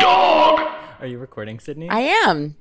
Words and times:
Dog. 0.00 0.60
Are 1.00 1.06
you 1.06 1.18
recording, 1.18 1.58
Sydnee? 1.58 1.88
I 1.90 2.00
am. 2.26 2.56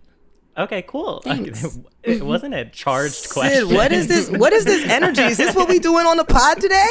okay, 0.58 0.82
cool. 0.84 1.22
Thanks. 1.24 1.78
it 2.04 2.24
wasn't 2.24 2.54
a 2.54 2.66
charged 2.66 3.14
Sid, 3.16 3.32
question. 3.32 3.74
what 3.76 3.92
is 3.92 4.08
this? 4.08 4.30
What 4.44 4.54
is 4.54 4.66
this 4.66 4.88
energy? 4.90 5.24
Is 5.24 5.38
this 5.38 5.56
what 5.56 5.70
we 5.70 5.80
doing 5.80 6.06
on 6.06 6.18
the 6.18 6.26
pod 6.26 6.60
today? 6.62 6.88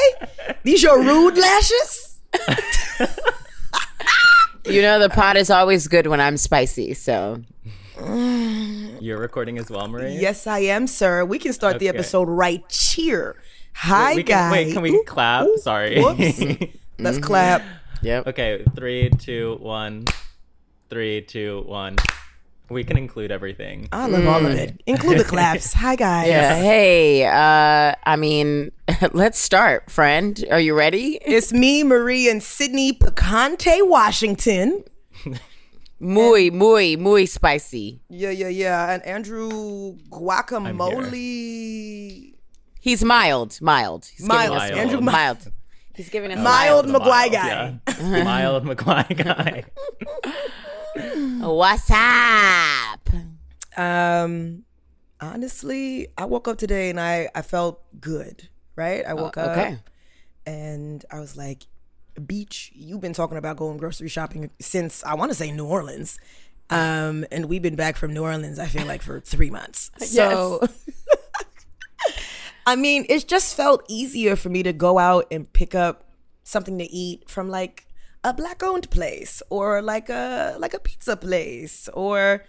These 0.63 0.83
your 0.83 1.01
rude 1.03 1.37
lashes? 1.37 2.19
You 4.65 4.81
know 4.81 5.01
the 5.01 5.09
pot 5.11 5.37
is 5.37 5.51
always 5.51 5.89
good 5.89 6.07
when 6.07 6.21
I'm 6.21 6.37
spicy, 6.37 6.95
so 6.95 7.43
You're 7.99 9.19
recording 9.19 9.59
as 9.59 9.69
well, 9.69 9.89
Marie? 9.89 10.15
Yes, 10.15 10.47
I 10.47 10.61
am, 10.61 10.87
sir. 10.87 11.25
We 11.25 11.41
can 11.41 11.53
start 11.53 11.81
the 11.81 11.89
episode 11.89 12.29
right 12.29 12.63
here. 12.73 13.43
Hi, 13.75 14.15
We 14.15 14.23
can, 14.23 14.51
guys. 14.51 14.53
wait, 14.53 14.73
can 14.73 14.83
we 14.83 14.93
Ooh, 14.93 15.03
clap? 15.05 15.47
ooh, 15.47 15.59
Sorry. 15.59 16.01
whoops. 16.01 16.41
Let's 17.01 17.19
clap. 17.19 17.63
yep. 18.03 18.29
okay, 18.29 18.63
three, 18.77 19.11
two, 19.19 19.57
one. 19.59 20.05
Three, 20.93 21.23
two, 21.23 21.63
one. 21.65 21.97
We 22.69 22.85
can 22.85 22.99
include 22.99 23.33
everything. 23.33 23.89
I 23.93 24.07
love 24.09 24.27
all 24.27 24.45
of 24.45 24.53
it, 24.53 24.79
include 24.87 25.21
the 25.21 25.25
claps. 25.25 25.73
Hi, 25.83 25.97
guys. 25.97 26.29
Yeah. 26.29 26.55
Hey, 26.55 27.25
uh, 27.25 27.95
I 28.05 28.17
mean, 28.17 28.73
let's 29.13 29.39
start, 29.39 29.91
friend. 29.91 30.45
Are 30.51 30.61
you 30.61 30.75
ready? 30.75 31.19
It's 31.25 31.51
me, 31.51 31.83
Marie, 31.83 32.29
and 32.29 32.43
Sydnee 32.43 32.99
Picante, 32.99 33.89
Washington. 33.89 34.85
Muy, 35.99 36.51
muy, 36.51 36.97
muy 36.97 37.25
spicy. 37.27 38.01
Yeah, 38.11 38.31
yeah, 38.31 38.49
yeah. 38.49 38.93
And 38.93 39.03
Andrew 39.07 39.95
Guacamole. 40.11 42.35
He's 42.81 43.03
mild, 43.05 43.59
mild. 43.63 44.05
He's 44.07 44.27
giving 44.29 44.31
Mild. 44.37 44.57
us 44.57 44.71
Andrew 44.73 45.01
mild. 45.01 45.05
Mi- 45.05 45.13
mild. 45.13 45.53
He's 45.95 46.09
giving 46.11 46.33
us 46.33 46.39
Mild 46.43 46.87
The 46.89 46.99
McGuire 46.99 47.31
guy. 47.33 47.79
yeah. 47.87 48.25
mild 48.25 48.65
McGuire 48.65 49.17
guy. 49.25 49.65
What's 50.95 51.91
up? 51.91 53.09
Um, 53.77 54.65
honestly, 55.21 56.09
I 56.19 56.27
woke 56.27 56.49
up 56.49 56.59
today 56.59 56.91
and 56.91 57.01
I 57.01 57.31
I 57.35 57.43
felt 57.43 57.83
good. 58.01 58.49
Right? 58.77 59.05
I 59.07 59.15
woke 59.15 59.37
up 59.37 59.53
okay. 59.53 59.79
and 60.47 61.05
I 61.11 61.21
was 61.21 61.37
like, 61.37 61.67
"Beach, 62.27 62.73
you've 62.75 63.01
been 63.01 63.13
talking 63.13 63.39
about 63.39 63.57
going 63.57 63.79
grocery 63.79 64.09
shopping 64.09 64.51
since 64.61 65.03
I 65.05 65.15
want 65.15 65.31
to 65.31 65.35
say 65.35 65.51
New 65.51 65.67
Orleans." 65.67 66.19
Um, 66.69 67.27
and 67.31 67.47
we've 67.47 67.63
been 67.63 67.77
back 67.77 67.97
from 67.97 68.15
New 68.15 68.23
Orleans. 68.23 68.59
I 68.59 68.67
feel 68.67 68.87
like 68.87 69.03
for 69.03 69.21
three 69.21 69.51
months. 69.51 69.91
So, 69.99 70.61
I 72.67 72.77
mean, 72.77 73.07
it 73.09 73.29
just 73.29 73.55
felt 73.57 73.85
easier 73.89 74.37
for 74.37 74.49
me 74.49 74.63
to 74.63 74.73
go 74.73 74.99
out 74.99 75.27
and 75.31 75.51
pick 75.53 75.75
up 75.75 76.09
something 76.45 76.79
to 76.79 76.85
eat 76.91 77.29
from 77.29 77.49
like 77.49 77.87
a 78.25 78.33
black-owned 78.33 78.91
place 78.91 79.43
or 79.51 79.83
like 79.83 80.09
a 80.09 80.57
like 80.59 80.75
a 80.75 80.81
pizza 80.81 81.17
place 81.17 81.89
or. 81.93 82.45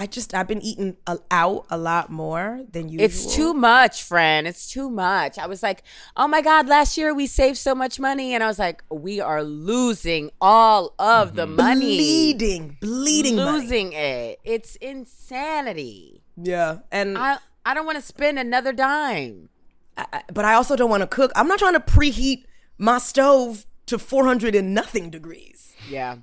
I 0.00 0.06
just 0.06 0.32
I've 0.32 0.46
been 0.46 0.62
eating 0.62 0.96
a, 1.08 1.18
out 1.32 1.66
a 1.70 1.76
lot 1.76 2.08
more 2.08 2.60
than 2.70 2.88
usual. 2.88 3.04
It's 3.04 3.34
too 3.34 3.52
much, 3.52 4.04
friend. 4.04 4.46
It's 4.46 4.70
too 4.70 4.88
much. 4.88 5.38
I 5.38 5.46
was 5.48 5.60
like, 5.60 5.82
oh 6.16 6.28
my 6.28 6.40
God, 6.40 6.68
last 6.68 6.96
year 6.96 7.12
we 7.12 7.26
saved 7.26 7.56
so 7.56 7.74
much 7.74 7.98
money. 7.98 8.32
And 8.32 8.44
I 8.44 8.46
was 8.46 8.60
like, 8.60 8.84
we 8.92 9.18
are 9.20 9.42
losing 9.42 10.30
all 10.40 10.94
of 11.00 11.34
the 11.34 11.46
mm-hmm. 11.46 11.56
money. 11.56 11.96
bleeding, 11.96 12.76
bleeding, 12.80 13.34
money. 13.34 13.58
losing 13.58 13.92
it. 13.92 14.38
It's 14.44 14.76
insanity. 14.76 16.22
Yeah, 16.40 16.78
and 16.92 17.18
I, 17.18 17.38
I 17.66 17.74
don't 17.74 17.84
want 17.84 17.98
to 17.98 18.02
spend 18.02 18.38
another 18.38 18.72
dime. 18.72 19.48
I- 19.96 20.22
but 20.32 20.44
I 20.44 20.54
also 20.54 20.76
don't 20.76 20.90
want 20.90 21.00
to 21.00 21.08
cook. 21.08 21.32
I'm 21.34 21.48
not 21.48 21.58
trying 21.58 21.72
to 21.72 21.80
preheat 21.80 22.44
my 22.78 22.98
stove 22.98 23.66
to 23.88 23.98
400 23.98 24.54
and 24.54 24.74
nothing 24.74 25.10
degrees. 25.10 25.74
Yeah. 25.88 26.16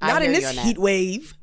I 0.00 0.08
Not 0.08 0.22
in 0.22 0.32
this 0.32 0.48
on 0.48 0.56
that. 0.56 0.64
heat 0.64 0.78
wave. 0.78 1.34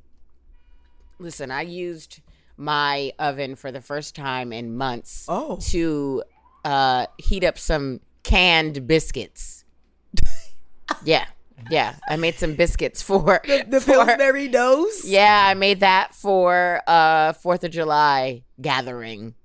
Listen, 1.20 1.52
I 1.52 1.62
used 1.62 2.22
my 2.58 3.12
oven 3.20 3.56
for 3.56 3.72
the 3.72 3.82
first 3.82 4.16
time 4.16 4.54
in 4.54 4.76
months 4.76 5.26
Oh. 5.28 5.58
to 5.72 6.24
uh, 6.64 7.08
heat 7.18 7.44
up 7.44 7.58
some 7.58 8.00
canned 8.24 8.88
biscuits. 8.88 9.66
yeah. 11.04 11.26
Yeah. 11.70 11.96
I 12.08 12.16
made 12.18 12.36
some 12.36 12.56
biscuits 12.56 13.02
for 13.02 13.42
The 13.46 13.82
for- 13.86 14.06
Pillsbury 14.06 14.48
doughs. 14.50 15.04
Yeah, 15.10 15.46
I 15.48 15.54
made 15.54 15.80
that 15.82 16.14
for 16.14 16.82
uh 16.88 17.34
Fourth 17.34 17.64
of 17.64 17.72
July 17.72 18.44
gathering. 18.62 19.36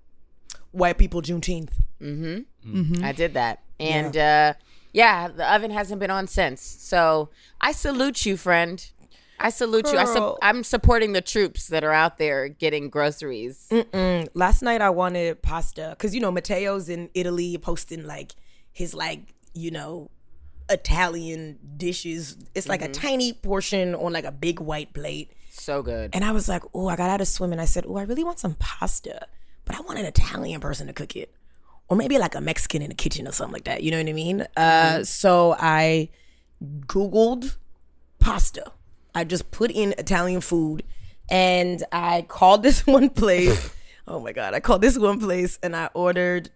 White 0.73 0.99
people 0.99 1.23
Juneteenth. 1.23 1.71
Mm-hmm. 2.03 3.05
I 3.05 3.13
did 3.13 3.35
that. 3.35 3.61
And 3.79 4.17
uh 4.17 4.55
yeah, 4.93 5.29
the 5.29 5.53
oven 5.53 5.71
hasn't 5.71 6.01
been 6.01 6.11
on 6.11 6.27
since. 6.27 6.63
So 6.63 7.31
I 7.61 7.73
salute 7.73 8.27
you, 8.27 8.37
friend. 8.37 8.85
I 9.39 9.51
salute 9.51 9.91
you. 9.91 9.99
I 9.99 10.05
su- 10.05 10.37
I'm 10.43 10.63
supporting 10.63 11.13
the 11.13 11.23
troops 11.23 11.69
that 11.69 11.83
are 11.83 11.93
out 11.93 12.19
there 12.19 12.49
getting 12.49 12.91
groceries. 12.91 13.73
Last 14.35 14.63
night 14.63 14.83
I 14.83 14.91
wanted 14.91 15.41
pasta 15.43 15.91
because 15.91 16.15
you 16.15 16.21
know 16.21 16.31
Mateo's 16.31 16.89
in 16.89 17.09
Italy 17.15 17.57
posting 17.57 18.07
like 18.07 18.33
his 18.73 18.93
like 18.95 19.35
you 19.55 19.71
know 19.71 20.11
Italian 20.69 21.59
dishes. 21.77 22.37
It's 22.55 22.69
like 22.69 22.83
a 22.83 22.89
mm-hmm. 22.89 23.01
tiny 23.01 23.33
portion 23.33 23.95
on 23.95 24.13
like 24.13 24.25
a 24.25 24.33
big 24.33 24.61
white 24.61 24.93
plate. 24.93 25.33
So 25.51 25.83
good. 25.83 26.11
And 26.15 26.25
I 26.25 26.33
was 26.33 26.49
like, 26.49 26.63
oh, 26.75 26.89
I 26.89 26.97
got 26.97 27.11
out 27.11 27.21
of 27.21 27.29
swim 27.29 27.53
and 27.53 27.61
I 27.61 27.65
said, 27.65 27.85
oh, 27.87 27.97
I 27.97 28.03
really 28.03 28.25
want 28.25 28.39
some 28.39 28.55
pasta, 28.55 29.27
but 29.65 29.77
I 29.77 29.81
want 29.81 29.99
an 29.99 30.05
Italian 30.05 30.61
person 30.61 30.87
to 30.87 30.93
cook 30.93 31.17
it. 31.17 31.35
Or 31.91 31.97
maybe 31.97 32.19
like 32.19 32.37
a 32.37 32.41
Mexican 32.41 32.83
in 32.83 32.89
the 32.89 32.95
kitchen 32.95 33.27
or 33.27 33.33
something 33.33 33.53
like 33.53 33.65
that. 33.65 33.83
You 33.83 33.91
know 33.91 33.99
what 33.99 34.09
I 34.09 34.13
mean? 34.13 34.47
Uh, 34.57 35.03
so 35.03 35.57
I 35.59 36.09
Googled 36.87 37.57
pasta. 38.21 38.73
I 39.13 39.25
just 39.25 39.51
put 39.51 39.73
in 39.73 39.95
Italian 39.99 40.41
food 40.41 40.85
and 41.29 41.83
I 41.91 42.23
called 42.23 42.63
this 42.69 42.87
one 42.87 43.11
place. 43.11 43.71
oh 44.07 44.21
my 44.21 44.33
God. 44.33 44.55
I 44.55 44.61
called 44.61 44.83
this 44.83 44.97
one 44.97 45.19
place 45.19 45.59
and 45.65 45.75
I 45.75 45.91
ordered, 45.93 46.51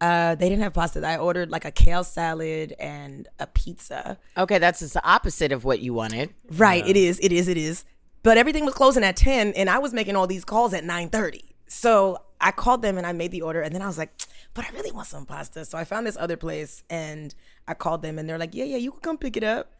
uh, 0.00 0.36
they 0.36 0.48
didn't 0.48 0.62
have 0.62 0.72
pasta. 0.72 1.06
I 1.06 1.18
ordered 1.18 1.50
like 1.50 1.66
a 1.66 1.70
kale 1.70 2.02
salad 2.04 2.74
and 2.78 3.28
a 3.38 3.46
pizza. 3.46 4.18
Okay, 4.38 4.58
that's 4.58 4.80
just 4.80 4.94
the 4.94 5.06
opposite 5.06 5.52
of 5.52 5.64
what 5.64 5.80
you 5.80 5.92
wanted. 5.92 6.32
Right, 6.50 6.86
it 6.86 6.96
is, 6.96 7.18
it 7.20 7.30
is, 7.30 7.48
it 7.48 7.58
is. 7.58 7.84
But 8.22 8.38
everything 8.38 8.64
was 8.64 8.74
closing 8.74 9.04
at 9.04 9.16
10 9.16 9.52
and 9.52 9.70
I 9.70 9.78
was 9.78 9.92
making 9.92 10.16
all 10.16 10.26
these 10.26 10.44
calls 10.44 10.74
at 10.74 10.82
9:30. 10.82 11.42
So 11.68 12.18
I 12.40 12.50
called 12.52 12.82
them 12.82 12.98
and 12.98 13.06
I 13.06 13.12
made 13.12 13.30
the 13.30 13.42
order 13.42 13.60
and 13.60 13.74
then 13.74 13.82
I 13.82 13.86
was 13.86 13.98
like, 13.98 14.12
but 14.56 14.64
I 14.64 14.70
really 14.70 14.90
want 14.90 15.06
some 15.06 15.26
pasta. 15.26 15.66
So 15.66 15.76
I 15.76 15.84
found 15.84 16.06
this 16.06 16.16
other 16.16 16.38
place 16.38 16.82
and 16.88 17.34
I 17.68 17.74
called 17.74 18.00
them 18.00 18.18
and 18.18 18.28
they're 18.28 18.38
like, 18.38 18.54
yeah, 18.54 18.64
yeah, 18.64 18.78
you 18.78 18.90
can 18.90 19.00
come 19.00 19.18
pick 19.18 19.36
it 19.36 19.44
up. 19.44 19.70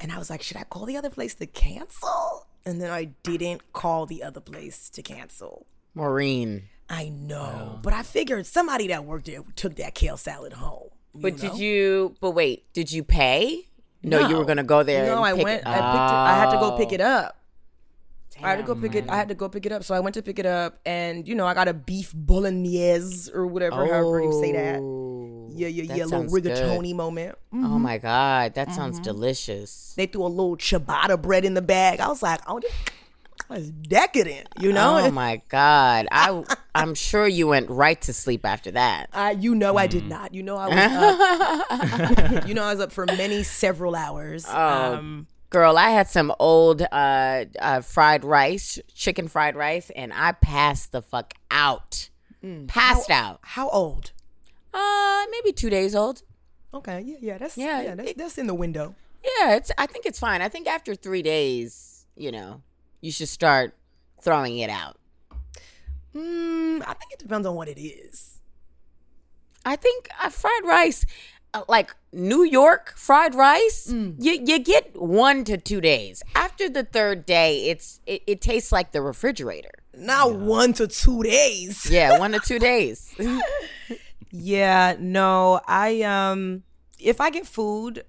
And 0.00 0.10
I 0.10 0.18
was 0.18 0.28
like, 0.28 0.42
should 0.42 0.56
I 0.56 0.64
call 0.64 0.84
the 0.84 0.96
other 0.96 1.10
place 1.10 1.34
to 1.36 1.46
cancel? 1.46 2.48
And 2.66 2.82
then 2.82 2.90
I 2.90 3.04
didn't 3.22 3.72
call 3.72 4.06
the 4.06 4.22
other 4.24 4.40
place 4.40 4.90
to 4.90 5.02
cancel. 5.02 5.66
Maureen. 5.94 6.64
I 6.88 7.08
know, 7.08 7.76
oh. 7.76 7.80
but 7.82 7.92
I 7.92 8.02
figured 8.02 8.46
somebody 8.46 8.88
that 8.88 9.04
worked 9.04 9.26
there 9.26 9.42
took 9.54 9.76
that 9.76 9.94
kale 9.94 10.16
salad 10.16 10.54
home. 10.54 10.88
But 11.14 11.34
know? 11.34 11.50
did 11.50 11.58
you 11.58 12.16
but 12.20 12.32
wait, 12.32 12.64
did 12.72 12.90
you 12.90 13.04
pay? 13.04 13.68
No, 14.02 14.26
you 14.28 14.36
were 14.36 14.44
gonna 14.44 14.64
go 14.64 14.82
there. 14.82 15.06
No, 15.06 15.18
and 15.18 15.26
I 15.26 15.32
went. 15.34 15.60
It. 15.60 15.66
I 15.66 15.74
picked. 15.74 15.76
It, 15.76 16.16
I 16.16 16.34
had 16.36 16.50
to 16.50 16.58
go 16.58 16.76
pick 16.76 16.92
it 16.92 17.00
up. 17.00 17.39
I 18.42 18.50
had 18.50 18.56
to 18.56 18.62
go 18.62 18.74
Damn, 18.74 18.82
pick 18.82 18.94
it. 18.94 19.04
I 19.08 19.16
had 19.16 19.28
to 19.28 19.34
go 19.34 19.48
pick 19.48 19.66
it 19.66 19.72
up. 19.72 19.84
So 19.84 19.94
I 19.94 20.00
went 20.00 20.14
to 20.14 20.22
pick 20.22 20.38
it 20.38 20.46
up, 20.46 20.78
and 20.86 21.26
you 21.28 21.34
know, 21.34 21.46
I 21.46 21.54
got 21.54 21.68
a 21.68 21.74
beef 21.74 22.12
bolognese 22.14 23.30
or 23.34 23.46
whatever, 23.46 23.84
however 23.86 24.20
you 24.22 24.32
say 24.32 24.52
that. 24.52 24.80
Oh, 24.80 25.48
Yeah, 25.52 25.68
yeah, 25.68 25.82
yeah. 25.94 26.04
A 26.04 26.06
little 26.06 26.08
sounds 26.28 26.32
good. 26.40 26.52
rigatoni 26.52 26.94
moment. 26.94 27.36
Mm. 27.52 27.64
Oh 27.66 27.78
my 27.78 27.98
god, 27.98 28.54
that 28.54 28.72
sounds 28.72 28.96
Mm-hmm. 28.96 29.02
delicious. 29.04 29.94
They 29.96 30.06
threw 30.06 30.24
a 30.24 30.28
little 30.28 30.56
ciabatta 30.56 31.20
bread 31.20 31.44
in 31.44 31.54
the 31.54 31.62
bag. 31.62 32.00
I 32.00 32.08
was 32.08 32.22
like, 32.22 32.40
oh, 32.46 32.60
this 32.60 32.72
is 33.64 33.70
decadent, 33.70 34.46
you 34.60 34.72
know. 34.72 35.00
Oh 35.02 35.10
my 35.10 35.42
god, 35.48 36.06
I 36.12 36.44
I'm 36.74 36.94
sure 36.94 37.26
you 37.26 37.48
went 37.48 37.68
right 37.68 38.00
to 38.02 38.12
sleep 38.12 38.46
after 38.46 38.70
that. 38.70 39.10
I, 39.12 39.32
you 39.32 39.56
know, 39.56 39.76
I 39.76 39.88
Mm. 39.88 39.90
did 39.90 40.06
not. 40.08 40.32
You 40.34 40.44
know, 40.44 40.56
I 40.56 40.68
was 40.68 40.76
up. 40.78 42.44
you 42.46 42.54
know, 42.54 42.62
I 42.62 42.72
was 42.72 42.80
up 42.80 42.92
for 42.92 43.06
many 43.06 43.42
several 43.42 43.96
hours. 43.96 44.46
Oh. 44.48 44.94
Um, 44.94 45.26
Girl, 45.50 45.76
I 45.76 45.90
had 45.90 46.08
some 46.08 46.32
old 46.38 46.82
uh, 46.82 47.44
uh, 47.58 47.80
fried 47.80 48.24
rice, 48.24 48.78
chicken 48.94 49.26
fried 49.26 49.56
rice, 49.56 49.90
and 49.96 50.12
I 50.14 50.32
passed 50.32 50.92
the 50.92 51.02
fuck 51.02 51.34
out. 51.50 52.08
Mm. 52.44 52.68
Passed 52.68 53.10
out. 53.10 53.40
how 53.42 53.68
old? 53.70 54.12
Uh, 54.72 55.24
maybe 55.32 55.52
two 55.52 55.68
days 55.68 55.94
old. 55.96 56.22
Okay, 56.72 57.00
yeah, 57.04 57.16
yeah, 57.20 57.38
that's 57.38 57.58
Yeah, 57.58 57.82
yeah, 57.82 57.94
that's, 57.96 58.10
it- 58.10 58.16
that's 58.18 58.38
in 58.38 58.46
the 58.46 58.54
window. 58.54 58.94
Yeah, 59.24 59.56
it's. 59.56 59.70
I 59.76 59.86
think 59.86 60.06
it's 60.06 60.18
fine. 60.18 60.40
I 60.40 60.48
think 60.48 60.66
after 60.68 60.94
three 60.94 61.20
days, 61.20 62.06
you 62.16 62.30
know, 62.32 62.62
you 63.02 63.10
should 63.12 63.28
start 63.28 63.74
throwing 64.22 64.56
it 64.58 64.70
out. 64.70 64.96
Mm, 66.14 66.80
I 66.82 66.94
think 66.94 67.12
it 67.12 67.18
depends 67.18 67.46
on 67.46 67.54
what 67.54 67.68
it 67.68 67.78
is. 67.78 68.38
I 69.64 69.76
think 69.76 70.08
uh, 70.22 70.30
fried 70.30 70.64
rice, 70.64 71.04
like 71.68 71.94
New 72.12 72.42
York 72.44 72.94
fried 72.96 73.34
rice, 73.34 73.88
Mm. 73.90 74.16
you 74.18 74.32
you 74.44 74.58
get 74.58 74.94
one 75.00 75.44
to 75.44 75.56
two 75.56 75.80
days. 75.80 76.22
After 76.34 76.68
the 76.68 76.84
third 76.84 77.26
day, 77.26 77.68
it's 77.70 78.00
it, 78.06 78.22
it 78.26 78.40
tastes 78.40 78.70
like 78.72 78.92
the 78.92 79.00
refrigerator. 79.02 79.70
Not 79.94 80.36
one 80.36 80.72
to 80.74 80.86
two 80.86 81.22
days. 81.22 81.90
Yeah, 81.90 82.18
one 82.18 82.32
to 82.32 82.40
two 82.40 82.58
days. 82.70 83.14
Yeah, 84.30 84.96
no, 84.98 85.60
I 85.66 86.02
um 86.02 86.62
if 86.98 87.20
I 87.20 87.30
get 87.30 87.46
food 87.46 88.04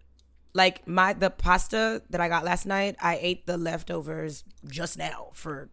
like 0.54 0.88
my 0.88 1.14
the 1.14 1.30
pasta 1.30 2.02
that 2.10 2.22
I 2.22 2.28
got 2.30 2.44
last 2.44 2.66
night, 2.66 2.96
I 3.02 3.18
ate 3.22 3.46
the 3.48 3.58
leftovers 3.58 4.44
just 4.68 4.98
now 4.98 5.30
for 5.34 5.70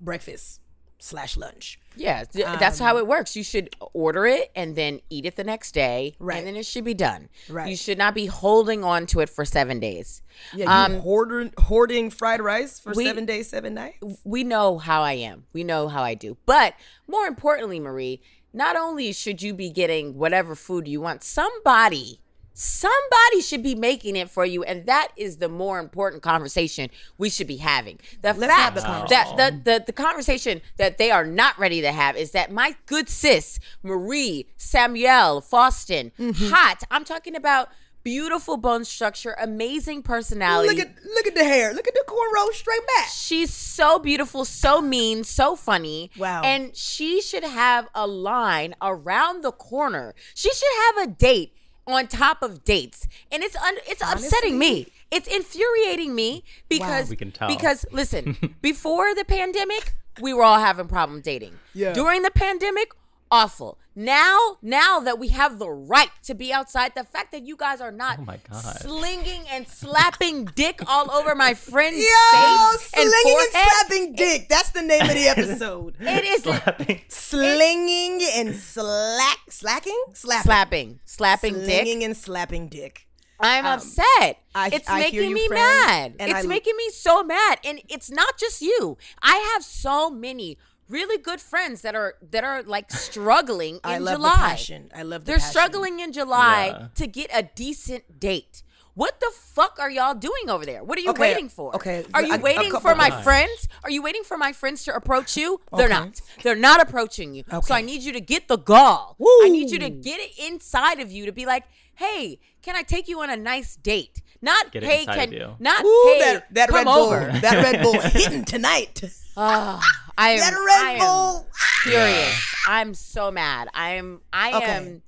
breakfast 0.00 0.60
slash 0.98 1.36
lunch. 1.36 1.78
Yeah, 1.96 2.24
th- 2.24 2.44
that's 2.60 2.78
how 2.78 2.96
it 2.98 3.06
works. 3.06 3.34
You 3.36 3.42
should 3.42 3.74
order 3.92 4.24
it 4.26 4.50
and 4.54 4.76
then 4.76 5.00
eat 5.10 5.26
it 5.26 5.34
the 5.36 5.42
next 5.44 5.72
day, 5.72 6.14
Right. 6.20 6.38
And 6.38 6.46
then 6.46 6.54
it 6.56 6.64
should 6.66 6.84
be 6.84 6.94
done. 6.94 7.28
Right. 7.48 7.68
You 7.68 7.76
should 7.76 7.98
not 7.98 8.14
be 8.14 8.26
holding 8.26 8.84
on 8.84 9.06
to 9.06 9.20
it 9.20 9.28
for 9.28 9.44
seven 9.44 9.80
days. 9.80 10.22
Yeah, 10.54 10.84
Um, 10.84 11.00
hoarding 11.00 11.52
hoarding 11.58 12.10
fried 12.10 12.40
rice 12.40 12.78
for 12.78 12.92
we- 12.94 13.04
seven 13.04 13.26
days, 13.26 13.48
seven 13.48 13.74
nights. 13.74 13.98
we 14.24 14.44
know 14.44 14.78
how 14.78 15.02
I 15.02 15.14
am. 15.14 15.46
We 15.52 15.64
know 15.64 15.88
how 15.88 16.02
I 16.02 16.14
do. 16.14 16.36
But 16.46 16.74
more 17.08 17.26
importantly, 17.26 17.80
Marie, 17.80 18.20
not 18.52 18.76
only 18.76 19.12
should 19.12 19.42
you 19.42 19.52
be 19.54 19.70
getting 19.70 20.16
whatever 20.16 20.54
food 20.54 20.86
you 20.88 21.00
want, 21.00 21.22
somebody, 21.24 22.20
somebody 22.60 23.40
should 23.40 23.62
be 23.62 23.74
making 23.76 24.16
it 24.16 24.28
for 24.28 24.44
you. 24.44 24.64
And 24.64 24.84
that 24.86 25.08
is 25.16 25.36
the 25.36 25.48
more 25.48 25.78
important 25.78 26.22
conversation 26.22 26.90
we 27.16 27.30
should 27.30 27.46
be 27.46 27.58
having. 27.58 27.98
The 28.22 28.34
Let's 28.34 28.52
have 28.52 28.74
fact 28.74 28.74
the 28.74 28.80
that 29.10 29.26
conversation. 29.26 29.62
the, 29.64 29.70
the, 29.78 29.84
the 29.86 29.92
conversation 29.92 30.60
that 30.76 30.98
they 30.98 31.12
are 31.12 31.24
not 31.24 31.56
ready 31.58 31.80
to 31.82 31.92
have 31.92 32.16
is 32.16 32.32
that 32.32 32.50
my 32.50 32.74
good 32.86 33.08
sis, 33.08 33.60
Marie, 33.84 34.48
Samuel, 34.56 35.40
Faustin, 35.40 36.10
Mm-hmm. 36.18 36.46
hot. 36.52 36.82
I'm 36.90 37.04
talking 37.04 37.36
about 37.36 37.68
beautiful 38.02 38.56
bone 38.56 38.84
structure, 38.84 39.36
amazing 39.40 40.02
personality. 40.02 40.68
Look 40.68 40.78
at 40.86 40.94
look 41.14 41.26
at 41.26 41.34
the 41.34 41.44
hair. 41.44 41.72
Look 41.74 41.86
at 41.86 41.94
the 41.94 42.04
cornrow 42.06 42.52
straight 42.52 42.86
back. 42.96 43.08
She's 43.08 43.52
so 43.52 43.98
beautiful, 43.98 44.44
so 44.44 44.80
mean, 44.80 45.24
so 45.24 45.54
funny. 45.56 46.10
Wow. 46.18 46.42
And 46.42 46.74
she 46.76 47.20
should 47.20 47.44
have 47.44 47.88
a 47.94 48.06
line 48.06 48.74
around 48.82 49.42
the 49.42 49.52
corner. 49.52 50.14
She 50.34 50.50
should 50.52 50.96
have 50.96 51.08
a 51.08 51.12
date 51.12 51.52
on 51.94 52.06
top 52.06 52.42
of 52.42 52.64
dates. 52.64 53.06
And 53.32 53.42
it's 53.42 53.56
un- 53.56 53.78
it's 53.86 54.02
upsetting 54.02 54.58
me. 54.58 54.88
It's 55.10 55.26
infuriating 55.26 56.14
me 56.14 56.44
because 56.68 57.08
We 57.08 57.16
can 57.16 57.32
tell. 57.32 57.48
because 57.48 57.86
listen, 57.92 58.36
before 58.62 59.14
the 59.14 59.24
pandemic, 59.24 59.94
we 60.20 60.34
were 60.34 60.42
all 60.42 60.58
having 60.58 60.86
problem 60.88 61.20
dating. 61.20 61.58
Yeah. 61.74 61.92
During 61.92 62.22
the 62.22 62.30
pandemic, 62.30 62.92
awful. 63.30 63.78
Now, 64.00 64.58
now 64.62 65.00
that 65.00 65.18
we 65.18 65.26
have 65.30 65.58
the 65.58 65.68
right 65.68 66.10
to 66.22 66.34
be 66.36 66.52
outside, 66.52 66.92
the 66.94 67.02
fact 67.02 67.32
that 67.32 67.42
you 67.44 67.56
guys 67.56 67.80
are 67.80 67.90
not 67.90 68.18
Oh 68.20 68.24
my 68.26 68.38
God. 68.48 68.62
slinging 68.80 69.42
and 69.50 69.66
slapping 69.66 70.44
dick 70.44 70.80
all 70.86 71.10
over 71.10 71.34
my 71.34 71.54
friend's 71.54 71.98
Yo, 71.98 72.04
face 72.04 72.90
slinging 72.92 73.38
and 73.40 73.54
and, 73.56 73.70
slapping 73.70 74.14
dick. 74.14 74.48
That's 74.48 74.70
the 74.70 74.82
name 74.82 75.02
of 75.02 75.08
the 75.08 75.26
episode. 75.36 75.96
it 75.98 76.24
is 76.24 76.42
Slapping. 76.44 77.00
slinging 77.08 78.20
and 78.36 78.54
slack 78.54 79.38
slacking 79.48 80.00
slapping 80.14 80.44
slapping, 80.44 81.00
slapping 81.04 81.54
slinging 81.54 81.98
dick. 81.98 82.06
and 82.06 82.16
slapping 82.16 82.68
dick. 82.68 83.04
I'm 83.40 83.64
um, 83.66 83.78
upset. 83.78 84.38
I- 84.54 84.70
it's 84.72 84.88
I 84.88 84.98
making 84.98 85.22
you, 85.28 85.34
me 85.34 85.46
friend, 85.48 86.14
mad. 86.18 86.28
it's 86.30 86.44
I- 86.44 86.48
making 86.48 86.76
me 86.76 86.90
so 86.90 87.22
mad, 87.22 87.58
and 87.64 87.80
it's 87.88 88.10
not 88.10 88.36
just 88.36 88.60
you. 88.62 88.98
I 89.22 89.36
have 89.54 89.62
so 89.64 90.10
many 90.10 90.58
really 90.88 91.18
good 91.18 91.40
friends 91.40 91.82
that 91.82 91.94
are 91.94 92.14
that 92.30 92.44
are 92.44 92.62
like 92.62 92.90
struggling 92.90 93.74
in 93.76 93.80
I 93.84 93.98
love 93.98 94.16
July. 94.16 94.30
the 94.30 94.36
passion. 94.36 94.90
I 94.94 95.02
love 95.02 95.22
the 95.24 95.26
They're 95.32 95.36
passion. 95.38 95.50
struggling 95.50 96.00
in 96.00 96.12
July 96.12 96.66
Yeah. 96.78 96.88
to 96.94 97.06
get 97.06 97.30
a 97.32 97.42
decent 97.42 98.18
date. 98.20 98.62
What 98.94 99.20
the 99.20 99.30
fuck 99.32 99.78
are 99.78 99.88
y'all 99.90 100.14
doing 100.14 100.50
over 100.50 100.66
there? 100.66 100.82
What 100.82 100.98
are 100.98 101.00
you 101.02 101.10
Okay, 101.10 101.20
waiting 101.20 101.48
for? 101.48 101.72
okay, 101.76 102.04
Are 102.14 102.22
you 102.22 102.34
a 102.34 102.38
waiting 102.38 102.72
for 102.80 102.96
my 102.96 103.10
times. 103.10 103.22
friends? 103.22 103.68
Are 103.84 103.90
you 103.90 104.02
waiting 104.02 104.24
for 104.24 104.36
my 104.36 104.52
friends 104.52 104.82
to 104.86 104.94
approach 104.94 105.36
you? 105.36 105.60
They're 105.76 105.86
Okay. 105.86 105.94
not. 105.94 106.20
They're 106.42 106.56
not 106.56 106.80
approaching 106.82 107.32
you. 107.32 107.44
So 107.62 107.74
I 107.76 107.80
need 107.80 108.02
you 108.02 108.10
to 108.12 108.20
get 108.20 108.48
the 108.48 108.58
gall. 108.58 109.16
I 109.44 109.50
need 109.50 109.70
you 109.70 109.78
to 109.78 109.88
get 109.90 110.18
it 110.18 110.36
inside 110.38 110.98
of 110.98 111.12
you 111.12 111.26
to 111.26 111.32
be 111.32 111.46
like, 111.46 111.62
hey, 111.94 112.40
can 112.60 112.74
I 112.74 112.82
take 112.82 113.06
you 113.06 113.20
on 113.22 113.30
a 113.30 113.36
nice 113.36 113.76
date? 113.76 114.20
Not 114.40 114.70
Get 114.72 114.82
it 114.84 114.86
hey, 114.86 115.04
can 115.04 115.32
you. 115.32 115.56
not 115.58 115.84
Ooh, 115.84 116.02
hey, 116.14 116.18
that 116.20 116.54
that 116.54 116.68
come 116.68 116.76
Red 116.78 116.84
Bull, 116.84 116.96
over. 117.12 117.32
that 117.40 117.62
Red 117.62 117.82
Bull 117.82 118.00
hitting 118.12 118.44
tonight. 118.44 119.02
Ah, 119.36 119.80
I 120.18 120.30
am, 120.30 120.38
That 120.40 120.52
I 120.54 120.94
Red 120.94 121.02
am 121.02 121.10
Bull. 121.10 121.46
furious. 121.82 122.54
I'm 122.66 122.94
so 122.94 123.30
mad. 123.30 123.68
I'm 123.74 124.20
I 124.32 124.52
Okay. 124.58 124.70
am 124.70 125.02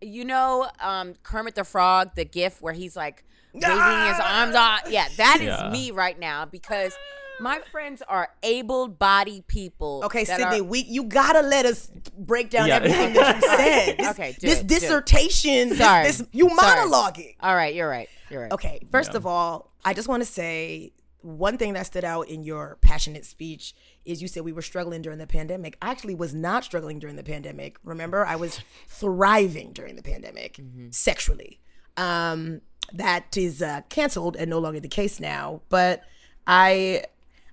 you 0.00 0.24
know 0.24 0.68
um 0.80 1.14
Kermit 1.22 1.54
the 1.56 1.64
Frog, 1.64 2.14
the 2.14 2.24
gif 2.24 2.62
where 2.62 2.72
he's 2.72 2.94
like 2.96 3.24
waving 3.52 4.06
his 4.08 4.20
arms 4.20 4.54
out. 4.54 4.90
Yeah, 4.90 5.08
that 5.16 5.38
is 5.40 5.46
Yeah. 5.48 5.68
me 5.70 5.90
right 5.90 6.18
now 6.18 6.44
because 6.44 6.92
my 7.40 7.60
friends 7.70 8.02
are 8.08 8.28
able-bodied 8.42 9.46
people. 9.46 10.02
Okay, 10.04 10.24
that 10.24 10.40
Sydnee, 10.40 10.60
are- 10.60 10.64
we 10.64 10.80
you 10.84 11.04
gotta 11.04 11.42
let 11.42 11.66
us 11.66 11.90
break 12.18 12.50
down 12.50 12.68
Yeah. 12.68 12.76
everything 12.76 13.14
that 13.14 13.36
you 13.36 13.48
said. 13.56 13.96
This, 13.98 14.08
Okay, 14.10 14.36
do 14.38 14.46
this 14.46 14.60
it, 14.60 14.66
do 14.66 14.74
it. 14.74 14.80
dissertation, 14.80 15.68
this- 15.70 15.78
Sorry. 15.78 16.04
this, 16.04 16.22
you 16.32 16.48
Sorry. 16.50 16.78
monologuing. 16.88 17.34
All 17.40 17.54
right, 17.54 17.74
you're 17.74 17.88
right. 17.88 18.08
You're 18.30 18.42
right. 18.42 18.52
Okay, 18.52 18.80
first 18.90 19.14
of 19.14 19.26
all, 19.26 19.72
I 19.84 19.94
just 19.94 20.08
want 20.08 20.22
to 20.22 20.28
say 20.30 20.92
one 21.20 21.56
thing 21.58 21.72
that 21.74 21.86
stood 21.86 22.04
out 22.04 22.28
in 22.28 22.42
your 22.42 22.78
passionate 22.80 23.24
speech 23.24 23.74
is 24.04 24.20
you 24.20 24.26
said 24.26 24.42
we 24.44 24.52
were 24.52 24.62
struggling 24.62 25.02
during 25.02 25.18
the 25.18 25.26
pandemic. 25.26 25.76
I 25.80 25.90
actually 25.90 26.14
was 26.16 26.34
not 26.34 26.64
struggling 26.64 26.98
during 26.98 27.14
the 27.16 27.22
pandemic. 27.22 27.76
Remember, 27.84 28.26
I 28.26 28.34
was 28.36 28.58
thriving 28.88 29.72
during 29.72 29.94
the 29.96 30.02
pandemic 30.02 30.58
sexually. 30.90 31.60
Um, 31.96 32.62
that 32.92 33.36
is 33.36 33.62
uh, 33.62 33.82
canceled 33.88 34.36
and 34.36 34.50
no 34.50 34.58
longer 34.58 34.80
the 34.80 34.88
case 34.88 35.20
now. 35.20 35.62
But 35.68 36.02
I, 36.46 37.04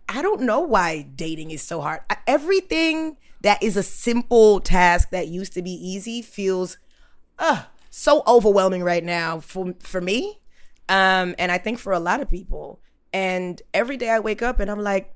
I 0.10 0.22
don't 0.22 0.42
know 0.42 0.60
why 0.62 1.04
dating 1.04 1.52
is 1.52 1.62
so 1.62 1.82
hard. 1.82 2.02
Everything 2.28 3.18
that 3.42 3.62
is 3.64 3.78
a 3.78 3.84
simple 3.84 4.60
task 4.60 5.12
that 5.12 5.28
used 5.28 5.54
to 5.54 5.62
be 5.62 5.72
easy 5.72 6.22
feels 6.22 6.78
uh, 7.38 7.64
so 7.90 8.24
overwhelming 8.28 8.84
right 8.84 9.04
now 9.04 9.40
for 9.40 9.74
for 9.80 10.02
me, 10.02 10.42
um, 10.90 11.36
and 11.38 11.52
I 11.52 11.58
think 11.60 11.80
for 11.80 11.94
a 11.94 12.00
lot 12.00 12.22
of 12.22 12.30
people. 12.30 12.82
And 13.14 13.62
every 13.74 13.98
day 13.98 14.10
I 14.10 14.20
wake 14.20 14.42
up 14.42 14.60
and 14.60 14.70
I'm 14.70 14.82
like, 14.82 15.14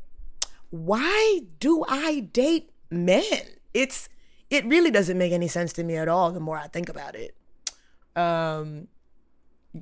why 0.69 1.41
do 1.59 1.83
I 1.87 2.21
date 2.31 2.71
men? 2.89 3.43
It's 3.73 4.09
it 4.49 4.65
really 4.65 4.91
doesn't 4.91 5.17
make 5.17 5.33
any 5.33 5.47
sense 5.47 5.73
to 5.73 5.83
me 5.83 5.97
at 5.97 6.07
all. 6.07 6.31
The 6.31 6.39
more 6.39 6.57
I 6.57 6.67
think 6.67 6.87
about 6.89 7.15
it, 7.15 7.35
um, 8.15 8.87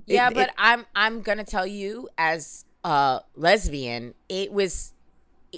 Yeah, 0.08 0.30
it- 0.30 0.36
but 0.36 0.50
it- 0.50 0.56
I'm 0.58 0.86
I'm 0.96 1.22
gonna 1.22 1.44
tell 1.44 1.68
you 1.68 2.08
as 2.18 2.66
a 2.84 3.22
lesbian, 3.36 4.14
it 4.30 4.52
was 4.52 4.94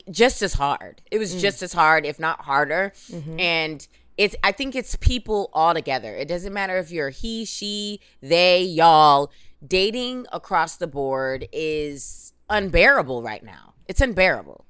just 0.09 0.41
as 0.41 0.53
hard. 0.53 1.01
It 1.11 1.17
Mm. 1.17 1.19
was 1.19 1.41
just 1.41 1.61
as 1.63 1.73
hard, 1.73 2.05
if 2.05 2.19
not 2.19 2.41
harder. 2.41 2.93
Mm-hmm. 3.11 3.39
And 3.39 3.87
it's 4.17 4.35
I 4.43 4.51
think 4.51 4.75
it's 4.75 4.95
people 4.97 5.49
all 5.53 5.73
together. 5.73 6.15
It 6.15 6.27
doesn't 6.27 6.53
matter 6.53 6.77
if 6.77 6.91
you're 6.91 7.09
he, 7.09 7.45
she, 7.45 7.99
they, 8.21 8.63
y'all. 8.63 9.31
Dating 9.65 10.25
across 10.33 10.75
the 10.75 10.87
board 10.87 11.47
is 11.53 12.33
unbearable 12.49 13.23
right 13.23 13.43
now. 13.43 13.73
It's 13.87 14.01
unbearable. 14.01 14.65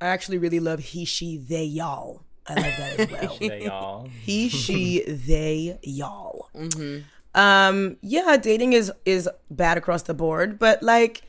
I 0.00 0.06
actually 0.06 0.38
really 0.38 0.60
love 0.60 0.80
he, 0.80 1.04
she, 1.04 1.36
they, 1.36 1.64
y'all. 1.64 2.22
I 2.46 2.54
love 2.54 2.64
that 2.64 3.00
as 3.00 3.10
well. 3.10 3.36
They 3.40 3.64
y'all. 3.66 4.08
he, 4.22 4.48
she, 4.48 5.02
they, 5.06 5.78
y'all. 5.82 6.48
Um, 7.34 7.96
yeah, 8.00 8.36
dating 8.38 8.72
is 8.72 8.90
is 9.04 9.28
bad 9.50 9.76
across 9.78 10.02
the 10.02 10.14
board, 10.14 10.58
but 10.58 10.82
like, 10.82 11.22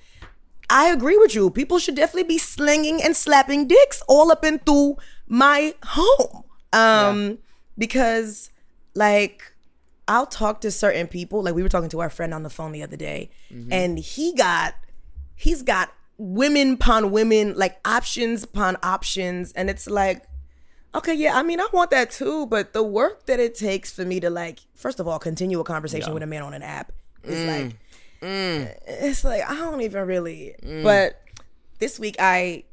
I 0.71 0.87
agree 0.87 1.17
with 1.17 1.35
you. 1.35 1.49
People 1.51 1.77
should 1.77 1.95
definitely 1.95 2.23
be 2.23 2.37
slinging 2.39 3.01
and 3.03 3.15
slapping 3.15 3.67
dicks 3.67 4.01
all 4.07 4.31
up 4.31 4.43
and 4.43 4.65
through 4.65 4.97
my 5.27 5.75
home. 5.85 6.43
Um, 6.73 7.37
because 7.77 8.49
like. 8.95 9.43
I'll 10.07 10.25
talk 10.25 10.59
to 10.61 10.71
certain 10.71 11.07
people. 11.07 11.41
Like 11.43 11.53
we 11.55 11.63
were 11.63 11.69
talking 11.69 11.87
to 11.89 12.01
our 12.01 12.09
friend 12.09 12.33
on 12.33 12.43
the 12.43 12.49
phone 12.49 12.73
the 12.73 12.83
other 12.83 12.97
day, 12.97 13.29
and 13.71 13.97
he 13.97 14.33
got, 14.35 14.73
he's 15.35 15.61
got 15.61 15.93
women 16.17 16.73
upon 16.73 17.11
women, 17.11 17.53
like 17.55 17.79
options 17.85 18.43
upon 18.43 18.75
options, 18.83 19.53
and 19.53 19.69
it's 19.69 19.87
like, 19.89 20.23
Okay, 20.93 21.13
yeah, 21.13 21.37
I 21.37 21.43
mean, 21.43 21.61
I 21.61 21.67
want 21.71 21.91
that 21.91 22.11
too, 22.11 22.45
but 22.47 22.73
the 22.73 22.83
work 22.83 23.25
that 23.27 23.39
it 23.39 23.55
takes 23.55 23.93
for 23.93 24.03
me 24.03 24.19
to 24.19 24.29
like, 24.29 24.59
first 24.75 24.99
of 24.99 25.07
all, 25.07 25.17
continue 25.19 25.61
a 25.61 25.63
conversation 25.63 26.13
with 26.13 26.23
a 26.23 26.27
man 26.27 26.43
on 26.43 26.53
an 26.53 26.63
app 26.63 26.91
is 27.23 27.45
like, 27.45 27.75
it's 28.21 29.23
like 29.23 29.49
I 29.49 29.55
don't 29.55 29.81
even 29.81 30.05
really. 30.07 30.55
But 30.83 31.21
this 31.79 31.99
week 31.99 32.15
I, 32.19 32.63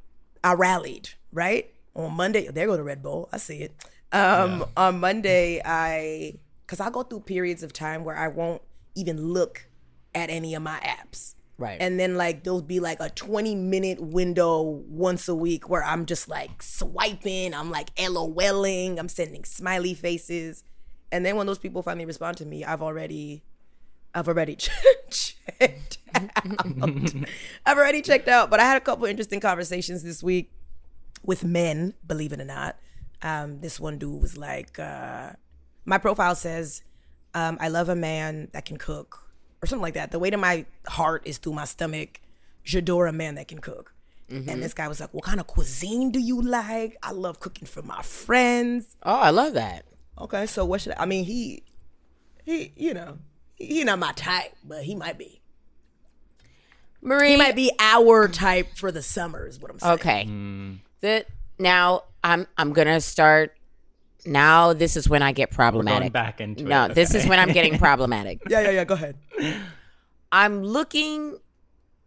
I 0.45 0.55
rallied 0.55 1.11
right 1.33 1.73
on 1.95 2.15
Monday. 2.15 2.49
There 2.49 2.67
go 2.67 2.77
the 2.77 2.85
Red 2.85 3.03
Bull. 3.03 3.29
I 3.33 3.39
see 3.39 3.63
it. 3.63 3.75
Um, 4.13 4.65
on 4.77 5.01
Monday 5.01 5.61
I, 5.65 6.39
cause 6.67 6.81
I 6.81 6.91
go 6.91 7.03
through 7.03 7.21
periods 7.21 7.63
of 7.63 7.73
time 7.73 8.05
where 8.05 8.17
I 8.17 8.29
won't 8.29 8.63
even 8.95 9.33
look 9.33 9.69
at 10.15 10.31
any 10.31 10.55
of 10.55 10.63
my 10.63 10.79
apps. 10.81 11.35
Right. 11.59 11.77
And 11.81 11.99
then 11.99 12.17
like 12.17 12.45
there'll 12.45 12.63
be 12.63 12.81
like 12.81 13.01
a 13.01 13.11
20 13.11 13.55
minute 13.57 14.01
window 14.01 14.63
once 14.63 15.29
a 15.29 15.35
week 15.35 15.69
where 15.69 15.83
I'm 15.83 16.07
just 16.07 16.29
like 16.29 16.63
swiping, 16.63 17.53
I'm 17.53 17.71
like 17.71 17.95
LOLing, 17.97 18.99
I'm 18.99 19.09
sending 19.09 19.45
smiley 19.45 19.95
faces. 19.95 20.63
And 21.11 21.25
then 21.27 21.37
when 21.37 21.47
those 21.47 21.59
people 21.59 21.83
finally 21.83 22.07
respond 22.07 22.37
to 22.37 22.47
me, 22.47 22.65
I've 22.65 22.83
already 22.83 23.43
I've 24.19 24.29
already 24.29 24.57
checked 24.57 25.99
out. 26.15 27.15
I've 27.65 27.79
already 27.79 28.03
checked 28.03 28.29
out, 28.29 28.51
but 28.51 28.61
I 28.61 28.65
had 28.65 28.77
a 28.77 28.81
couple 28.81 29.07
interesting 29.07 29.41
conversations 29.41 30.03
this 30.03 30.23
week 30.23 30.51
with 31.25 31.45
men, 31.45 31.95
believe 32.07 32.33
it 32.33 32.41
or 32.41 32.45
not. 32.45 32.77
Um, 33.23 33.61
this 33.61 33.79
one 33.79 33.99
dude 33.99 34.21
was 34.21 34.37
like, 34.37 34.79
uh, 34.79 35.31
my 35.85 35.99
profile 35.99 36.35
says, 36.35 36.83
um, 37.35 37.59
I 37.61 37.69
love 37.69 37.89
a 37.89 37.97
man 37.97 38.49
that 38.53 38.65
can 38.65 38.77
cook, 38.77 39.25
or 39.63 39.67
something 39.67 39.83
like 39.83 39.95
that. 39.95 40.11
The 40.11 40.19
way 40.19 40.31
to 40.31 40.37
my 40.37 40.67
heart 40.87 41.23
is 41.25 41.39
through 41.39 41.55
my 41.55 41.65
stomach. 41.65 42.21
J'adore 42.65 43.09
a 43.09 43.13
man 43.13 43.37
that 43.37 43.49
can 43.49 43.61
cook. 43.61 43.95
And 44.31 44.63
this 44.63 44.75
guy 44.75 44.89
was 44.89 45.01
like, 45.01 45.15
What 45.15 45.25
kind 45.25 45.41
of 45.41 45.47
cuisine 45.47 46.11
do 46.11 46.21
you 46.21 46.43
like? 46.43 46.99
I 47.03 47.13
love 47.13 47.41
cooking 47.41 47.67
for 47.67 47.81
my 47.81 48.03
friends. 48.03 48.95
Oh, 49.03 49.15
I 49.15 49.31
love 49.31 49.55
that. 49.55 49.87
Okay, 50.19 50.45
so 50.45 50.67
what 50.67 50.83
should 50.83 50.93
I, 50.99 51.05
I 51.05 51.07
mean? 51.07 51.25
He, 51.25 51.63
he, 52.45 52.73
you 52.77 52.93
know, 52.93 53.19
he, 53.59 53.67
he 53.67 53.85
not 53.85 53.99
my 53.99 54.13
type, 54.13 54.53
but 54.65 54.83
he 54.85 54.95
might 54.95 55.19
be. 55.19 55.41
Marie 57.01 57.31
He 57.33 57.37
might 57.37 57.55
be 57.57 57.71
our 57.79 58.29
type 58.29 58.75
for 58.77 58.91
the 58.91 59.03
summer, 59.03 59.47
is 59.47 59.61
what 59.61 59.71
I'm 59.71 59.79
saying. 59.79 59.95
Okay. 59.95 60.25
The 61.01 61.25
now 61.59 62.05
I'm 62.25 62.47
I'm 62.57 62.73
gonna 62.73 63.01
start. 63.01 63.55
Now 64.27 64.73
this 64.73 64.97
is 64.97 65.09
when 65.09 65.23
I 65.23 65.33
get 65.33 65.51
problematic. 65.51 66.01
Going 66.01 66.13
back 66.13 66.41
into 66.41 66.65
it. 66.65 66.69
no, 66.69 66.89
this 66.89 67.15
is 67.15 67.27
when 67.27 67.39
I'm 67.39 67.53
getting 67.53 67.79
problematic. 67.79 68.41
Yeah, 68.51 68.63
yeah, 68.63 68.71
yeah. 68.71 68.85
Go 68.85 68.95
ahead. 68.95 69.17
I'm 70.33 70.63
looking 70.63 71.39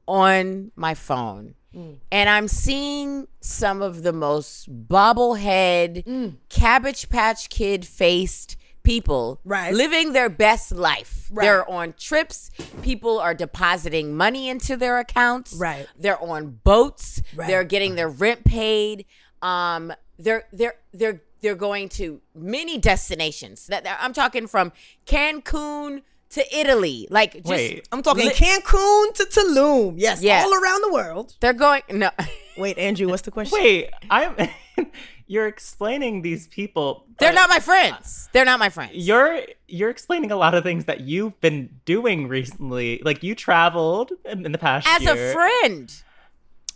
on 0.07 0.71
my 0.75 0.93
phone 0.93 1.55
Mm. 1.73 1.99
and 2.11 2.29
I'm 2.29 2.49
seeing 2.49 3.27
some 3.39 3.81
of 3.81 4.03
the 4.03 4.11
most 4.11 4.67
bobblehead, 4.89 6.03
Mm. 6.03 6.35
cabbage 6.49 7.07
patch 7.07 7.47
kid 7.47 7.85
faced 7.85 8.57
people 8.83 9.39
Right. 9.45 9.73
living 9.73 10.13
their 10.13 10.29
best 10.29 10.71
life. 10.71 11.27
Right. 11.31 11.43
They're 11.45 11.69
on 11.69 11.93
trips. 11.97 12.51
People 12.81 13.19
are 13.19 13.33
depositing 13.33 14.15
money 14.15 14.49
into 14.49 14.75
their 14.77 14.99
accounts. 14.99 15.53
Right. 15.53 15.87
They're 15.97 16.21
on 16.21 16.59
boats. 16.63 17.21
Right. 17.35 17.47
They're 17.47 17.63
getting 17.63 17.95
their 17.95 18.09
rent 18.09 18.43
paid. 18.43 19.05
Um, 19.41 19.93
they're 20.19 20.43
they're 20.53 20.75
they're 20.93 21.21
they're 21.41 21.55
going 21.55 21.89
to 21.89 22.21
many 22.35 22.77
destinations. 22.77 23.65
That 23.67 23.83
that- 23.83 23.99
I'm 24.01 24.13
talking 24.13 24.45
from 24.47 24.71
Cancun 25.07 26.01
to 26.31 26.57
Italy. 26.57 27.07
Like 27.09 27.33
just 27.33 27.45
Wait. 27.47 27.87
I'm 27.91 28.01
talking 28.03 28.27
Li- 28.27 28.33
Cancun 28.33 29.13
to 29.15 29.25
Tulum. 29.25 29.95
Yes, 29.97 30.21
Yeah. 30.21 30.43
all 30.43 30.53
around 30.53 30.81
the 30.83 30.93
world. 30.93 31.35
they're 31.39 31.53
going 31.53 31.81
no. 31.89 32.09
Wait, 32.57 32.77
Andrew, 32.77 33.07
what's 33.07 33.23
the 33.23 33.31
question? 33.31 33.57
Wait, 33.61 33.89
I'm. 34.09 34.35
you're 35.31 35.47
explaining 35.47 36.21
these 36.23 36.47
people. 36.47 37.05
They're 37.17 37.31
not 37.31 37.49
my 37.49 37.59
friends. 37.59 38.27
They're 38.33 38.43
not 38.45 38.59
my 38.59 38.69
friends. 38.69 38.91
You're 38.95 39.41
you're 39.67 39.89
explaining 39.89 40.29
a 40.31 40.35
lot 40.35 40.53
of 40.53 40.63
things 40.63 40.85
that 40.85 41.01
you've 41.01 41.39
been 41.39 41.69
doing 41.85 42.27
recently. 42.27 43.01
Like 43.05 43.23
you 43.23 43.33
traveled 43.33 44.11
in, 44.25 44.45
in 44.45 44.51
the 44.51 44.57
past 44.57 44.87
As 44.89 45.01
year. 45.03 45.29
a 45.29 45.33
friend. 45.33 46.03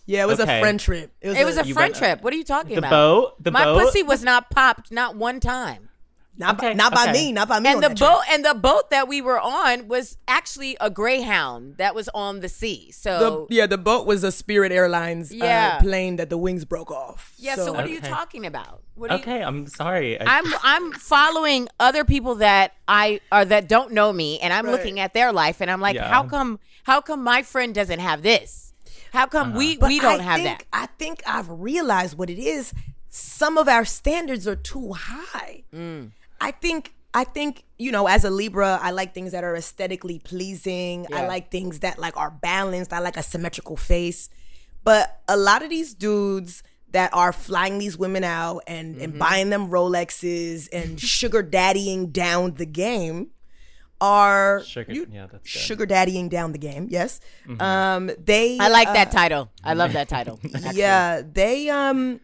Yeah, 0.06 0.24
it 0.24 0.28
was 0.28 0.40
Okay. 0.40 0.60
a 0.60 0.62
friend 0.62 0.80
trip. 0.80 1.12
It 1.20 1.44
was 1.46 1.58
a 1.58 1.66
You 1.68 1.74
friend 1.74 1.92
went- 1.92 1.96
trip. 1.96 2.22
What 2.22 2.32
are 2.34 2.38
you 2.38 2.44
talking 2.46 2.74
The 2.76 2.78
about? 2.80 2.90
boat. 2.92 3.44
The 3.44 3.52
my 3.52 3.66
boat. 3.66 3.82
pussy 3.84 4.04
was 4.04 4.24
not 4.24 4.50
popped 4.52 4.92
not 4.92 5.16
one 5.18 5.40
time. 5.40 5.90
Not, 6.38 6.58
by, 6.58 6.68
Okay, 6.68 6.74
not 6.76 6.94
by 6.94 7.04
okay. 7.04 7.12
me, 7.14 7.32
not 7.32 7.48
by 7.48 7.60
me. 7.60 7.70
And 7.72 7.82
the 7.84 7.90
boat 7.92 8.22
and 8.30 8.44
the 8.44 8.54
boat 8.54 8.90
that 8.90 9.08
we 9.08 9.22
were 9.22 9.40
on 9.40 9.88
was 9.88 10.18
actually 10.28 10.76
a 10.82 10.90
Greyhound 10.90 11.78
that 11.78 11.96
was 11.96 12.10
on 12.14 12.42
the 12.42 12.50
sea. 12.50 12.92
So 12.92 13.48
The, 13.50 13.56
yeah, 13.56 13.66
the 13.68 13.78
boat 13.78 14.06
was 14.06 14.24
a 14.24 14.32
Spirit 14.32 14.72
Airlines 14.72 15.32
Yeah. 15.32 15.78
uh, 15.78 15.82
plane 15.82 16.18
that 16.18 16.30
the 16.30 16.38
wings 16.38 16.66
broke 16.66 16.92
off. 16.92 17.34
yeah, 17.38 17.56
so, 17.56 17.72
what 17.74 17.86
are 17.86 17.90
you 17.90 18.00
Okay. 18.00 18.10
talking 18.10 18.46
about? 18.46 18.82
What 18.96 19.12
are 19.12 19.16
you, 19.18 19.22
Okay, 19.22 19.42
I'm 19.44 19.68
sorry. 19.68 20.20
I- 20.20 20.38
I'm 20.40 20.46
I'm 20.64 20.92
following 20.94 21.68
other 21.80 22.04
people 22.06 22.36
that 22.36 22.74
I 22.88 23.20
are 23.32 23.46
that 23.46 23.68
don't 23.68 23.92
know 23.94 24.12
me, 24.14 24.40
and 24.40 24.52
I'm 24.54 24.66
Right. 24.66 24.72
looking 24.74 25.00
at 25.00 25.14
their 25.14 25.32
life, 25.32 25.62
and 25.62 25.70
I'm 25.72 25.82
like, 25.82 25.96
Yeah. 25.96 26.10
how 26.10 26.24
come 26.24 26.60
how 26.84 27.02
come 27.02 27.24
my 27.24 27.42
friend 27.44 27.74
doesn't 27.74 28.00
have 28.00 28.22
this? 28.22 28.74
How 29.14 29.26
come 29.28 29.54
we 29.54 29.78
But 29.78 29.88
we 29.88 30.00
don't 30.00 30.20
I 30.20 30.24
have 30.24 30.36
think, 30.42 30.60
that? 30.60 30.66
I 30.74 30.86
think 31.00 31.24
I've 31.26 31.50
realized 31.50 32.18
what 32.18 32.30
it 32.30 32.38
is. 32.38 32.74
Some 33.10 33.58
of 33.58 33.70
our 33.70 33.86
standards 33.86 34.46
are 34.46 34.58
too 34.58 34.92
high. 34.94 35.64
Mm. 35.74 36.12
I 36.42 36.52
think. 36.52 36.94
I 37.14 37.24
think 37.24 37.64
you 37.78 37.94
know, 37.94 38.08
as 38.08 38.26
a 38.26 38.30
Libra, 38.30 38.78
I 38.82 38.92
like 38.92 39.14
things 39.14 39.32
that 39.32 39.46
are 39.46 39.56
aesthetically 39.56 40.20
pleasing. 40.20 41.08
I 41.14 41.26
like 41.28 41.50
things 41.50 41.80
that 41.80 41.98
like 41.98 42.18
are 42.18 42.30
balanced. 42.30 42.92
I 42.92 43.00
like 43.00 43.16
a 43.16 43.24
symmetrical 43.24 43.78
face. 43.78 44.28
But 44.84 45.22
a 45.30 45.38
lot 45.38 45.64
of 45.64 45.70
these 45.70 45.94
dudes 45.94 46.62
that 46.92 47.14
are 47.14 47.32
flying 47.32 47.78
these 47.80 47.98
women 47.98 48.24
out 48.26 48.64
and, 48.68 48.96
Mm-hmm. 48.96 49.04
and 49.04 49.20
buying 49.20 49.50
them 49.50 49.70
Rolexes 49.70 50.68
and 50.74 51.00
sugar 51.18 51.42
daddying 51.42 52.12
down 52.12 52.56
the 52.56 52.66
game 52.66 53.30
are 54.02 54.62
Sugar- 54.66 54.92
you- 54.94 55.08
yeah, 55.10 55.28
that's 55.32 55.48
sugar 55.48 55.86
daddying 55.88 56.30
down 56.30 56.52
the 56.52 56.58
game. 56.58 56.88
Yes, 56.90 57.20
um, 57.62 58.12
they. 58.24 58.58
I 58.60 58.68
like 58.68 58.90
uh, 58.90 58.94
that 58.94 59.12
title. 59.12 59.50
I 59.64 59.74
love 59.74 59.94
that 59.94 60.10
title. 60.10 60.40
actually. 60.54 60.78
yeah, 60.80 61.22
they 61.26 61.70
um 61.70 62.20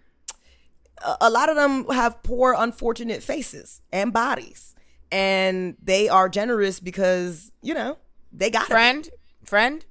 a- 1.22 1.29
lot 1.29 1.50
of 1.50 1.55
them 1.55 1.86
have 1.89 2.22
poor 2.24 2.55
unfortunate 2.58 3.24
faces 3.24 3.81
and 3.91 4.12
bodies. 4.13 4.75
And 5.12 5.75
they 5.81 6.08
are 6.10 6.29
generous 6.29 6.79
because, 6.79 7.51
you 7.62 7.74
know, 7.74 7.98
they 8.31 8.50
got 8.50 8.63
it. 8.63 8.67
friend, 8.72 9.10
friend, 9.43 9.86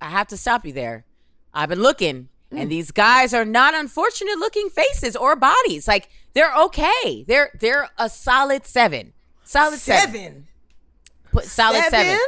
I 0.00 0.10
have 0.10 0.28
to 0.28 0.36
stop 0.36 0.64
you 0.64 0.72
there. 0.72 1.04
I've 1.52 1.68
been 1.68 1.82
looking, 1.82 2.28
Mm. 2.52 2.62
and 2.62 2.70
these 2.70 2.90
guys 2.92 3.34
are 3.34 3.44
not 3.44 3.74
unfortunate 3.74 4.38
looking 4.38 4.68
faces 4.70 5.16
or 5.16 5.34
bodies. 5.36 5.88
Like 5.88 6.08
they're 6.34 6.54
okay. 6.66 7.24
They're 7.26 7.50
they're 7.58 7.88
a 7.98 8.08
solid 8.08 8.64
seven. 8.66 9.12
Solid 9.44 9.78
seven. 9.80 10.12
Seven. 10.14 10.48
Put 11.32 11.44
solid 11.46 11.82
seven. 11.90 11.90
Seven? 12.06 12.18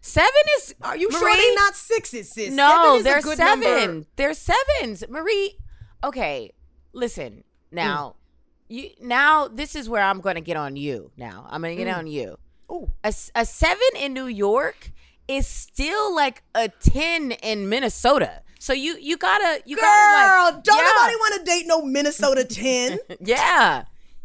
Seven 0.00 0.30
is. 0.58 0.74
Are 0.82 0.96
you 0.96 1.08
sure 1.12 1.20
Marie? 1.20 1.36
they're 1.36 1.54
not 1.54 1.76
sixes, 1.76 2.30
sis? 2.32 2.52
No, 2.52 2.68
seven 2.68 2.96
is 2.98 3.04
they're 3.04 3.36
seven. 3.36 3.60
number. 3.90 4.06
They're 4.16 4.34
sevens. 4.34 5.04
Marie, 5.08 5.56
okay, 6.02 6.50
listen. 6.92 7.44
Mm. 7.72 7.76
Now, 7.76 8.16
you 8.68 8.90
now 9.00 9.48
this 9.48 9.74
is 9.74 9.88
where 9.88 10.02
I'm 10.02 10.20
going 10.20 10.36
to 10.36 10.40
get 10.40 10.56
on 10.56 10.76
you. 10.76 11.10
Now 11.16 11.46
I'm 11.48 11.62
going 11.62 11.76
to 11.76 11.84
get 11.84 11.92
mm. 11.92 11.98
on 11.98 12.06
you. 12.06 12.38
Ooh. 12.70 12.90
a 13.02 13.12
seven 13.12 13.88
in 13.98 14.14
New 14.14 14.26
York 14.26 14.92
is 15.28 15.46
still 15.46 16.14
like 16.14 16.42
a 16.54 16.68
ten 16.68 17.32
in 17.32 17.68
Minnesota. 17.68 18.42
So 18.58 18.72
you 18.72 18.96
you 18.98 19.16
gotta 19.16 19.60
you 19.66 19.76
Girl, 19.76 19.82
gotta 19.84 20.54
like 20.54 20.64
don't 20.64 20.78
yeah, 20.78 20.92
nobody 20.96 21.16
want 21.16 21.34
to 21.40 21.44
date 21.44 21.66
no 21.66 21.82
Minnesota 21.82 22.44
10. 22.44 22.98
yeah 23.20 23.84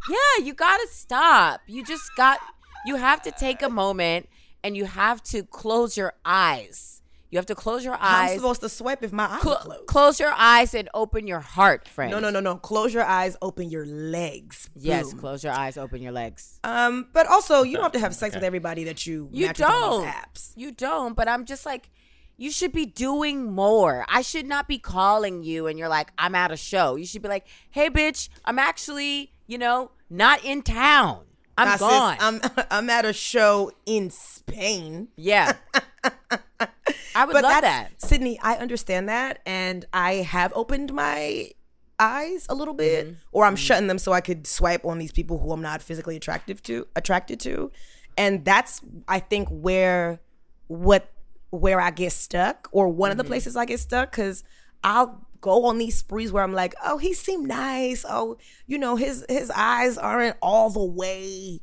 yeah 0.10 0.44
you 0.44 0.54
gotta 0.54 0.88
stop. 0.92 1.62
You 1.66 1.84
just 1.84 2.16
got 2.16 2.40
you 2.86 2.98
have 2.98 3.22
to 3.24 3.32
take 3.32 3.64
a 3.64 3.70
moment 3.70 4.30
and 4.64 4.78
you 4.78 4.86
have 4.86 5.24
to 5.24 5.44
close 5.44 5.98
your 5.98 6.14
eyes. 6.24 6.97
You 7.30 7.38
have 7.38 7.46
to 7.48 7.56
close 7.56 7.84
your 7.84 7.96
eyes. 8.00 8.32
I'm 8.32 8.38
supposed 8.38 8.62
to 8.62 8.70
swipe 8.70 9.04
if 9.04 9.12
my 9.12 9.26
eyes 9.26 9.42
Cl- 9.42 9.56
are 9.58 9.62
closed. 9.62 9.86
close 9.88 10.20
your 10.20 10.32
eyes 10.38 10.74
and 10.74 10.88
open 10.94 11.28
your 11.28 11.42
heart, 11.42 11.88
friend. 11.88 12.10
no, 12.12 12.20
no, 12.20 12.30
no, 12.30 12.40
no. 12.40 12.56
Close 12.56 12.94
your 12.94 13.04
eyes, 13.04 13.36
open 13.42 13.70
your 13.70 13.86
legs. 13.86 14.70
Yes, 14.76 15.14
close 15.14 15.44
your 15.44 15.52
eyes, 15.54 15.78
open 15.78 16.02
your 16.02 16.14
legs. 16.14 16.60
Um, 16.64 17.08
but 17.12 17.28
also 17.28 17.64
you 17.64 17.74
don't 17.76 17.84
have 17.84 17.92
to 17.94 18.00
have 18.00 18.16
sex 18.16 18.34
with 18.34 18.44
everybody 18.46 18.86
that 18.86 19.06
you, 19.06 19.28
You 19.34 19.48
match 19.48 19.60
with 19.60 19.68
on 19.68 19.72
don't. 19.82 20.02
these 20.04 20.12
apps. 20.14 20.52
You 20.56 20.72
don't, 20.72 21.16
but 21.16 21.28
I'm 21.28 21.44
just 21.46 21.66
like, 21.66 21.90
you 22.38 22.52
should 22.52 22.72
be 22.72 22.86
doing 22.86 23.52
more. 23.52 24.06
I 24.08 24.22
should 24.22 24.46
not 24.46 24.68
be 24.68 24.78
calling 24.78 25.44
you 25.44 25.68
and 25.68 25.78
you're 25.78 25.90
like, 25.90 26.12
I'm 26.18 26.34
at 26.36 26.52
a 26.52 26.58
show. 26.58 26.96
You 26.96 27.06
should 27.06 27.24
be 27.24 27.28
like, 27.30 27.46
hey, 27.72 27.90
bitch, 27.90 28.30
I'm 28.46 28.60
actually, 28.60 29.32
you 29.48 29.58
know, 29.58 29.92
not 30.10 30.46
in 30.46 30.62
town. 30.62 31.26
I'm 31.58 31.68
Nah, 31.68 31.72
sis, 31.78 31.80
gone. 31.88 32.18
I'm 32.22 32.42
I'm 32.72 32.90
at 32.92 33.04
a 33.06 33.12
show 33.14 33.72
in 33.86 34.12
Spain. 34.12 35.08
yeah. 35.18 35.54
I 36.60 37.26
would 37.26 37.34
but 37.34 37.44
love 37.44 37.62
that. 37.62 37.92
Sydney, 38.02 38.40
I 38.42 38.56
understand 38.56 39.10
that, 39.10 39.40
and 39.46 39.86
I 39.94 40.14
have 40.16 40.52
opened 40.56 40.94
my 40.94 41.52
eyes 42.00 42.46
a 42.50 42.56
little 42.56 42.74
bit, 42.74 43.06
Mm-hmm. 43.08 43.16
or 43.32 43.46
I'm 43.46 43.56
shutting 43.56 43.88
them 43.88 43.98
so 44.00 44.12
I 44.14 44.22
could 44.22 44.46
swipe 44.48 44.86
on 44.86 44.98
these 45.00 45.12
people 45.12 45.40
who 45.40 45.52
I'm 45.52 45.62
not 45.62 45.82
physically 45.82 46.16
attractive 46.16 46.62
to, 46.64 46.88
attracted 46.96 47.40
to, 47.42 47.72
and 48.18 48.44
that's 48.46 48.82
I 49.08 49.20
think 49.20 49.50
where 49.50 50.20
what 50.68 51.12
where 51.50 51.80
I 51.80 51.92
get 51.92 52.12
stuck, 52.12 52.68
or 52.72 52.88
one 52.88 53.10
Mm-hmm. 53.12 53.20
of 53.20 53.26
the 53.26 53.30
places 53.30 53.56
I 53.56 53.66
get 53.66 53.80
stuck, 53.80 54.12
because 54.12 54.44
I'll 54.84 55.26
go 55.40 55.66
on 55.66 55.78
these 55.78 55.96
sprees 55.98 56.32
where 56.32 56.44
I'm 56.44 56.54
like, 56.54 56.74
oh, 56.84 56.98
he 56.98 57.14
seemed 57.14 57.48
nice. 57.48 58.04
Oh, 58.08 58.38
you 58.66 58.78
know, 58.78 58.96
his 58.96 59.26
his 59.30 59.52
eyes 59.56 59.98
aren't 59.98 60.36
all 60.42 60.70
the 60.70 60.84
way. 60.84 61.62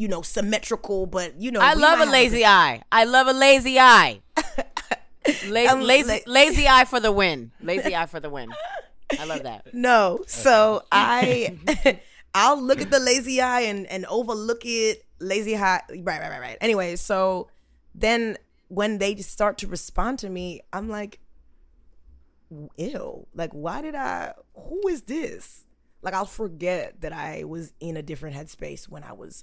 You 0.00 0.06
know, 0.06 0.22
symmetrical, 0.22 1.06
but 1.06 1.40
you 1.40 1.50
know, 1.50 1.60
I 1.60 1.74
we 1.74 1.82
love 1.82 1.98
might 1.98 2.04
a 2.04 2.06
have 2.06 2.12
lazy 2.12 2.44
eye. 2.46 2.82
I 2.92 3.02
love 3.04 3.26
a 3.26 3.32
lazy 3.32 3.78
eye. 3.80 4.20
La- 5.48 5.72
Um, 5.72 5.80
lazy, 5.82 6.22
la- 6.26 6.32
lazy 6.32 6.68
eye 6.68 6.84
for 6.84 7.00
the 7.00 7.10
win. 7.12 7.50
Lazy 7.60 7.94
eye 7.96 8.06
for 8.06 8.20
the 8.20 8.30
win. 8.30 8.48
I 9.18 9.24
love 9.24 9.42
that. 9.42 9.66
No. 9.74 10.20
So 10.26 10.82
I 10.92 11.58
I'll 12.34 12.60
look 12.62 12.80
at 12.80 12.90
the 12.90 13.00
lazy 13.00 13.40
eye 13.40 13.62
and 13.62 13.86
and 13.88 14.06
overlook 14.06 14.62
it. 14.64 15.04
Lazy 15.18 15.56
eye. 15.56 15.82
Right, 15.90 16.04
right, 16.06 16.30
right, 16.30 16.40
right. 16.40 16.58
Anyway, 16.60 16.94
so 16.96 17.48
then 17.94 18.38
when 18.68 18.98
they 18.98 19.16
start 19.16 19.58
to 19.58 19.66
respond 19.66 20.20
to 20.20 20.30
me, 20.30 20.60
I'm 20.72 20.88
like, 20.88 21.18
ew. 22.76 23.26
Like, 23.34 23.50
why 23.52 23.82
did 23.82 23.94
I? 23.94 24.34
Who 24.54 24.88
is 24.88 25.02
this? 25.02 25.64
Like, 26.02 26.14
I'll 26.14 26.24
forget 26.26 27.00
that 27.00 27.12
I 27.12 27.44
was 27.44 27.72
in 27.80 27.96
a 27.96 28.02
different 28.02 28.36
headspace 28.36 28.88
when 28.88 29.02
I 29.02 29.12
was 29.12 29.42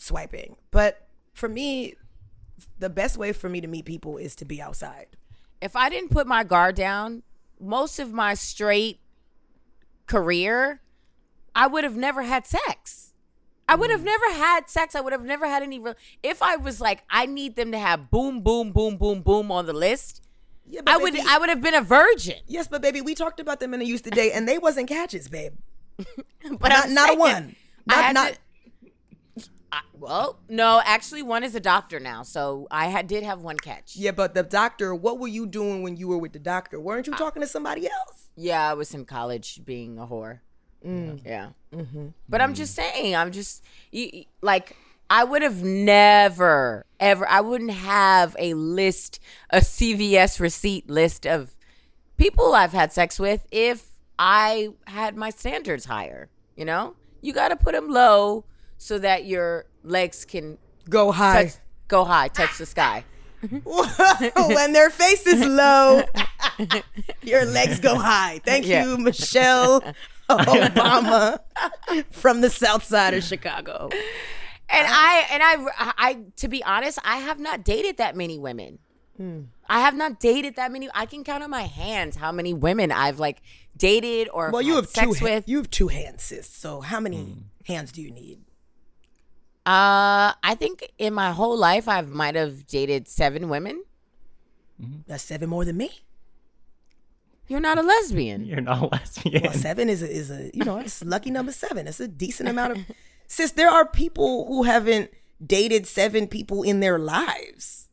swiping. 0.00 0.56
But 0.70 1.06
for 1.34 1.48
me, 1.48 1.94
the 2.78 2.90
best 2.90 3.16
way 3.16 3.32
for 3.32 3.48
me 3.48 3.60
to 3.60 3.66
meet 3.68 3.84
people 3.84 4.16
is 4.16 4.34
to 4.36 4.44
be 4.44 4.60
outside. 4.60 5.06
if 5.62 5.76
I 5.76 5.90
didn't 5.90 6.10
put 6.10 6.26
my 6.26 6.42
guard 6.42 6.74
down, 6.74 7.22
most 7.60 7.98
of 7.98 8.12
my 8.14 8.32
straight 8.32 8.98
career, 10.06 10.80
I 11.54 11.66
would 11.66 11.84
have 11.84 11.96
never 11.96 12.22
had 12.22 12.46
sex. 12.46 13.12
I 13.68 13.74
would 13.76 13.90
Mm. 13.90 13.92
have 13.92 14.02
never 14.04 14.32
had 14.32 14.68
sex. 14.70 14.94
I 14.94 15.00
would 15.00 15.12
have 15.12 15.22
never 15.24 15.46
had 15.46 15.62
any 15.62 15.78
real. 15.78 15.94
If 16.22 16.42
I 16.42 16.56
was 16.56 16.80
like, 16.80 17.04
I 17.10 17.26
need 17.26 17.56
them 17.56 17.72
to 17.72 17.78
have 17.78 18.10
boom, 18.10 18.40
boom, 18.40 18.72
boom, 18.72 18.96
boom, 18.96 19.20
boom 19.22 19.52
on 19.52 19.66
the 19.66 19.72
list, 19.74 20.22
Yeah, 20.66 20.80
I 20.86 20.96
would. 20.96 21.18
I 21.18 21.38
would 21.38 21.48
have 21.50 21.60
been 21.60 21.74
a 21.74 21.82
virgin. 21.82 22.36
Yes, 22.46 22.66
but 22.68 22.80
baby, 22.80 23.00
we 23.00 23.14
talked 23.14 23.38
about 23.40 23.60
them 23.60 23.74
in 23.74 23.80
the 23.80 23.86
used 23.86 24.04
to 24.04 24.10
date, 24.10 24.32
and 24.32 24.48
they 24.48 24.56
wasn't 24.58 24.88
catches, 24.88 25.28
babe. 25.28 25.54
But 26.58 26.68
not, 26.70 26.90
not 26.90 27.10
a 27.10 27.14
one. 27.18 27.56
I 27.88 27.94
Not 27.96 28.04
had 28.04 28.14
not. 28.14 28.32
to- 28.34 28.38
I- 29.72 29.82
well, 29.98 30.38
no, 30.48 30.80
actually, 30.84 31.22
one 31.22 31.44
is 31.44 31.54
a 31.54 31.60
doctor 31.60 32.00
now, 32.00 32.22
so 32.22 32.66
I 32.70 32.86
had, 32.86 33.06
did 33.06 33.22
have 33.22 33.40
one 33.42 33.56
catch. 33.56 33.94
Yeah, 33.96 34.10
but 34.12 34.34
the 34.34 34.42
doctor. 34.42 34.94
What 34.94 35.18
were 35.18 35.28
you 35.28 35.46
doing 35.46 35.82
when 35.82 35.96
you 35.96 36.08
were 36.08 36.18
with 36.18 36.32
the 36.32 36.38
doctor? 36.38 36.80
Weren't 36.80 37.06
you 37.06 37.14
talking 37.14 37.42
to 37.42 37.46
somebody 37.48 37.86
else? 37.86 38.30
Yeah, 38.36 38.70
I 38.70 38.74
was 38.74 38.94
in 38.94 39.04
college 39.04 39.60
being 39.64 39.98
a 39.98 40.06
whore. 40.06 40.40
Mm. 40.84 41.20
Yeah. 41.24 41.50
Mm-hmm. 41.74 42.08
But 42.28 42.40
I'm 42.40 42.54
just 42.54 42.74
saying, 42.74 43.14
I'm 43.14 43.30
just 43.32 43.62
you- 43.92 44.24
like 44.40 44.76
I 45.10 45.24
would 45.24 45.42
have 45.42 45.62
never 45.62 46.86
ever 46.98 47.28
I 47.28 47.40
wouldn't 47.42 47.70
have 47.72 48.34
a 48.38 48.54
list, 48.54 49.20
a 49.50 49.58
CVS 49.58 50.40
receipt 50.40 50.88
list 50.88 51.26
of 51.26 51.54
people 52.16 52.54
I've 52.54 52.72
had 52.72 52.92
sex 52.92 53.18
with 53.18 53.46
if 53.50 53.88
I 54.18 54.70
had 54.86 55.16
my 55.16 55.30
standards 55.30 55.84
higher, 55.84 56.28
you 56.56 56.64
know? 56.64 56.94
You 57.22 57.32
got 57.34 57.48
to 57.48 57.56
put 57.56 57.74
them 57.74 57.88
low 57.90 58.44
so 58.80 58.98
that 58.98 59.26
your 59.26 59.66
legs 59.84 60.24
can 60.24 60.56
Go 60.88 61.12
high. 61.12 61.44
touch, 61.44 61.54
go 61.86 62.04
high, 62.04 62.28
touch 62.28 62.56
the 62.56 62.64
sky. 62.64 63.04
when 63.64 64.72
their 64.72 64.88
face 64.90 65.26
is 65.26 65.44
low, 65.46 66.02
your 67.22 67.44
legs 67.44 67.78
go 67.78 67.94
high. 67.96 68.40
Thank 68.44 68.66
Yeah. 68.66 68.84
you, 68.86 68.96
Michelle 68.96 69.82
Obama 70.30 71.40
from 72.10 72.40
the 72.40 72.48
South 72.50 72.82
Side 72.84 73.14
of 73.14 73.22
Chicago. 73.22 73.90
And 74.70 74.86
I 74.88 75.26
and 75.30 75.42
I 75.42 75.92
I 75.98 76.18
to 76.36 76.48
be 76.48 76.64
honest, 76.64 76.98
I 77.04 77.18
have 77.18 77.38
not 77.38 77.64
dated 77.64 77.98
that 77.98 78.16
many 78.16 78.38
women. 78.38 78.78
Hmm. 79.16 79.42
I 79.68 79.80
have 79.80 79.94
not 79.94 80.20
dated 80.20 80.56
that 80.56 80.72
many. 80.72 80.88
I 80.94 81.04
can 81.06 81.22
count 81.22 81.42
on 81.42 81.50
my 81.50 81.62
hands 81.64 82.16
how 82.16 82.32
many 82.32 82.54
women 82.54 82.90
I've 82.92 83.18
like 83.18 83.42
dated 83.76 84.28
or 84.32 84.50
Well, 84.50 84.62
you 84.62 84.76
have 84.76 84.86
sex 84.88 85.18
two. 85.18 85.24
with. 85.24 85.48
you 85.48 85.58
have 85.58 85.70
two 85.70 85.88
hands, 85.88 86.22
sis. 86.22 86.48
So 86.48 86.80
how 86.80 86.98
many 87.00 87.22
hmm. 87.24 87.40
hands 87.72 87.92
do 87.92 88.00
you 88.00 88.10
need? 88.10 88.40
Uh, 89.66 90.32
I 90.42 90.54
think 90.56 90.92
in 90.98 91.12
my 91.12 91.32
whole 91.32 91.56
life 91.56 91.86
I 91.86 92.00
might 92.00 92.34
have 92.34 92.66
dated 92.66 93.08
seven 93.08 93.48
women. 93.48 93.84
That's 95.06 95.22
seven 95.22 95.50
more 95.50 95.64
than 95.64 95.76
me. 95.76 95.90
You're 97.46 97.60
not 97.60 97.78
a 97.78 97.82
lesbian. 97.82 98.44
You're 98.44 98.60
not 98.60 98.82
a 98.82 98.86
lesbian. 98.86 99.42
Well, 99.42 99.52
seven 99.52 99.88
is 99.88 100.02
a, 100.02 100.10
is 100.10 100.30
a 100.30 100.50
you 100.54 100.64
know 100.64 100.78
it's 100.78 101.04
lucky 101.04 101.30
number 101.30 101.52
seven. 101.52 101.86
It's 101.86 102.00
a 102.00 102.08
decent 102.08 102.48
amount 102.48 102.72
of. 102.72 102.78
Sis, 103.26 103.52
there 103.52 103.68
are 103.68 103.86
people 103.86 104.46
who 104.46 104.62
haven't 104.62 105.10
dated 105.44 105.86
seven 105.86 106.26
people 106.26 106.62
in 106.62 106.80
their 106.80 106.98
lives. 106.98 107.88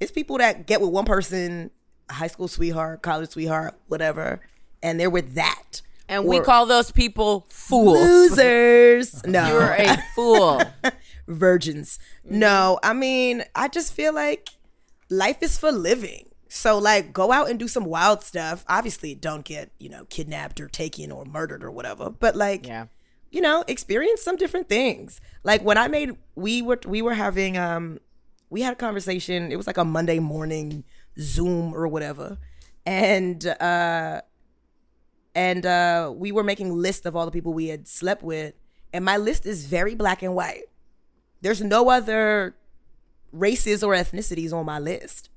It's 0.00 0.12
people 0.12 0.38
that 0.38 0.66
get 0.66 0.80
with 0.80 0.90
one 0.90 1.04
person, 1.04 1.70
high 2.08 2.28
school 2.28 2.48
sweetheart, 2.48 3.02
college 3.02 3.30
sweetheart, 3.30 3.78
whatever, 3.88 4.40
and 4.82 4.98
they're 4.98 5.10
with 5.10 5.34
that. 5.34 5.82
And 6.08 6.24
we 6.24 6.40
call 6.40 6.66
those 6.66 6.90
people 6.90 7.46
fools. 7.50 7.98
losers. 7.98 9.22
No, 9.26 9.46
You're 9.48 9.74
a 9.74 9.96
fool. 10.14 10.62
virgins. 11.28 11.98
No, 12.24 12.78
I 12.82 12.92
mean, 12.94 13.44
I 13.54 13.68
just 13.68 13.92
feel 13.92 14.14
like 14.14 14.48
life 15.10 15.42
is 15.42 15.58
for 15.58 15.70
living. 15.70 16.24
So 16.48 16.78
like 16.78 17.12
go 17.12 17.30
out 17.30 17.50
and 17.50 17.58
do 17.58 17.68
some 17.68 17.84
wild 17.84 18.22
stuff. 18.24 18.64
Obviously 18.68 19.14
don't 19.14 19.44
get, 19.44 19.70
you 19.78 19.90
know, 19.90 20.06
kidnapped 20.06 20.60
or 20.60 20.68
taken 20.68 21.12
or 21.12 21.24
murdered 21.26 21.62
or 21.62 21.70
whatever. 21.70 22.08
But 22.08 22.36
like 22.36 22.66
Yeah. 22.66 22.86
you 23.30 23.42
know, 23.42 23.64
experience 23.68 24.22
some 24.22 24.36
different 24.36 24.68
things. 24.68 25.20
Like 25.44 25.62
when 25.62 25.76
I 25.76 25.88
made 25.88 26.16
we 26.36 26.62
were 26.62 26.80
we 26.86 27.02
were 27.02 27.12
having 27.14 27.58
um 27.58 27.98
we 28.48 28.62
had 28.62 28.72
a 28.72 28.76
conversation. 28.76 29.52
It 29.52 29.56
was 29.56 29.66
like 29.66 29.76
a 29.76 29.84
Monday 29.84 30.20
morning 30.20 30.84
Zoom 31.20 31.74
or 31.74 31.86
whatever. 31.86 32.38
And 32.86 33.44
uh 33.46 34.22
and 35.34 35.64
uh 35.66 36.12
we 36.14 36.32
were 36.32 36.42
making 36.42 36.72
lists 36.74 37.06
of 37.06 37.14
all 37.16 37.24
the 37.24 37.30
people 37.32 37.52
we 37.52 37.68
had 37.68 37.86
slept 37.88 38.22
with 38.22 38.54
and 38.92 39.04
my 39.04 39.16
list 39.16 39.44
is 39.46 39.66
very 39.66 39.94
black 39.94 40.22
and 40.22 40.34
white. 40.34 40.64
There's 41.42 41.60
no 41.62 41.90
other 41.90 42.56
races 43.32 43.82
or 43.84 43.92
ethnicities 43.94 44.52
on 44.52 44.64
my 44.64 44.78
list. 44.78 45.28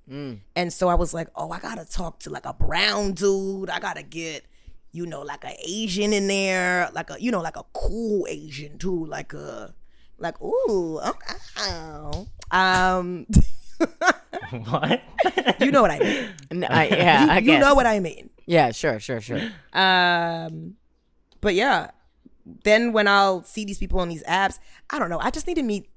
And 0.55 0.73
so 0.73 0.89
I 0.89 0.95
was 0.95 1.13
like, 1.13 1.27
oh, 1.35 1.51
I 1.51 1.59
gotta 1.59 1.85
talk 1.85 2.19
to 2.21 2.29
like 2.29 2.45
a 2.45 2.53
brown 2.53 3.13
dude. 3.13 3.69
I 3.69 3.79
gotta 3.79 4.03
get, 4.03 4.45
you 4.91 5.05
know, 5.05 5.21
like 5.21 5.43
an 5.45 5.53
Asian 5.65 6.11
in 6.13 6.27
there, 6.27 6.89
like 6.93 7.09
a, 7.09 7.21
you 7.21 7.31
know, 7.31 7.41
like 7.41 7.55
a 7.57 7.63
cool 7.73 8.25
Asian 8.29 8.77
too, 8.77 9.05
like 9.05 9.31
a, 9.33 9.73
like 10.17 10.41
ooh, 10.41 10.99
oh, 11.01 12.27
um, 12.51 13.25
what? 14.69 15.01
you 15.59 15.71
know 15.71 15.81
what 15.81 15.91
I 15.91 15.99
mean. 15.99 16.63
I- 16.65 16.87
yeah, 16.87 17.27
I 17.29 17.37
you 17.39 17.57
know 17.59 17.73
what 17.75 17.85
I 17.85 17.99
mean. 17.99 18.29
Yeah, 18.51 18.71
sure, 18.73 18.99
sure, 18.99 19.21
sure. 19.21 19.41
Um, 19.73 20.75
but 21.39 21.55
yeah, 21.55 21.91
then 22.65 22.91
when 22.91 23.07
I'll 23.07 23.43
see 23.43 23.63
these 23.63 23.77
people 23.77 24.01
on 24.01 24.09
these 24.09 24.23
apps, 24.23 24.59
I 24.89 24.99
don't 24.99 25.09
know. 25.09 25.19
I 25.19 25.29
just 25.29 25.47
need 25.47 25.55
to 25.55 25.63
meet. 25.63 25.89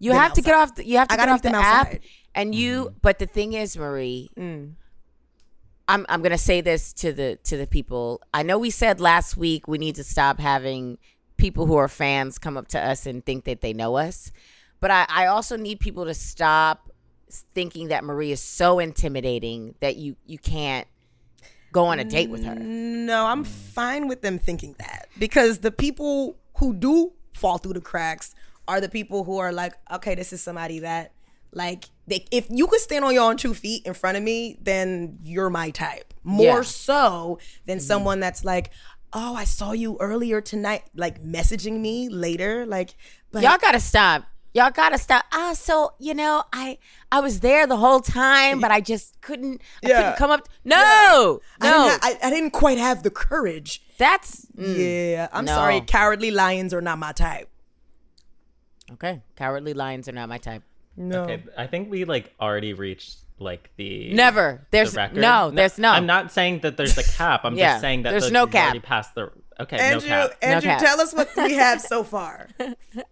You 0.00 0.10
them 0.10 0.20
have 0.20 0.32
to 0.32 0.42
get 0.42 0.54
off. 0.54 0.74
The, 0.74 0.84
you 0.84 0.98
have 0.98 1.06
to 1.06 1.14
I 1.14 1.16
get 1.16 1.28
off 1.28 1.42
the 1.42 1.50
them 1.50 1.62
app, 1.62 1.94
and 2.34 2.54
you. 2.54 2.92
But 3.02 3.20
the 3.20 3.26
thing 3.26 3.52
is, 3.52 3.76
Marie, 3.76 4.30
Mm. 4.36 4.72
I'm 5.86 6.04
I'm 6.08 6.22
gonna 6.22 6.38
say 6.38 6.60
this 6.60 6.92
to 6.94 7.12
the 7.12 7.38
to 7.44 7.56
the 7.56 7.68
people. 7.68 8.20
I 8.34 8.42
know 8.42 8.58
we 8.58 8.70
said 8.70 9.00
last 9.00 9.36
week 9.36 9.68
we 9.68 9.78
need 9.78 9.94
to 9.94 10.04
stop 10.04 10.40
having 10.40 10.98
people 11.36 11.66
who 11.66 11.76
are 11.76 11.88
fans 11.88 12.36
come 12.38 12.56
up 12.56 12.66
to 12.68 12.80
us 12.80 13.06
and 13.06 13.24
think 13.24 13.44
that 13.44 13.60
they 13.60 13.72
know 13.72 13.96
us, 13.96 14.32
but 14.80 14.90
I 14.90 15.06
I 15.08 15.26
also 15.26 15.56
need 15.56 15.78
people 15.78 16.04
to 16.06 16.14
stop 16.14 16.90
thinking 17.54 17.88
that 17.88 18.02
Marie 18.02 18.32
is 18.32 18.40
so 18.40 18.80
intimidating 18.80 19.76
that 19.80 19.96
you 19.96 20.16
you 20.26 20.38
can't 20.38 20.88
go 21.72 21.86
on 21.86 21.98
a 21.98 22.04
date 22.04 22.30
with 22.30 22.44
her. 22.44 22.54
No, 22.54 23.26
I'm 23.26 23.44
fine 23.44 24.06
with 24.06 24.22
them 24.22 24.38
thinking 24.38 24.74
that 24.78 25.08
because 25.18 25.58
the 25.58 25.72
people 25.72 26.36
who 26.58 26.74
do 26.74 27.12
fall 27.34 27.58
through 27.58 27.72
the 27.72 27.80
cracks 27.80 28.34
are 28.68 28.80
the 28.80 28.88
people 28.88 29.24
who 29.24 29.38
are 29.38 29.52
like, 29.52 29.74
okay, 29.90 30.14
this 30.14 30.32
is 30.32 30.40
somebody 30.40 30.80
that 30.80 31.12
like 31.52 31.84
they, 32.06 32.24
if 32.30 32.46
you 32.50 32.66
could 32.66 32.80
stand 32.80 33.04
on 33.04 33.14
your 33.14 33.24
own 33.24 33.36
two 33.36 33.54
feet 33.54 33.84
in 33.86 33.94
front 33.94 34.16
of 34.16 34.22
me, 34.22 34.58
then 34.62 35.18
you're 35.22 35.50
my 35.50 35.70
type. 35.70 36.14
More 36.24 36.44
Yeah. 36.44 36.62
so 36.62 37.38
than 37.66 37.78
mm-hmm. 37.78 37.86
someone 37.86 38.20
that's 38.20 38.44
like, 38.44 38.70
oh, 39.12 39.34
I 39.34 39.44
saw 39.44 39.72
you 39.72 39.96
earlier 40.00 40.40
tonight, 40.40 40.84
like 40.94 41.22
messaging 41.22 41.80
me 41.80 42.08
later, 42.08 42.64
like, 42.66 42.94
but 43.30 43.42
Y'all 43.42 43.58
gotta 43.58 43.80
stop. 43.80 44.24
Y'all 44.54 44.70
gotta 44.70 44.98
stop. 44.98 45.24
Ah, 45.32 45.54
so 45.54 45.94
you 45.98 46.12
know, 46.14 46.44
I 46.52 46.78
I 47.10 47.20
was 47.20 47.40
there 47.40 47.66
the 47.66 47.76
whole 47.78 48.00
time, 48.00 48.60
but 48.60 48.70
I 48.70 48.80
just 48.80 49.18
couldn't. 49.22 49.62
I 49.84 49.88
Yeah. 49.88 49.96
couldn't 50.02 50.16
come 50.16 50.30
up. 50.30 50.48
No, 50.64 50.76
I, 51.60 51.70
no, 51.70 51.88
didn't 51.88 51.90
ha- 51.90 51.98
I, 52.02 52.18
I 52.26 52.30
didn't 52.30 52.50
quite 52.50 52.76
have 52.78 53.02
the 53.02 53.10
courage. 53.10 53.82
that's 53.98 54.44
mm. 54.56 55.12
Yeah, 55.14 55.28
I'm 55.32 55.46
No. 55.46 55.54
sorry. 55.54 55.80
Cowardly 55.80 56.30
lions 56.30 56.74
are 56.74 56.82
not 56.82 56.98
my 56.98 57.12
type. 57.12 57.48
okay. 58.92 59.22
Cowardly 59.36 59.74
lions 59.74 60.08
are 60.08 60.12
not 60.12 60.28
my 60.28 60.38
type. 60.38 60.62
No. 60.96 61.22
Okay, 61.24 61.42
I 61.56 61.66
think 61.66 61.90
we 61.90 62.04
like 62.04 62.34
already 62.40 62.74
reached 62.74 63.18
like 63.38 63.70
the 63.76 64.12
Never. 64.12 64.60
the 64.70 64.76
There's 64.76 64.94
record. 64.94 65.16
no. 65.18 65.50
There's 65.50 65.78
no. 65.78 65.90
I'm 65.90 66.06
not 66.06 66.30
saying 66.30 66.60
that 66.60 66.76
there's 66.76 66.98
a 66.98 67.02
cap. 67.02 67.40
I'm 67.44 67.54
Yeah, 67.56 67.72
just 67.72 67.80
saying 67.80 68.02
that 68.02 68.10
there's 68.10 68.26
the, 68.26 68.30
no 68.32 68.42
you've 68.44 68.54
already 68.54 68.80
cap. 68.80 68.86
Passed 68.88 69.14
the 69.14 69.32
okay, 69.62 69.78
Andrew, 69.78 70.08
no 70.08 70.28
cap. 70.28 70.38
Andrew, 70.42 70.70
cap. 70.70 70.80
tell 70.80 71.00
us 71.00 71.12
what 71.14 71.30
we 71.36 71.54
have 71.54 71.80
so 71.80 72.02
far. 72.14 72.48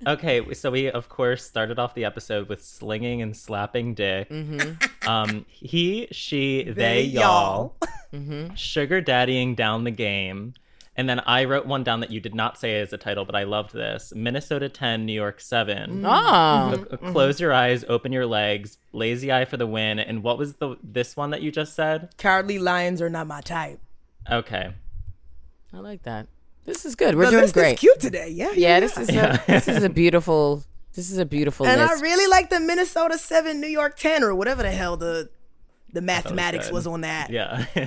Okay, 0.06 0.52
so 0.54 0.70
we 0.70 0.90
of 0.90 1.08
course 1.08 1.44
started 1.44 1.78
off 1.78 1.94
the 1.94 2.04
episode 2.04 2.48
with 2.48 2.64
slinging 2.64 3.22
and 3.22 3.36
slapping 3.36 3.94
dick. 3.94 4.28
Mm-hmm. 4.28 5.08
Um, 5.08 5.46
he, 5.48 6.08
she, 6.10 6.64
they, 6.64 6.72
They, 6.72 7.02
y'all, 7.02 7.76
Mm-hmm. 8.12 8.54
sugar 8.56 9.00
daddying 9.00 9.54
down 9.54 9.84
the 9.84 9.92
game. 9.92 10.54
And 10.96 11.08
then 11.08 11.20
I 11.20 11.44
wrote 11.44 11.64
one 11.64 11.84
down 11.84 12.00
that 12.00 12.10
you 12.10 12.18
did 12.20 12.34
not 12.34 12.58
say 12.58 12.80
as 12.80 12.92
a 12.92 12.98
title, 12.98 13.24
but 13.24 13.34
I 13.36 13.44
loved 13.44 13.72
this: 13.72 14.12
Minnesota 14.14 14.68
10, 14.68 15.06
New 15.06 15.12
York 15.14 15.40
7. 15.40 16.04
Oh, 16.04 16.08
Uh, 16.10 16.96
Close 17.12 17.40
your 17.40 17.52
eyes, 17.54 17.84
open 17.88 18.10
your 18.12 18.26
legs, 18.26 18.76
lazy 18.92 19.32
eye 19.32 19.44
for 19.46 19.56
the 19.56 19.66
win. 19.66 19.98
And 20.00 20.22
what 20.24 20.36
was 20.36 20.54
the 20.56 20.76
this 20.82 21.16
one 21.16 21.30
that 21.30 21.40
you 21.40 21.50
just 21.52 21.74
said? 21.74 22.10
Cowardly 22.18 22.58
lions 22.58 23.00
are 23.00 23.08
not 23.08 23.28
my 23.28 23.40
type. 23.40 23.78
Okay. 24.30 24.72
I 25.72 25.78
like 25.78 26.02
that. 26.02 26.26
This 26.66 26.84
is 26.84 26.94
good. 26.94 27.14
We're 27.16 27.24
The 27.26 27.30
doing 27.32 27.42
list 27.42 27.54
great. 27.54 27.74
is 27.74 27.80
cute 27.80 28.00
today. 28.00 28.28
Yeah, 28.30 28.52
Yeah, 28.52 28.80
this 28.80 28.96
is 28.96 29.08
a 29.08 29.42
this 29.46 29.66
is 29.68 29.82
a 29.82 29.88
beautiful 30.02 30.62
This 30.94 31.10
is 31.10 31.18
a 31.18 31.24
beautiful 31.24 31.66
and 31.66 31.80
list. 31.80 31.94
I 31.94 32.00
really 32.00 32.28
like 32.30 32.50
the 32.50 32.60
Minnesota 32.60 33.18
Seven, 33.18 33.60
New 33.60 33.66
York 33.68 33.96
Ten, 33.96 34.22
or 34.22 34.34
whatever 34.34 34.62
the 34.62 34.70
hell 34.70 34.96
the 34.96 35.30
the 35.92 36.00
mathematics 36.02 36.66
good. 36.66 36.74
was 36.74 36.86
on 36.86 37.00
that. 37.02 37.30
Yeah. 37.30 37.66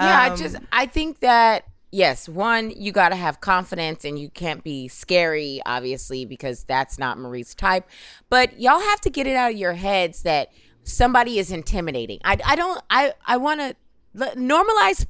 Yeah, 0.00 0.20
I 0.20 0.30
Um, 0.30 0.36
just 0.36 0.56
I 0.72 0.86
think 0.86 1.20
that 1.20 1.64
yes, 1.90 2.28
one 2.28 2.70
you 2.70 2.92
got 2.92 3.10
to 3.10 3.16
have 3.16 3.40
confidence 3.40 4.04
and 4.04 4.18
you 4.18 4.30
can't 4.30 4.62
be 4.62 4.88
scary 4.88 5.60
obviously 5.66 6.24
because 6.24 6.64
that's 6.64 6.98
not 6.98 7.18
Marie's 7.18 7.54
type. 7.54 7.88
But 8.28 8.60
y'all 8.60 8.80
have 8.80 9.00
to 9.02 9.10
get 9.10 9.26
it 9.26 9.36
out 9.36 9.52
of 9.52 9.56
your 9.56 9.74
heads 9.74 10.22
that 10.22 10.50
somebody 10.84 11.38
is 11.38 11.50
intimidating. 11.50 12.20
I 12.24 12.38
I 12.44 12.56
don't 12.56 12.82
I 12.90 13.14
I 13.26 13.36
want 13.36 13.60
to 13.60 13.76
normalize 14.36 15.06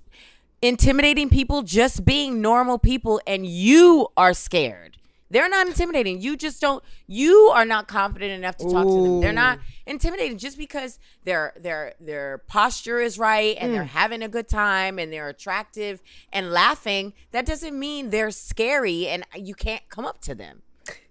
intimidating 0.61 1.31
people 1.31 1.63
just 1.63 2.05
being 2.05 2.41
normal 2.41 2.79
people 2.79 3.21
and 3.27 3.47
you 3.47 4.09
are 4.17 4.35
scared. 4.35 4.98
They're 5.31 5.49
not 5.49 5.67
intimidating. 5.67 6.21
You 6.21 6.37
just 6.37 6.61
don't 6.61 6.83
you 7.07 7.51
are 7.55 7.65
not 7.65 7.89
confident 7.89 8.33
enough 8.33 8.57
to 8.59 8.65
talk 8.65 8.87
to 8.87 9.03
them. 9.03 9.21
They're 9.21 9.33
not 9.33 9.59
intimidating 9.87 10.39
just 10.39 10.57
because 10.59 10.99
their 11.25 11.53
their 11.59 11.95
their 12.01 12.39
posture 12.39 13.01
is 13.01 13.19
right 13.19 13.57
and 13.61 13.73
they're 13.73 13.85
having 13.85 14.23
a 14.23 14.29
good 14.29 14.49
time 14.49 14.99
and 14.99 15.13
they're 15.13 15.29
attractive 15.29 16.01
and 16.33 16.51
laughing. 16.51 17.13
That 17.33 17.47
doesn't 17.47 17.79
mean 17.79 18.11
they're 18.11 18.31
scary 18.31 19.07
and 19.09 19.25
you 19.37 19.55
can't 19.55 19.83
come 19.89 20.07
up 20.07 20.21
to 20.23 20.35
them. 20.35 20.63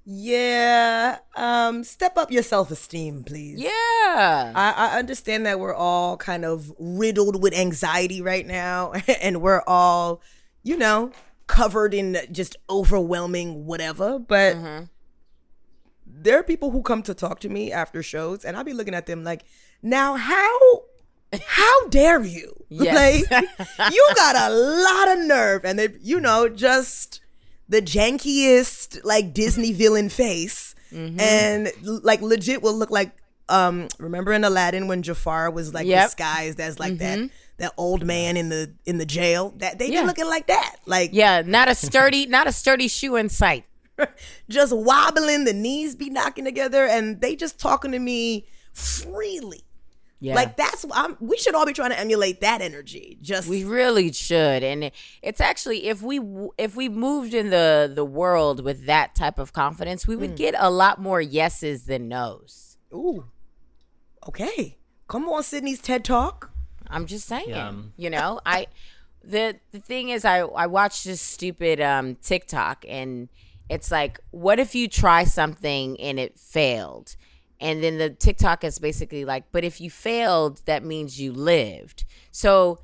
Yeah. 0.10 1.18
Um, 1.36 1.84
step 1.84 2.18
up 2.18 2.32
your 2.32 2.42
self 2.42 2.72
esteem, 2.72 3.26
please. 3.26 3.60
Yeah. 3.60 4.54
I, 4.56 4.74
I 4.78 5.00
understand 5.00 5.46
that 5.46 5.60
we're 5.60 5.76
all 5.76 6.16
kind 6.16 6.46
of 6.46 6.74
riddled 6.80 7.44
with 7.44 7.54
anxiety 7.54 8.22
right 8.22 8.48
now, 8.48 8.94
and 9.22 9.42
we're 9.42 9.64
all, 9.68 10.22
you 10.64 10.78
know, 10.78 11.12
covered 11.48 11.94
in 11.94 12.18
just 12.32 12.56
overwhelming 12.70 13.66
whatever. 13.66 14.20
But 14.20 14.56
Mm-hmm. 14.56 14.84
there 16.06 16.40
are 16.40 16.44
people 16.44 16.72
who 16.72 16.82
come 16.82 17.04
to 17.04 17.14
talk 17.14 17.40
to 17.42 17.50
me 17.50 17.72
after 17.72 18.02
shows, 18.04 18.46
and 18.46 18.56
I'll 18.58 18.64
be 18.64 18.74
looking 18.74 18.94
at 18.96 19.06
them 19.06 19.24
like, 19.24 19.44
now 19.82 20.16
how. 20.16 20.84
How 21.46 21.88
dare 21.90 22.24
you? 22.24 22.54
Yes. 22.70 23.30
Like 23.32 23.48
you 23.94 24.10
got 24.16 24.36
a 24.36 24.50
lot 24.54 25.18
of 25.18 25.26
nerve, 25.26 25.64
and 25.66 25.80
they, 25.80 25.90
you 26.02 26.20
know, 26.20 26.50
just 26.50 27.22
the 27.70 27.82
jankiest 27.82 29.04
like 29.06 29.34
Disney 29.34 29.72
villain 29.74 30.10
face, 30.10 30.74
Mm-hmm. 30.92 31.20
and 31.20 31.72
like 32.04 32.22
legit 32.22 32.62
will 32.62 32.74
look 32.76 32.92
like 32.92 33.12
um. 33.50 33.88
Remember 34.00 34.32
in 34.34 34.44
Aladdin 34.46 34.88
when 34.88 35.02
Jafar 35.04 35.52
was 35.52 35.74
like 35.74 35.86
Yep. 35.86 36.06
disguised 36.08 36.60
as 36.62 36.80
like 36.80 36.98
that 37.00 37.30
that 37.58 37.74
old 37.78 38.06
man 38.06 38.38
in 38.38 38.50
the 38.50 38.74
in 38.86 38.98
the 38.98 39.06
jail? 39.06 39.54
That 39.58 39.80
they. 39.80 39.90
Yeah. 39.92 40.02
be 40.02 40.08
looking 40.08 40.28
like 40.28 40.48
that, 40.48 40.78
like 40.86 41.12
Yeah, 41.14 41.42
not 41.46 41.68
a 41.70 41.76
sturdy 41.76 42.26
not 42.26 42.48
a 42.48 42.52
sturdy 42.52 42.88
shoe 42.88 43.16
in 43.16 43.30
sight. 43.30 43.66
just 44.50 44.76
wobbling, 44.76 45.46
the 45.46 45.54
knees 45.54 45.96
be 45.96 46.10
knocking 46.10 46.46
together, 46.46 46.86
and 46.86 47.20
they 47.20 47.36
just 47.36 47.60
talking 47.60 47.92
to 47.94 48.00
me 48.00 48.48
freely. 48.74 49.64
Yeah. 50.20 50.34
Like 50.34 50.58
that's 50.58 50.84
I'm, 50.94 51.16
we 51.20 51.38
should 51.38 51.54
all 51.54 51.66
be 51.68 51.74
trying 51.74 51.92
to 51.92 52.00
emulate 52.00 52.42
that 52.42 52.60
energy. 52.62 53.20
Just 53.22 53.48
We 53.48 53.64
really 53.64 54.12
should, 54.12 54.64
and 54.64 54.86
it- 54.86 54.94
it's 55.22 55.40
actually 55.40 55.88
if 55.88 56.02
we 56.02 56.20
if 56.58 56.76
we 56.76 56.90
moved 56.90 57.34
in 57.36 57.50
the 57.52 57.92
the 57.94 58.06
world 58.06 58.64
with 58.64 58.86
that 58.88 59.14
type 59.16 59.38
of 59.38 59.54
confidence, 59.54 60.08
we 60.08 60.16
Mm. 60.16 60.20
would 60.22 60.36
get 60.36 60.56
a 60.58 60.70
lot 60.72 61.00
more 61.00 61.22
yeses 61.22 61.84
than 61.86 62.08
nos. 62.08 62.78
ooh, 62.94 63.26
okay, 64.28 64.78
come 65.08 65.28
on, 65.30 65.44
Sydnee's 65.44 65.80
TED 65.82 66.04
Talk. 66.04 66.52
I'm 66.90 67.06
just 67.06 67.28
saying, 67.28 67.50
Yum. 67.50 67.94
you 67.98 68.10
know, 68.10 68.40
I 68.46 68.68
the 69.24 69.56
the 69.72 69.80
thing 69.80 70.10
is, 70.10 70.26
I 70.26 70.40
I 70.40 70.68
watched 70.68 71.06
this 71.06 71.22
stupid 71.22 71.82
um 71.82 72.16
TikTok, 72.16 72.86
and 72.88 73.30
it's 73.70 73.92
like, 73.92 74.20
what 74.32 74.60
if 74.60 74.76
you 74.76 74.88
try 74.88 75.24
something 75.24 76.00
and 76.00 76.20
it 76.20 76.40
failed? 76.40 77.16
And 77.60 77.84
then 77.84 77.98
the 77.98 78.12
TikTok 78.12 78.64
is 78.64 78.80
basically 78.80 79.26
like, 79.26 79.46
but 79.52 79.64
if 79.64 79.82
you 79.82 79.90
failed, 79.90 80.62
that 80.66 80.84
means 80.84 81.20
you 81.20 81.34
lived. 81.34 82.06
So 82.32 82.80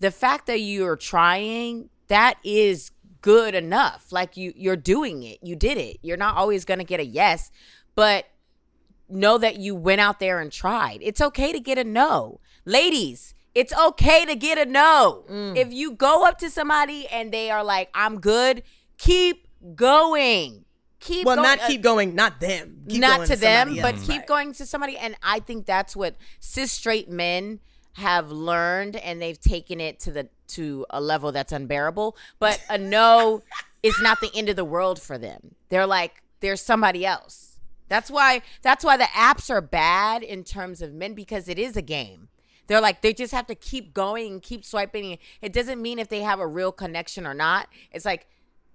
the 0.00 0.10
fact 0.10 0.46
that 0.46 0.60
you're 0.60 0.96
trying, 0.96 1.88
that 2.08 2.38
is 2.44 2.90
good 3.22 3.54
enough. 3.54 4.12
Like 4.12 4.36
you 4.36 4.52
you're 4.54 4.76
doing 4.76 5.22
it. 5.22 5.38
You 5.42 5.56
did 5.56 5.78
it. 5.78 5.98
You're 6.02 6.16
not 6.16 6.36
always 6.36 6.64
going 6.64 6.78
to 6.78 6.84
get 6.84 7.00
a 7.00 7.04
yes, 7.04 7.50
but 7.94 8.26
know 9.08 9.38
that 9.38 9.56
you 9.56 9.74
went 9.74 10.00
out 10.00 10.20
there 10.20 10.40
and 10.40 10.52
tried. 10.52 10.98
It's 11.00 11.20
okay 11.20 11.52
to 11.52 11.60
get 11.60 11.78
a 11.78 11.84
no. 11.84 12.40
Ladies, 12.66 13.32
it's 13.54 13.72
okay 13.74 14.26
to 14.26 14.34
get 14.34 14.58
a 14.58 14.66
no. 14.70 15.24
Mm. 15.30 15.56
If 15.56 15.72
you 15.72 15.92
go 15.92 16.26
up 16.26 16.36
to 16.38 16.50
somebody 16.50 17.06
and 17.06 17.32
they 17.32 17.50
are 17.50 17.64
like, 17.64 17.88
"I'm 17.94 18.20
good," 18.20 18.62
keep 18.98 19.46
going. 19.74 20.64
Keep 21.00 21.26
Well, 21.26 21.36
going. 21.36 21.48
not 21.48 21.60
Uh, 21.60 21.66
keep 21.68 21.82
going, 21.82 22.14
not 22.14 22.40
them. 22.40 22.84
Keep 22.88 23.00
not 23.00 23.16
going 23.18 23.28
to 23.28 23.36
them, 23.36 23.68
somebody 23.68 23.80
but 23.82 23.94
else. 23.94 24.06
keep 24.06 24.18
Right. 24.20 24.26
going 24.26 24.52
to 24.54 24.66
somebody. 24.66 24.98
And 24.98 25.16
I 25.22 25.38
think 25.40 25.64
that's 25.66 25.94
what 25.94 26.16
cis 26.40 26.72
straight 26.72 27.08
men 27.08 27.60
have 27.94 28.30
learned, 28.32 28.96
and 28.96 29.22
they've 29.22 29.40
taken 29.40 29.80
it 29.80 30.00
to 30.00 30.10
the 30.10 30.28
to 30.48 30.84
a 30.90 31.00
level 31.00 31.32
that's 31.32 31.52
unbearable. 31.52 32.16
But 32.38 32.60
a 32.68 32.78
no 32.78 33.42
is 33.82 33.94
not 34.02 34.20
the 34.20 34.30
end 34.34 34.48
of 34.48 34.56
the 34.56 34.64
world 34.64 35.00
for 35.00 35.16
them. 35.18 35.54
They're 35.68 35.86
like, 35.86 36.22
there's 36.40 36.60
somebody 36.60 37.06
else. 37.06 37.58
That's 37.88 38.10
why 38.10 38.42
that's 38.62 38.84
why 38.84 38.96
the 38.96 39.04
apps 39.04 39.48
are 39.50 39.60
bad 39.60 40.22
in 40.24 40.42
terms 40.44 40.82
of 40.82 40.92
men 40.92 41.14
because 41.14 41.48
it 41.48 41.58
is 41.58 41.76
a 41.76 41.82
game. 41.82 42.28
They're 42.66 42.80
like 42.80 43.02
they 43.02 43.12
just 43.12 43.32
have 43.32 43.46
to 43.46 43.54
keep 43.54 43.94
going 43.94 44.32
and 44.32 44.42
keep 44.42 44.64
swiping. 44.64 45.18
It 45.40 45.52
doesn't 45.52 45.80
mean 45.80 45.98
if 45.98 46.08
they 46.08 46.20
have 46.20 46.40
a 46.40 46.46
real 46.46 46.72
connection 46.72 47.26
or 47.26 47.34
not. 47.34 47.68
It's 47.92 48.04
like 48.04 48.26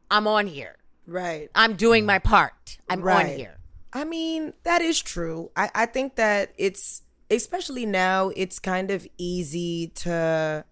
I'm 0.09 0.27
on 0.27 0.47
here. 0.47 0.77
Right. 1.07 1.49
I'm 1.55 1.75
doing 1.75 2.05
my 2.05 2.19
part. 2.19 2.77
I'm 2.89 3.05
on 3.07 3.25
here. 3.27 3.57
I 3.93 4.05
mean, 4.05 4.53
that 4.63 4.81
is 4.81 5.01
true. 5.01 5.51
I, 5.55 5.69
I 5.75 5.85
think 5.85 6.15
that 6.15 6.53
it's 6.57 7.01
especially 7.29 7.85
now 7.85 8.29
it's 8.35 8.59
kind 8.59 8.91
of 8.91 9.07
easy 9.17 9.87
to 9.95 10.63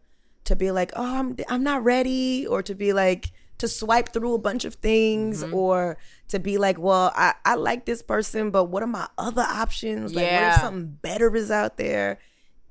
to 0.46 0.56
be 0.56 0.72
like, 0.72 0.92
oh, 0.96 1.16
I'm 1.20 1.36
I'm 1.50 1.64
not 1.64 1.84
ready, 1.84 2.48
or 2.48 2.64
to 2.64 2.74
be 2.76 2.94
like 2.94 3.32
to 3.58 3.68
swipe 3.68 4.14
through 4.14 4.34
a 4.36 4.40
bunch 4.40 4.64
of 4.64 4.76
things, 4.76 5.44
Mm-hmm. 5.44 5.54
or 5.54 5.98
to 6.30 6.40
be 6.40 6.58
like, 6.58 6.80
well, 6.80 7.12
I, 7.14 7.34
I 7.44 7.56
like 7.56 7.86
this 7.86 8.02
person, 8.02 8.52
but 8.52 8.66
what 8.66 8.82
are 8.84 8.88
my 8.88 9.08
other 9.18 9.42
options? 9.42 10.14
Like, 10.16 10.24
what 10.26 10.32
Yeah. 10.32 10.56
if 10.56 10.62
something 10.62 10.98
better 11.02 11.36
is 11.36 11.52
out 11.52 11.76
there? 11.76 12.20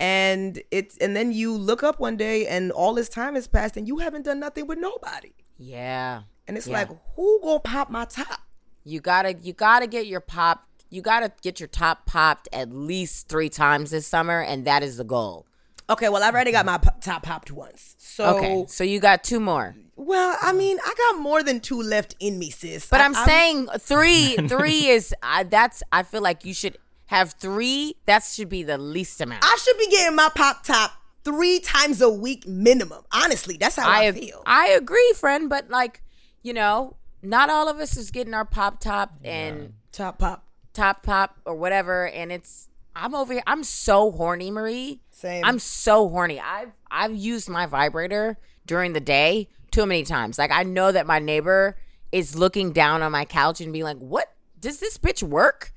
And 0.01 0.63
it's 0.71 0.97
and 0.99 1.17
then 1.17 1.33
you 1.33 1.53
look 1.57 1.83
up 1.83 1.99
one 1.99 2.17
day 2.17 2.47
and 2.47 2.71
all 2.71 2.95
this 2.95 3.09
time 3.09 3.35
has 3.35 3.49
passed 3.49 3.77
and 3.77 3.89
you 3.89 3.99
haven't 3.99 4.25
done 4.25 4.39
nothing 4.41 4.67
with 4.67 4.79
nobody. 4.79 5.33
Yeah. 5.59 6.23
And 6.47 6.57
it's 6.57 6.67
Yeah. 6.69 6.75
like, 6.75 6.89
who 7.17 7.41
gonna 7.43 7.61
pop 7.61 7.91
my 7.91 8.05
top? 8.05 8.41
You 8.85 9.01
gotta 9.01 9.35
you 9.43 9.53
gotta 9.53 9.87
get 9.87 10.07
your 10.07 10.21
pop 10.21 10.65
you 10.91 11.03
gotta 11.03 11.33
get 11.43 11.61
your 11.61 11.67
top 11.69 12.07
popped 12.07 12.49
at 12.53 12.73
least 12.73 13.29
three 13.29 13.51
times 13.51 13.91
this 13.91 14.07
summer, 14.07 14.41
and 14.41 14.65
that 14.67 14.83
is 14.83 14.97
the 14.97 15.05
goal. 15.05 15.47
Okay, 15.91 16.09
well, 16.09 16.23
I've 16.23 16.33
already 16.35 16.53
got 16.53 16.65
my 16.65 16.79
top 17.03 17.23
popped 17.23 17.51
once. 17.51 17.95
So, 17.99 18.37
Okay. 18.37 18.65
So 18.69 18.85
you 18.85 18.99
got 19.01 19.23
two 19.25 19.41
more. 19.41 19.75
well, 19.97 20.37
I 20.41 20.53
mean, 20.53 20.79
I 20.85 20.95
got 20.97 21.21
more 21.21 21.43
than 21.43 21.61
two 21.61 21.83
left 21.83 22.15
in 22.21 22.39
me, 22.39 22.51
sis. 22.51 22.87
But 22.89 23.01
I- 23.01 23.05
I'm, 23.07 23.15
saying 23.15 23.69
three 23.79 24.37
three 24.49 24.87
is 24.87 25.15
I 25.23 25.43
that's 25.43 25.83
I 25.93 26.05
feel 26.05 26.23
like 26.23 26.45
you 26.47 26.55
should 26.55 26.79
have 27.09 27.33
three. 27.33 27.97
That 28.07 28.23
should 28.25 28.49
be 28.49 28.63
the 28.63 28.79
least 28.79 29.21
amount. 29.21 29.45
I 29.45 29.59
should 29.63 29.77
be 29.77 29.89
getting 29.89 30.17
my 30.17 30.31
pop 30.35 30.65
top 30.65 30.93
three 31.25 31.61
times 31.61 32.01
a 32.01 32.09
week 32.09 32.47
minimum. 32.47 33.05
Honestly, 33.13 33.57
that's 33.59 33.77
how 33.77 33.89
I, 33.89 34.07
I 34.07 34.13
feel. 34.13 34.43
I 34.47 34.69
agree, 34.69 35.13
friend, 35.17 35.51
but 35.51 35.69
like, 35.69 36.03
you 36.43 36.55
know, 36.55 36.97
not 37.23 37.51
all 37.51 37.69
of 37.69 37.79
us 37.79 37.97
is 37.97 38.11
getting 38.11 38.35
our 38.35 38.45
pop 38.45 38.81
top 38.81 39.13
and 39.25 39.75
top 39.93 40.19
pop. 40.19 40.45
top 40.73 41.03
pop 41.03 41.39
or 41.45 41.55
whatever 41.57 42.07
and 42.09 42.31
it's 42.31 42.69
i'm 42.95 43.15
over 43.15 43.33
here 43.33 43.43
i'm 43.47 43.65
so 43.65 44.13
horny 44.13 44.51
marie 44.51 45.01
Same. 45.11 45.45
i'm 45.45 45.59
so 45.59 46.09
horny 46.09 46.39
i've 46.39 46.71
i've 46.91 47.15
used 47.15 47.49
my 47.49 47.67
vibrator 47.67 48.39
during 48.67 48.93
the 48.93 49.01
day 49.01 49.49
too 49.71 49.87
many 49.87 50.05
times 50.05 50.39
like 50.39 50.53
i 50.53 50.63
know 50.63 50.93
that 50.93 51.07
my 51.07 51.19
neighbor 51.19 51.77
is 52.13 52.37
looking 52.37 52.73
down 52.73 53.03
on 53.03 53.11
my 53.13 53.25
couch 53.25 53.61
and 53.61 53.73
being 53.73 53.85
like 53.85 53.99
what 53.99 54.33
does 54.61 54.79
this 54.79 54.97
bitch 54.99 55.23
work 55.23 55.73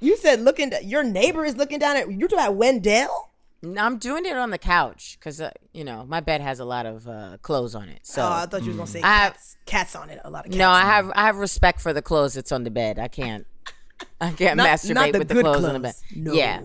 You 0.00 0.16
said 0.16 0.40
looking. 0.40 0.72
Your 0.82 1.02
neighbor 1.02 1.44
is 1.44 1.56
looking 1.56 1.78
down 1.78 1.96
at. 1.96 2.10
You're 2.10 2.28
talking 2.28 2.44
about 2.44 2.56
Wendell. 2.56 3.30
I'm 3.76 3.98
doing 3.98 4.26
it 4.26 4.36
on 4.36 4.50
the 4.50 4.58
couch 4.58 5.16
because 5.18 5.40
uh, 5.40 5.50
you 5.72 5.82
know 5.82 6.04
my 6.06 6.20
bed 6.20 6.40
has 6.40 6.60
a 6.60 6.64
lot 6.64 6.86
of 6.86 7.08
uh, 7.08 7.38
clothes 7.42 7.74
on 7.74 7.88
it 7.88 8.00
so 8.02 8.22
oh, 8.22 8.26
I 8.30 8.46
thought 8.46 8.60
you 8.62 8.68
was 8.68 8.76
gonna 8.76 8.86
say 8.86 9.02
I 9.02 9.16
have- 9.24 9.32
cats. 9.32 9.56
Cats 9.64 9.96
on 9.96 10.10
it. 10.10 10.20
A 10.24 10.30
lot 10.30 10.44
of 10.44 10.52
cats. 10.52 10.58
no 10.58 10.70
i 10.70 10.82
have 10.82 11.10
i 11.16 11.24
have 11.26 11.36
respect 11.38 11.80
for 11.80 11.92
the 11.92 12.02
clothes 12.02 12.34
that's 12.34 12.52
on 12.52 12.62
the 12.62 12.70
bed 12.70 12.98
i 12.98 13.08
can't 13.08 13.44
I 14.20 14.30
can't 14.32 14.56
Not- 14.58 14.68
masturbate 14.68 14.94
not 14.94 15.12
the 15.12 15.18
with 15.20 15.28
the 15.28 15.34
good 15.34 15.44
clothes 15.44 15.64
on 15.64 15.72
the 15.72 15.80
bed. 15.80 15.94
No. 16.14 16.32
Yeah, 16.32 16.60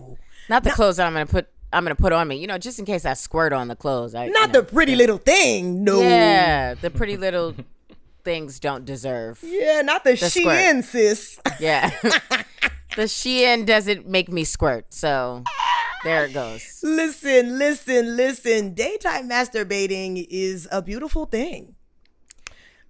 not 0.48 0.64
the 0.64 0.70
clothes 0.70 0.98
that 0.98 1.06
I'm 1.06 1.12
gonna 1.14 1.26
put. 1.26 1.48
I'm 1.72 1.82
gonna 1.82 1.94
put 1.94 2.12
on 2.12 2.28
me. 2.28 2.36
You 2.36 2.46
know, 2.46 2.58
just 2.58 2.78
in 2.78 2.84
case 2.84 3.04
I 3.06 3.14
squirt 3.14 3.52
on 3.54 3.68
the 3.68 3.76
clothes. 3.76 4.14
I, 4.14 4.26
Not 4.28 4.40
you 4.40 4.46
know. 4.48 4.60
the 4.60 4.62
pretty 4.62 4.94
little 4.94 5.16
thing. 5.16 5.82
No. 5.82 6.00
Yeah, 6.02 6.74
the 6.74 6.90
pretty 6.90 7.16
little 7.16 7.54
things 8.24 8.60
don't 8.60 8.84
deserve. 8.84 9.40
Yeah, 9.42 9.80
not 9.80 10.04
the, 10.04 10.10
The 10.10 10.26
Shein, 10.26 10.84
sis. 10.84 11.40
Yeah. 11.58 11.90
the 12.96 13.02
Shein 13.02 13.64
doesn't 13.66 14.06
make 14.06 14.30
me 14.30 14.44
squirt, 14.44 14.92
so 14.92 15.42
there 16.04 16.24
it 16.26 16.32
goes. 16.34 16.80
listen, 16.82 17.58
listen, 17.58 18.16
listen. 18.16 18.74
Daytime 18.74 19.28
masturbating 19.28 20.26
is 20.30 20.68
a 20.70 20.82
beautiful 20.82 21.26
thing. 21.26 21.74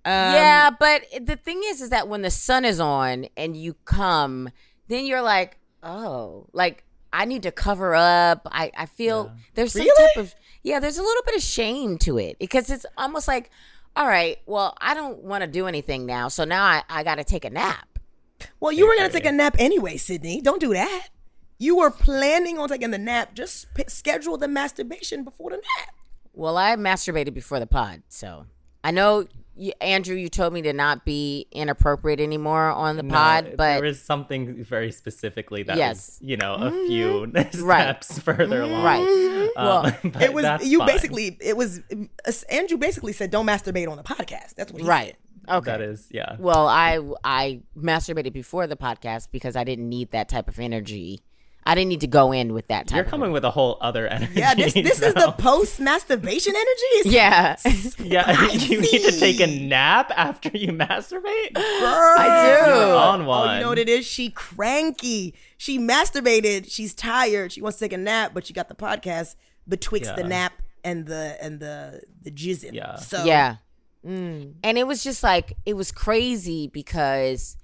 Um, 0.05 0.13
yeah, 0.35 0.71
but 0.71 1.03
the 1.21 1.37
thing 1.37 1.61
is, 1.67 1.81
is 1.81 1.91
that 1.91 2.09
when 2.09 2.23
the 2.23 2.31
sun 2.31 2.65
is 2.65 2.81
on 2.81 3.27
and 3.37 3.57
you 3.57 3.75
come, 3.85 4.51
then 4.89 5.07
you're 5.07 5.23
like, 5.23 5.59
oh, 5.83 6.47
like 6.53 6.83
I 7.13 7.25
need 7.25 7.45
to 7.45 7.53
cover 7.53 7.95
up. 7.95 8.49
I 8.51 8.73
I 8.77 8.87
feel 8.87 9.33
there's 9.55 9.73
some 9.73 9.83
Really? 9.83 10.09
type 10.09 10.17
of 10.17 10.35
yeah, 10.65 10.81
there's 10.81 10.99
a 10.99 11.03
little 11.03 11.23
bit 11.25 11.37
of 11.37 11.43
shame 11.43 11.99
to 11.99 12.19
it 12.19 12.39
because 12.41 12.69
it's 12.71 12.87
almost 12.97 13.29
like, 13.29 13.51
all 13.95 14.07
right, 14.09 14.39
well, 14.47 14.77
I 14.81 14.95
don't 14.95 15.23
want 15.23 15.43
to 15.43 15.47
do 15.47 15.67
anything 15.69 16.05
now, 16.07 16.27
so 16.29 16.45
now 16.45 16.65
I 16.65 16.83
I 16.89 17.05
got 17.05 17.17
to 17.17 17.25
take 17.25 17.45
a 17.45 17.51
nap. 17.51 17.87
Well, 18.61 18.73
you 18.73 18.87
were 18.87 18.95
gonna 18.97 19.11
take 19.13 19.25
a 19.27 19.33
nap 19.33 19.57
anyway, 19.59 19.97
Sydnee. 19.97 20.43
Don't 20.43 20.61
do 20.61 20.73
that. 20.75 21.09
You 21.59 21.77
were 21.77 21.91
planning 21.91 22.59
on 22.59 22.69
taking 22.69 22.91
the 22.91 22.99
nap. 22.99 23.35
Just 23.35 23.73
p- 23.75 23.85
schedule 23.89 24.37
the 24.37 24.49
masturbation 24.49 25.23
before 25.25 25.51
the 25.51 25.57
nap. 25.57 25.95
Well, 26.35 26.57
I 26.57 26.75
masturbated 26.77 27.35
before 27.35 27.61
the 27.61 27.67
pod, 27.67 28.03
so 28.09 28.47
I 28.83 28.91
know. 28.91 29.27
You, 29.55 29.73
Andrew, 29.83 30.17
you 30.17 30.31
told 30.31 30.55
me 30.55 30.63
to 30.63 30.73
not 30.73 31.05
be 31.05 31.47
inappropriate 31.53 32.21
anymore 32.21 32.71
on 32.71 32.97
the 32.97 33.03
No, 33.03 33.13
pod, 33.15 33.51
but 33.59 33.75
there 33.77 33.85
is 33.85 34.01
something 34.03 34.65
very 34.65 34.91
specifically 34.91 35.63
that 35.65 35.77
Yes. 35.77 36.19
was, 36.19 36.27
you 36.27 36.39
know, 36.39 36.55
a 36.55 36.71
few 36.87 37.27
Right. 37.61 38.03
steps 38.03 38.19
further 38.19 38.63
along. 38.63 38.83
Right. 38.83 39.51
Um, 39.55 39.67
Well, 39.67 39.87
It 40.23 40.33
was 40.33 40.67
you 40.67 40.79
fine. 40.79 40.87
basically. 40.89 41.37
It 41.39 41.55
was 41.55 41.81
uh, 41.93 42.33
Andrew 42.49 42.79
basically 42.79 43.13
said, 43.13 43.31
"Don't 43.31 43.47
masturbate 43.47 43.89
on 43.91 43.99
the 43.99 44.03
podcast." 44.03 44.55
That's 44.57 44.73
what 44.73 44.81
he 44.81 44.89
right. 44.89 45.09
said. 45.09 45.17
Okay. 45.49 45.71
That 45.71 45.81
is, 45.81 46.09
yeah. 46.11 46.37
Well, 46.39 46.67
I 46.69 47.01
I 47.25 47.61
masturbated 47.77 48.33
before 48.33 48.67
the 48.67 48.77
podcast 48.77 49.29
because 49.33 49.57
I 49.57 49.65
didn't 49.65 49.89
need 49.89 50.11
that 50.13 50.29
type 50.29 50.49
of 50.49 50.59
energy. 50.59 51.21
I 51.65 51.77
didn't 51.77 51.91
need 51.91 52.01
to 52.01 52.09
go 52.09 52.33
in 52.33 52.55
with 52.55 52.67
that 52.69 52.89
type. 52.89 52.97
You're 52.97 53.05
of 53.05 53.11
coming 53.11 53.31
with 53.31 53.45
a 53.45 53.51
whole 53.53 53.79
other 53.81 54.09
energy. 54.09 54.33
Yeah, 54.35 54.55
this 54.55 54.75
this 54.75 55.01
is 55.01 55.15
the 55.15 55.33
post 55.39 55.79
masturbation 55.79 56.55
energy. 56.57 57.11
Yeah, 57.17 57.57
Yeah, 58.01 58.51
you 58.53 58.81
need 58.81 59.03
to 59.03 59.13
take 59.19 59.39
a 59.41 59.47
nap 59.47 60.11
after 60.17 60.49
you 60.49 60.73
masturbate. 60.73 61.55
Girl, 61.55 61.65
I 62.19 62.61
do. 62.65 62.69
You're 62.71 62.97
on 62.97 63.23
Oh, 63.23 63.29
one. 63.29 63.55
you 63.57 63.63
know 63.63 63.69
what 63.69 63.79
it 63.79 63.89
is? 63.89 64.05
She 64.05 64.31
cranky. 64.31 65.35
She 65.57 65.79
masturbated. 65.79 66.67
She's 66.69 66.95
tired. 66.95 67.53
She 67.53 67.63
wants 67.63 67.79
to 67.79 67.85
take 67.85 67.93
a 67.93 67.99
nap, 67.99 68.33
but 68.35 68.45
she 68.47 68.53
got 68.53 68.69
the 68.69 68.75
podcast 68.75 69.37
betwixt 69.69 70.17
the 70.17 70.25
nap 70.25 70.55
and 70.83 71.07
the 71.07 71.37
and 71.41 71.61
the 71.61 72.03
the 72.23 72.33
jizzing. 72.33 72.73
Yeah. 72.75 72.97
So 72.97 73.25
yeah. 73.25 73.57
Mm. 74.07 74.55
And 74.63 74.79
it 74.79 74.87
was 74.87 75.03
just 75.03 75.23
like 75.23 75.55
it 75.65 75.75
was 75.75 75.93
crazy 75.93 76.69
because 76.69 77.57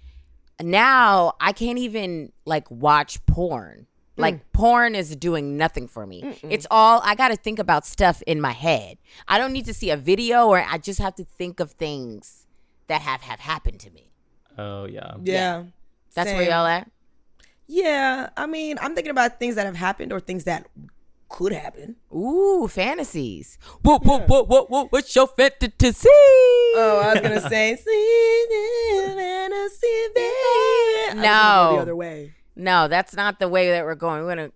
now 0.60 1.34
I 1.40 1.52
can't 1.52 1.78
even 1.78 2.32
like 2.44 2.70
watch 2.70 3.24
porn. 3.26 3.86
Mm. 4.16 4.22
Like 4.22 4.52
porn 4.52 4.94
is 4.94 5.14
doing 5.16 5.56
nothing 5.56 5.88
for 5.88 6.06
me. 6.06 6.38
It's 6.42 6.66
all 6.70 7.00
I 7.04 7.14
got 7.14 7.28
to 7.28 7.36
think 7.36 7.58
about 7.58 7.86
stuff 7.86 8.22
in 8.26 8.40
my 8.40 8.52
head. 8.52 8.98
I 9.26 9.38
don't 9.38 9.52
need 9.52 9.66
to 9.66 9.74
see 9.74 9.90
a 9.90 9.96
video 9.96 10.46
or 10.46 10.64
I 10.66 10.78
just 10.78 11.00
have 11.00 11.14
to 11.16 11.24
think 11.24 11.60
of 11.60 11.72
things 11.72 12.46
that 12.86 13.02
have 13.02 13.22
have 13.22 13.40
happened 13.40 13.80
to 13.80 13.90
me. 13.90 14.10
Oh 14.56 14.86
yeah. 14.86 15.14
yeah. 15.22 15.64
That's 16.14 16.32
where 16.32 16.42
y'all 16.42 16.66
at? 16.66 16.90
Yeah, 17.68 18.30
I 18.36 18.46
mean, 18.46 18.78
I'm 18.80 18.94
thinking 18.94 19.10
about 19.10 19.38
things 19.38 19.54
that 19.56 19.66
have 19.66 19.76
happened 19.76 20.10
or 20.10 20.20
things 20.20 20.44
that 20.44 20.66
could 21.28 21.52
happen. 21.52 21.96
Ooh, 22.14 22.66
fantasies. 22.68 23.58
What 23.82 24.04
what 24.04 24.28
what 24.28 24.48
what 24.48 24.70
what 24.70 24.92
what's 24.92 25.14
your 25.14 25.26
fantasy? 25.26 26.08
Oh, 26.10 27.00
I 27.04 27.12
was 27.14 27.20
gonna 27.22 27.48
say, 27.48 27.76
"Sweet 27.82 29.14
fantasy, 29.16 29.86
baby." 30.14 30.26
I 30.26 31.10
was 31.10 31.14
gonna 31.14 31.22
go 31.22 31.22
No. 31.22 31.76
the 31.76 31.82
other 31.82 31.96
way. 31.96 32.34
No, 32.56 32.88
that's 32.88 33.14
not 33.14 33.38
the 33.38 33.48
way 33.48 33.70
that 33.70 33.84
we're 33.84 33.94
going. 33.94 34.22
We're 34.24 34.34
gonna 34.36 34.50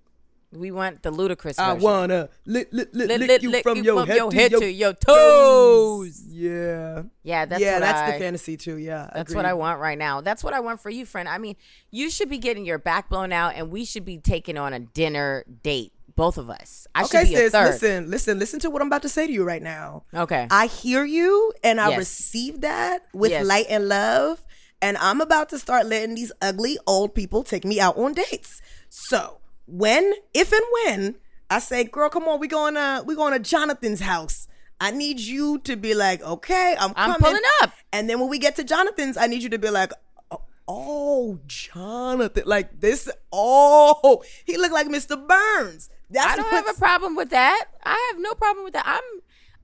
we 0.55 0.71
want 0.71 1.03
the 1.03 1.11
Ludacris 1.11 1.59
I 1.59 1.73
version. 1.73 1.83
wanna 1.83 2.29
lick, 2.45 2.69
lick, 2.73 2.91
lick, 2.93 3.09
Lick, 3.09 3.21
lick, 3.21 3.29
lick, 3.29 3.43
you 3.43 3.51
lick 3.51 3.63
from 3.63 3.79
you 3.79 3.85
your 3.85 4.01
from 4.01 4.09
head, 4.09 4.17
your 4.19 4.31
to, 4.31 4.37
head 4.37 4.51
your 4.51 4.61
to 4.61 4.71
your 4.71 4.93
toes. 4.93 6.23
Yeah, 6.29 7.05
Yeah, 7.23 7.47
that's 7.47 7.63
yeah, 7.63 7.75
what 7.75 7.81
that's 7.81 8.01
I, 8.01 8.13
the 8.13 8.19
fantasy 8.19 8.57
too. 8.59 8.77
Yeah, 8.77 9.09
That's 9.15 9.35
what 9.35 9.47
I 9.47 9.55
want 9.55 9.81
right 9.81 9.97
now. 9.97 10.21
That's 10.21 10.45
what 10.45 10.53
I 10.53 10.61
want 10.61 10.81
for 10.81 10.91
you, 10.91 11.07
friend. 11.07 11.27
I 11.29 11.39
mean, 11.39 11.57
you 11.91 12.11
should 12.11 12.29
be 12.29 12.37
getting 12.39 12.67
your 12.67 12.79
back 12.79 13.09
blown 13.09 13.33
out, 13.33 13.55
and 13.55 13.71
we 13.71 13.85
should 13.87 14.05
be 14.05 14.19
taking 14.19 14.59
on 14.59 14.75
a 14.75 14.81
dinner 14.81 15.45
date, 15.63 15.93
both 16.16 16.38
of 16.38 16.51
us. 16.51 16.87
I 16.94 17.05
Okay, 17.05 17.20
should 17.25 17.29
be 17.29 17.35
a 17.35 17.38
sis, 17.38 17.53
third. 17.53 17.66
listen, 17.66 18.11
listen, 18.11 18.38
listen 18.38 18.61
to 18.61 18.70
what 18.70 18.83
I'm 18.83 18.88
about 18.88 19.03
to 19.03 19.09
say 19.09 19.27
to 19.27 19.33
you 19.33 19.44
right 19.44 19.62
now. 19.62 20.05
Okay. 20.14 20.46
I 20.51 20.66
hear 20.66 21.05
you 21.05 21.53
and 21.64 21.81
I 21.81 21.88
Yes. 21.90 21.98
receive 21.98 22.61
that 22.62 23.03
with 23.12 23.31
Yes. 23.31 23.46
light 23.46 23.66
and 23.68 23.88
love. 23.88 24.44
And 24.81 24.96
I'm 24.98 25.20
about 25.20 25.48
to 25.51 25.59
start 25.59 25.87
letting 25.87 26.14
these 26.16 26.33
ugly 26.42 26.77
old 26.87 27.14
people 27.14 27.42
take 27.44 27.64
me 27.64 27.81
out 27.81 27.96
on 27.96 28.12
dates. 28.14 28.61
So 28.88 29.38
when, 29.66 30.12
if 30.35 30.53
and 30.53 30.64
when 30.85 31.16
I 31.48 31.59
say, 31.61 31.85
girl, 31.85 32.09
come 32.09 32.25
on, 32.29 32.40
we 32.40 32.48
going 32.48 32.75
to 32.75 33.03
we 33.07 33.14
going 33.14 33.33
to 33.33 33.38
Jonathan's 33.38 34.01
house. 34.01 34.48
I 34.81 34.90
need 34.90 35.20
you 35.20 35.59
to 35.61 35.77
be 35.77 35.94
like, 35.94 36.20
okay, 36.22 36.75
I'm 36.81 36.92
I'm 36.96 37.12
coming. 37.12 37.29
pulling 37.29 37.42
up. 37.62 37.72
And 37.92 38.11
then 38.11 38.18
when 38.18 38.29
we 38.29 38.38
get 38.38 38.57
to 38.57 38.64
Jonathan's, 38.64 39.16
I 39.16 39.29
need 39.29 39.42
you 39.44 39.51
to 39.51 39.59
be 39.59 39.70
like, 39.70 39.92
oh, 40.33 40.40
oh, 40.66 41.38
Jonathan, 41.46 42.42
like 42.46 42.81
this. 42.81 43.09
Oh, 43.33 44.22
he 44.44 44.57
looked 44.57 44.72
like 44.75 44.88
Mr. 44.88 45.16
Burns. 45.27 45.88
That's 46.12 46.33
I 46.33 46.37
don't 46.37 46.51
have 46.51 46.68
a 46.68 46.79
problem 46.79 47.16
with 47.16 47.31
that. 47.31 47.64
I 47.85 48.11
have 48.12 48.20
no 48.20 48.35
problem 48.35 48.64
with 48.64 48.75
that. 48.75 48.85
I'm 48.87 49.03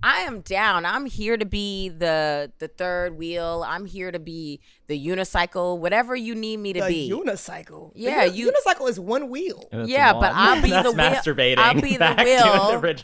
I 0.00 0.20
am 0.20 0.42
down. 0.42 0.86
I'm 0.86 1.06
here 1.06 1.36
to 1.36 1.44
be 1.44 1.88
the 1.88 2.52
the 2.60 2.68
third 2.68 3.18
wheel. 3.18 3.64
I'm 3.66 3.84
here 3.84 4.12
to 4.12 4.20
be 4.20 4.60
the 4.86 5.06
unicycle, 5.06 5.78
whatever 5.78 6.14
you 6.14 6.34
need 6.36 6.58
me 6.58 6.72
to 6.74 6.80
the 6.82 6.86
be. 6.86 7.10
unicycle. 7.12 7.92
The 7.94 8.00
Yeah, 8.02 8.24
uni- 8.24 8.38
you- 8.38 8.52
unicycle 8.52 8.88
is 8.88 9.00
one 9.00 9.28
wheel. 9.28 9.68
That's 9.72 9.88
Yeah, 9.88 10.12
but. 10.12 10.32
I'll 10.34 10.62
be 10.62 10.70
That's 10.70 10.88
the 10.88 10.96
wheel- 10.96 11.58
I'll 11.58 11.74
be 11.74 11.96
the 11.96 12.14
wheel. 12.24 13.02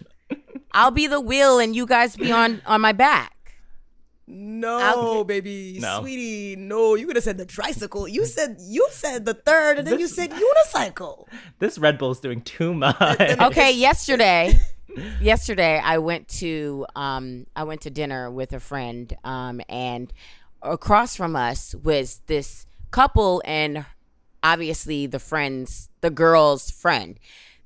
I'll 0.73 0.91
be 0.93 1.07
the 1.09 1.21
wheel 1.21 1.59
and 1.59 1.75
you 1.75 1.85
guys 1.87 2.17
be 2.17 2.31
on 2.33 2.63
on 2.67 2.81
my 2.81 2.93
back. 2.93 3.44
No, 4.27 4.79
I'll 4.79 5.25
baby, 5.25 5.79
No. 5.81 6.01
sweetie, 6.01 6.57
no. 6.57 6.95
You 6.95 7.07
could 7.07 7.17
have 7.17 7.25
said 7.25 7.37
the 7.37 7.45
tricycle. 7.45 8.09
You 8.09 8.25
said 8.25 8.57
you 8.59 8.89
said 8.91 9.27
the 9.27 9.35
third, 9.35 9.79
and 9.79 9.87
then 9.87 9.99
you 10.01 10.09
said 10.09 10.31
unicycle. 10.31 11.27
This 11.59 11.77
Red 11.79 11.99
Bull's 11.99 12.21
doing 12.21 12.41
too 12.41 12.73
much. 12.73 12.97
Okay, 13.41 13.73
yesterday 13.77 14.59
yesterday 15.21 15.79
I 15.83 15.99
went 15.99 16.29
to 16.41 16.87
um 16.97 17.47
I 17.55 17.65
went 17.65 17.83
to 17.83 17.91
dinner 17.91 18.31
with 18.31 18.53
a 18.53 18.61
friend 18.61 19.15
um 19.25 19.61
and 19.69 20.13
across 20.63 21.17
from 21.17 21.37
us 21.37 21.75
was 21.75 22.21
this 22.27 22.67
couple 22.91 23.43
and 23.45 23.85
obviously 24.43 25.07
the 25.07 25.19
friends 25.19 25.91
the 26.01 26.11
girl's 26.11 26.71
friend. 26.71 27.19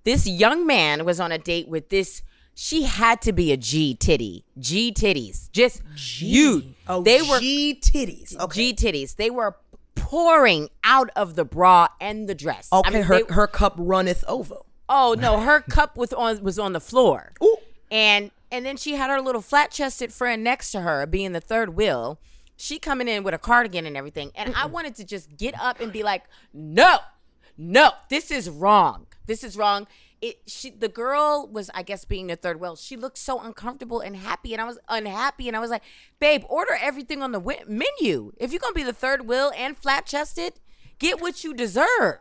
This 0.04 0.26
young 0.26 0.66
man 0.66 1.04
was 1.04 1.20
on 1.20 1.30
a 1.32 1.38
date 1.38 1.68
with 1.68 1.90
this 1.90 2.22
she 2.60 2.82
had 2.82 3.22
to 3.22 3.32
be 3.32 3.52
a 3.52 3.56
G 3.56 3.94
titty. 3.94 4.44
G 4.58 4.92
titties. 4.92 5.48
Just 5.52 5.80
huge. 5.96 6.64
Oh, 6.88 7.02
they 7.04 7.22
were 7.22 7.38
G 7.38 7.78
titties. 7.80 8.36
Okay, 8.36 8.72
G 8.72 8.74
titties. 8.74 9.14
They 9.14 9.30
were 9.30 9.54
pouring 9.94 10.68
out 10.82 11.08
of 11.14 11.36
the 11.36 11.44
bra 11.44 11.86
and 12.00 12.28
the 12.28 12.34
dress. 12.34 12.68
I 12.72 12.80
okay. 12.80 12.90
mean, 12.94 13.02
her 13.04 13.22
they- 13.22 13.32
her 13.32 13.46
cup 13.46 13.74
runneth 13.78 14.24
over. 14.26 14.56
Oh 14.88 15.14
no, 15.16 15.38
her 15.38 15.60
cup 15.70 15.96
was 15.96 16.12
on 16.12 16.42
was 16.42 16.58
on 16.58 16.72
the 16.72 16.80
floor. 16.80 17.32
Ooh. 17.40 17.58
And 17.92 18.32
and 18.50 18.66
then 18.66 18.76
she 18.76 18.96
had 18.96 19.08
her 19.08 19.20
little 19.20 19.40
flat 19.40 19.70
chested 19.70 20.12
friend 20.12 20.42
next 20.42 20.72
to 20.72 20.80
her, 20.80 21.06
being 21.06 21.34
the 21.34 21.40
third 21.40 21.76
wheel. 21.76 22.18
She 22.56 22.80
coming 22.80 23.06
in 23.06 23.22
with 23.22 23.34
a 23.34 23.38
cardigan 23.38 23.86
and 23.86 23.96
everything. 23.96 24.32
And 24.34 24.52
I 24.56 24.66
wanted 24.66 24.96
to 24.96 25.04
just 25.04 25.36
get 25.36 25.54
up 25.60 25.78
and 25.78 25.92
be 25.92 26.02
like, 26.02 26.24
no, 26.52 26.98
no, 27.56 27.92
this 28.10 28.32
is 28.32 28.50
wrong. 28.50 29.06
This 29.26 29.44
is 29.44 29.56
wrong. 29.56 29.86
It 30.20 30.40
she 30.46 30.70
the 30.70 30.88
girl 30.88 31.48
was, 31.50 31.70
I 31.74 31.82
guess, 31.82 32.04
being 32.04 32.26
the 32.26 32.36
third 32.36 32.60
wheel. 32.60 32.74
She 32.76 32.96
looked 32.96 33.18
so 33.18 33.40
uncomfortable 33.40 34.00
and 34.00 34.16
happy, 34.16 34.52
and 34.52 34.60
I 34.60 34.64
was 34.64 34.78
unhappy, 34.88 35.46
and 35.48 35.56
I 35.56 35.60
was 35.60 35.70
like, 35.70 35.82
babe, 36.18 36.42
order 36.48 36.76
everything 36.80 37.22
on 37.22 37.32
the 37.32 37.38
wi- 37.40 37.64
menu. 37.68 38.32
If 38.38 38.52
you're 38.52 38.60
gonna 38.60 38.72
be 38.74 38.82
the 38.82 38.92
third 38.92 39.26
wheel 39.28 39.52
and 39.56 39.76
flat 39.76 40.06
chested, 40.06 40.54
get 40.98 41.20
what 41.20 41.44
you 41.44 41.54
deserve. 41.54 42.18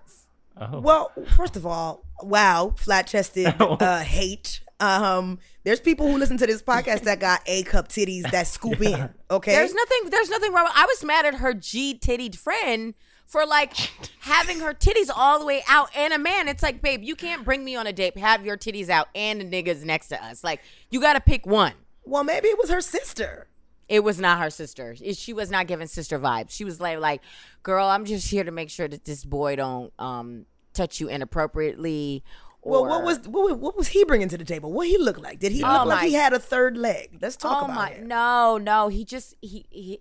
Oh. 0.59 0.79
Well, 0.79 1.11
first 1.35 1.55
of 1.55 1.65
all, 1.65 2.03
wow, 2.21 2.73
flat 2.77 3.07
chested 3.07 3.53
uh, 3.59 3.99
hate. 3.99 4.61
Um, 4.79 5.39
there's 5.63 5.79
people 5.79 6.07
who 6.11 6.17
listen 6.19 6.37
to 6.37 6.45
this 6.45 6.61
podcast 6.61 7.01
that 7.03 7.19
got 7.19 7.41
A 7.47 7.63
cup 7.63 7.87
titties 7.87 8.29
that 8.31 8.47
scoop 8.47 8.79
in. 8.81 9.09
Okay, 9.29 9.51
There's 9.51 9.73
nothing. 9.73 10.09
There's 10.09 10.29
nothing 10.29 10.53
wrong. 10.53 10.69
I 10.73 10.85
was 10.85 11.03
mad 11.03 11.25
at 11.25 11.33
her 11.35 11.53
G 11.53 11.99
tittied 11.99 12.37
friend 12.37 12.93
for 13.27 13.45
like 13.45 13.73
having 14.21 14.59
her 14.61 14.73
titties 14.73 15.09
all 15.15 15.39
the 15.39 15.45
way 15.45 15.61
out 15.67 15.89
and 15.95 16.13
a 16.13 16.17
man. 16.17 16.47
It's 16.47 16.63
like, 16.63 16.81
babe, 16.81 17.03
you 17.03 17.15
can't 17.15 17.43
bring 17.43 17.63
me 17.63 17.75
on 17.75 17.85
a 17.85 17.93
date, 17.93 18.17
have 18.17 18.45
your 18.45 18.57
titties 18.57 18.89
out, 18.89 19.09
and 19.13 19.41
the 19.41 19.45
niggas 19.45 19.83
next 19.83 20.07
to 20.07 20.23
us. 20.25 20.43
Like, 20.43 20.61
you 20.89 20.99
got 21.01 21.13
to 21.13 21.21
pick 21.21 21.45
one. 21.45 21.73
well, 22.05 22.23
maybe 22.23 22.47
it 22.47 22.57
was 22.57 22.69
her 22.69 22.81
sister. 22.81 23.47
It 23.89 24.03
was 24.03 24.19
not 24.19 24.39
her 24.39 24.49
sister. 24.49 24.95
She 25.13 25.31
was 25.31 25.49
not 25.49 25.67
giving 25.67 25.87
sister 25.87 26.19
vibes. 26.19 26.51
She 26.51 26.65
was 26.65 26.81
like, 26.81 26.99
like, 26.99 27.21
girl, 27.63 27.87
I'm 27.87 28.03
just 28.05 28.29
here 28.29 28.43
to 28.43 28.51
make 28.51 28.69
sure 28.69 28.87
that 28.87 29.05
this 29.05 29.23
boy 29.23 29.55
don't 29.55 29.93
um 29.99 30.45
touch 30.73 30.99
you 30.99 31.07
inappropriately. 31.07 32.23
Well, 32.63 32.85
what 32.85 33.03
was 33.03 33.19
what, 33.29 33.57
what 33.59 33.77
was 33.77 33.87
he 33.89 34.03
bringing 34.03 34.27
to 34.27 34.37
the 34.37 34.43
table? 34.43 34.73
What 34.73 34.87
he 34.87 34.97
look 34.97 35.17
like? 35.17 35.39
Did 35.39 35.53
he 35.53 35.63
Oh 35.63 35.69
look 35.69 35.87
like 35.87 36.07
he 36.09 36.15
had 36.15 36.33
a 36.33 36.39
third 36.39 36.75
leg? 36.77 37.17
Let's 37.21 37.37
talk 37.37 37.61
oh 37.61 37.65
about 37.65 37.75
my 37.75 37.89
it. 37.91 38.03
no 38.03 38.57
no 38.57 38.89
he 38.89 39.05
just 39.05 39.35
he 39.41 39.65
he 39.69 39.99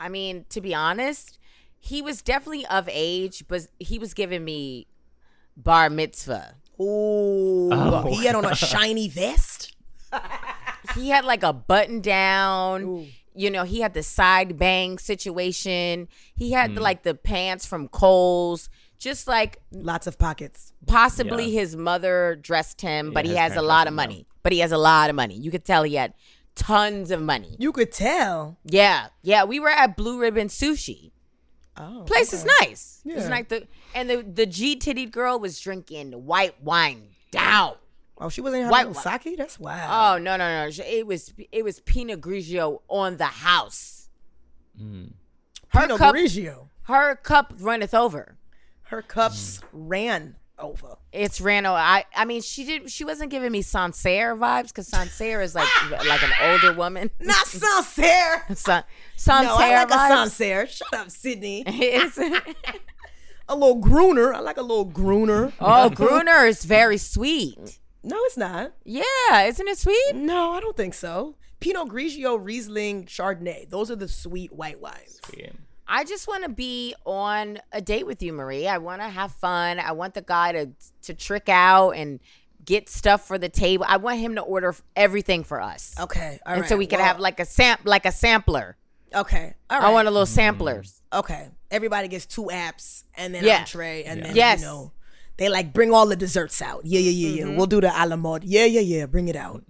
i 0.00 0.08
mean 0.08 0.44
to 0.48 0.60
be 0.60 0.74
honest 0.74 1.37
he 1.80 2.02
was 2.02 2.22
definitely 2.22 2.66
of 2.66 2.88
age 2.92 3.44
but 3.48 3.62
he 3.78 3.98
was 3.98 4.14
giving 4.14 4.44
me 4.44 4.86
bar 5.56 5.88
mitzvah 5.90 6.54
Ooh, 6.80 7.70
Oh. 7.72 8.06
he 8.10 8.24
had 8.26 8.34
on 8.36 8.44
a 8.44 8.54
shiny 8.72 9.08
vest. 9.08 9.74
he 10.94 11.08
had 11.08 11.24
like 11.24 11.42
a 11.42 11.52
button 11.52 12.00
down 12.00 13.08
you 13.34 13.50
know 13.50 13.64
he 13.64 13.80
had 13.80 13.94
the 13.94 14.02
side 14.02 14.58
bang 14.58 14.98
situation 14.98 16.08
he 16.34 16.52
had 16.52 16.72
Hmm. 16.72 16.78
like 16.78 17.02
the 17.02 17.14
pants 17.14 17.66
from 17.66 17.88
Kohl's 17.88 18.68
just 18.98 19.28
like 19.28 19.60
Lots 19.70 20.06
of 20.08 20.18
pockets. 20.18 20.72
possibly 20.86 21.44
Yeah. 21.46 21.60
his 21.60 21.76
mother 21.76 22.36
dressed 22.40 22.80
him 22.80 23.12
but 23.12 23.24
he 23.26 23.34
has 23.34 23.54
a 23.56 23.62
lot 23.62 23.86
of 23.86 23.94
dressed 23.94 24.10
him 24.10 24.14
money 24.16 24.26
but 24.42 24.52
he 24.52 24.58
has 24.60 24.72
a 24.72 24.78
lot 24.78 25.10
of 25.10 25.16
money 25.16 25.34
you 25.36 25.50
could 25.50 25.64
tell 25.64 25.82
he 25.82 25.94
had 25.96 26.14
tons 26.54 27.10
of 27.12 27.20
money 27.22 27.54
You 27.58 27.70
could 27.70 27.92
tell. 27.92 28.56
yeah 28.64 29.08
yeah 29.22 29.44
we 29.44 29.60
were 29.60 29.68
at 29.68 29.96
blue 29.96 30.18
ribbon 30.18 30.48
sushi 30.48 31.12
Oh, 31.78 32.02
place 32.06 32.32
is 32.32 32.44
nice. 32.60 33.00
It's 33.04 33.24
Yeah. 33.24 33.28
like 33.30 33.48
the 33.48 33.66
and 33.94 34.10
the 34.10 34.22
the 34.22 34.46
G 34.46 34.76
titted 34.76 35.10
girl 35.12 35.38
was 35.38 35.60
drinking 35.60 36.12
white 36.12 36.60
wine 36.62 37.08
down. 37.30 37.74
Oh, 38.20 38.28
she 38.28 38.40
wasn't 38.40 38.68
White 38.68 38.78
having 38.88 38.94
wine. 38.94 39.20
sake. 39.20 39.36
That's 39.38 39.60
wild. 39.60 39.90
Oh 39.90 40.22
no 40.22 40.36
no 40.36 40.66
no! 40.66 40.70
It 40.84 41.06
was 41.06 41.32
it 41.52 41.64
was 41.64 41.80
Pinot 41.80 42.20
Grigio 42.20 42.80
on 42.88 43.16
the 43.16 43.26
house. 43.26 44.08
Mm. 44.80 45.12
Her 45.68 45.80
Pinot 45.82 45.98
cup 45.98 46.14
Grigio. 46.14 46.68
her 46.82 47.14
cup 47.16 47.54
runneth 47.60 47.94
over. 47.94 48.36
Her 48.84 49.02
cups 49.02 49.60
ran 49.72 50.36
over. 50.58 50.96
It's 51.12 51.40
Rano. 51.40 51.72
I 51.72 52.04
I 52.14 52.24
mean 52.24 52.42
she 52.42 52.64
did 52.64 52.90
she 52.90 53.04
wasn't 53.04 53.30
giving 53.30 53.52
me 53.52 53.62
Sancerre 53.62 54.36
vibes 54.36 54.68
because 54.68 54.88
Sancerre 54.88 55.42
is 55.42 55.54
like 55.54 55.66
ah! 55.68 56.02
like 56.06 56.22
an 56.22 56.32
older 56.42 56.72
woman. 56.72 57.10
Not 57.20 57.46
Sancerre. 57.46 58.44
San, 58.56 58.84
No, 59.44 59.54
I 59.54 59.68
Sancerre 59.70 59.76
like 59.76 59.90
a. 59.90 59.92
Sancerre. 59.92 60.66
Shut 60.66 60.94
up, 60.94 61.08
Sydnee. 61.08 61.62
It's- 61.66 62.18
A 63.50 63.54
little 63.54 63.76
Gruner. 63.76 64.34
I 64.34 64.40
like 64.40 64.58
a 64.58 64.62
little 64.62 64.84
Gruner. 64.84 65.52
oh, 65.58 65.88
Gruner 65.88 66.44
is 66.44 66.64
very 66.64 66.98
sweet. 66.98 67.78
No, 68.02 68.16
it's 68.24 68.36
not. 68.36 68.72
Yeah, 68.84 69.42
isn't 69.46 69.66
it 69.66 69.78
sweet? 69.78 70.14
No, 70.14 70.52
I 70.52 70.60
don't 70.60 70.76
think 70.76 70.92
so. 70.94 71.34
Pinot 71.60 71.88
Grigio, 71.88 72.38
Riesling, 72.38 73.06
Chardonnay. 73.06 73.68
Those 73.70 73.90
are 73.90 73.96
the 73.96 74.06
sweet 74.06 74.52
white 74.52 74.80
wines. 74.80 75.18
Sweet. 75.24 75.52
I 75.90 76.04
just 76.04 76.28
want 76.28 76.42
to 76.44 76.50
be 76.50 76.94
on 77.06 77.58
a 77.72 77.80
date 77.80 78.06
with 78.06 78.22
you, 78.22 78.32
Marie. 78.32 78.68
I 78.68 78.78
want 78.78 79.00
to 79.00 79.08
have 79.08 79.32
fun. 79.32 79.80
I 79.80 79.92
want 79.92 80.14
the 80.14 80.22
guy 80.22 80.52
to 80.52 80.68
to 81.02 81.14
trick 81.14 81.48
out 81.48 81.92
and 81.92 82.20
get 82.64 82.88
stuff 82.90 83.26
for 83.26 83.38
the 83.38 83.48
table. 83.48 83.86
I 83.88 83.96
want 83.96 84.18
him 84.18 84.34
to 84.34 84.42
order 84.42 84.74
everything 84.94 85.44
for 85.44 85.60
us, 85.60 85.94
Okay, 85.98 86.38
all 86.44 86.52
and 86.52 86.60
right. 86.62 86.68
so 86.68 86.76
we 86.76 86.86
can 86.86 86.98
well, 86.98 87.08
have 87.08 87.18
like 87.20 87.40
a 87.40 87.46
sam 87.46 87.78
like 87.84 88.04
a 88.04 88.12
sampler. 88.12 88.76
Okay, 89.14 89.54
all 89.70 89.78
right. 89.80 89.88
I 89.88 89.92
want 89.92 90.06
a 90.06 90.10
little 90.10 90.26
samplers. 90.26 91.00
okay, 91.12 91.48
everybody 91.70 92.08
gets 92.08 92.26
two 92.26 92.50
apps 92.52 93.04
and 93.16 93.34
then 93.34 93.42
Yeah. 93.44 93.60
entree, 93.60 94.02
and 94.04 94.22
then 94.22 94.36
Yes. 94.36 94.60
you 94.60 94.66
know 94.66 94.92
they 95.38 95.48
like 95.48 95.72
bring 95.72 95.94
all 95.94 96.04
the 96.06 96.16
desserts 96.16 96.60
out. 96.60 96.84
Yeah, 96.84 97.00
yeah, 97.00 97.10
yeah, 97.10 97.40
Mm-hmm. 97.42 97.50
yeah. 97.52 97.56
We'll 97.56 97.66
do 97.66 97.80
the 97.80 97.90
a 97.90 98.04
la 98.06 98.16
mode. 98.16 98.44
Yeah, 98.44 98.66
yeah, 98.66 98.82
yeah. 98.82 99.06
Bring 99.06 99.28
it 99.28 99.36
out. 99.36 99.64